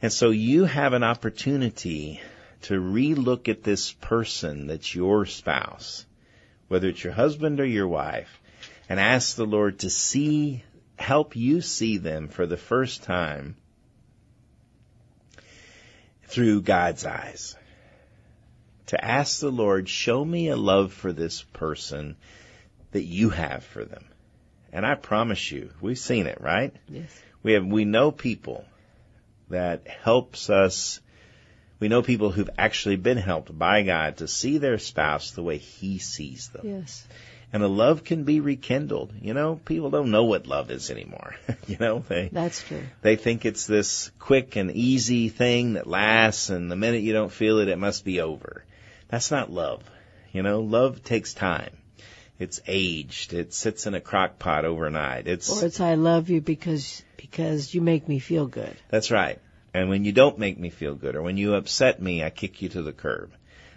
And 0.02 0.12
so 0.12 0.30
you 0.30 0.66
have 0.66 0.92
an 0.92 1.04
opportunity 1.04 2.20
to 2.64 2.82
relook 2.82 3.48
at 3.48 3.64
this 3.64 3.94
person 3.94 4.68
that's 4.68 4.94
your 4.94 5.26
spouse, 5.26 6.06
whether 6.68 6.90
it's 6.90 7.02
your 7.02 7.14
husband 7.14 7.62
or 7.62 7.66
your 7.66 7.88
wife, 7.88 8.42
and 8.90 9.00
ask 9.00 9.38
the 9.38 9.46
Lord 9.46 9.80
to 9.80 9.90
see, 9.90 10.66
help 10.98 11.34
you 11.38 11.62
see 11.62 11.98
them 11.98 12.28
for 12.28 12.46
the 12.46 12.58
first 12.58 13.04
time 13.04 13.56
through 16.24 16.64
God's 16.64 17.06
eyes. 17.06 17.56
To 18.88 19.02
ask 19.02 19.40
the 19.40 19.50
Lord, 19.50 19.88
show 19.88 20.26
me 20.26 20.50
a 20.50 20.58
love 20.58 20.92
for 20.92 21.14
this 21.14 21.42
person 21.42 22.18
that 22.92 23.06
you 23.06 23.30
have 23.30 23.64
for 23.64 23.86
them. 23.86 24.04
And 24.72 24.86
I 24.86 24.96
promise 24.96 25.52
you, 25.52 25.72
we've 25.82 25.98
seen 25.98 26.28
it, 26.28 26.42
right? 26.42 26.74
Yes. 26.88 27.10
We 27.44 27.54
have, 27.54 27.66
we 27.66 27.86
know 27.86 28.12
people 28.12 28.66
that 29.50 29.88
helps 29.88 30.50
us, 30.50 31.02
we 31.80 31.88
know 31.88 32.02
people 32.02 32.32
who've 32.32 32.50
actually 32.58 32.98
been 32.98 33.18
helped 33.18 33.58
by 33.58 33.84
God 33.84 34.18
to 34.18 34.28
see 34.28 34.58
their 34.58 34.78
spouse 34.78 35.32
the 35.32 35.44
way 35.44 35.58
He 35.58 35.98
sees 36.00 36.50
them. 36.50 36.62
Yes. 36.66 37.08
And 37.52 37.64
a 37.64 37.68
love 37.68 38.04
can 38.04 38.26
be 38.26 38.42
rekindled. 38.42 39.14
You 39.22 39.34
know, 39.34 39.56
people 39.56 39.90
don't 39.90 40.12
know 40.12 40.26
what 40.26 40.46
love 40.46 40.70
is 40.70 40.92
anymore. 40.92 41.36
you 41.68 41.78
know, 41.80 42.04
they, 42.08 42.30
That's 42.32 42.62
true. 42.62 42.84
they 43.02 43.16
think 43.16 43.46
it's 43.46 43.66
this 43.66 44.12
quick 44.20 44.56
and 44.56 44.70
easy 44.72 45.30
thing 45.30 45.74
that 45.74 45.88
lasts 45.88 46.50
and 46.52 46.72
the 46.72 46.76
minute 46.76 47.02
you 47.02 47.14
don't 47.14 47.32
feel 47.32 47.58
it, 47.60 47.68
it 47.68 47.80
must 47.80 48.06
be 48.06 48.22
over. 48.22 48.66
That's 49.08 49.32
not 49.32 49.52
love. 49.52 49.82
You 50.32 50.44
know, 50.44 50.62
love 50.62 51.04
takes 51.04 51.34
time. 51.34 51.76
It's 52.40 52.62
aged. 52.66 53.34
It 53.34 53.54
sits 53.54 53.86
in 53.86 53.94
a 53.94 54.02
crock 54.02 54.40
pot 54.40 54.64
overnight. 54.64 55.28
It's 55.28 55.62
Or 55.62 55.66
it's 55.66 55.82
I 55.82 55.96
love 55.96 56.30
you 56.30 56.40
because 56.40 57.04
because 57.18 57.74
you 57.74 57.82
make 57.82 58.08
me 58.08 58.20
feel 58.20 58.48
good. 58.48 58.76
That's 58.90 59.12
right. 59.12 59.40
And 59.74 59.90
when 59.90 60.06
you 60.06 60.14
don't 60.14 60.40
make 60.40 60.58
me 60.58 60.70
feel 60.70 60.96
good 60.96 61.16
or 61.16 61.22
when 61.22 61.38
you 61.38 61.54
upset 61.54 62.02
me, 62.02 62.24
I 62.24 62.30
kick 62.30 62.62
you 62.62 62.70
to 62.70 62.82
the 62.82 62.94
curb. 62.94 63.32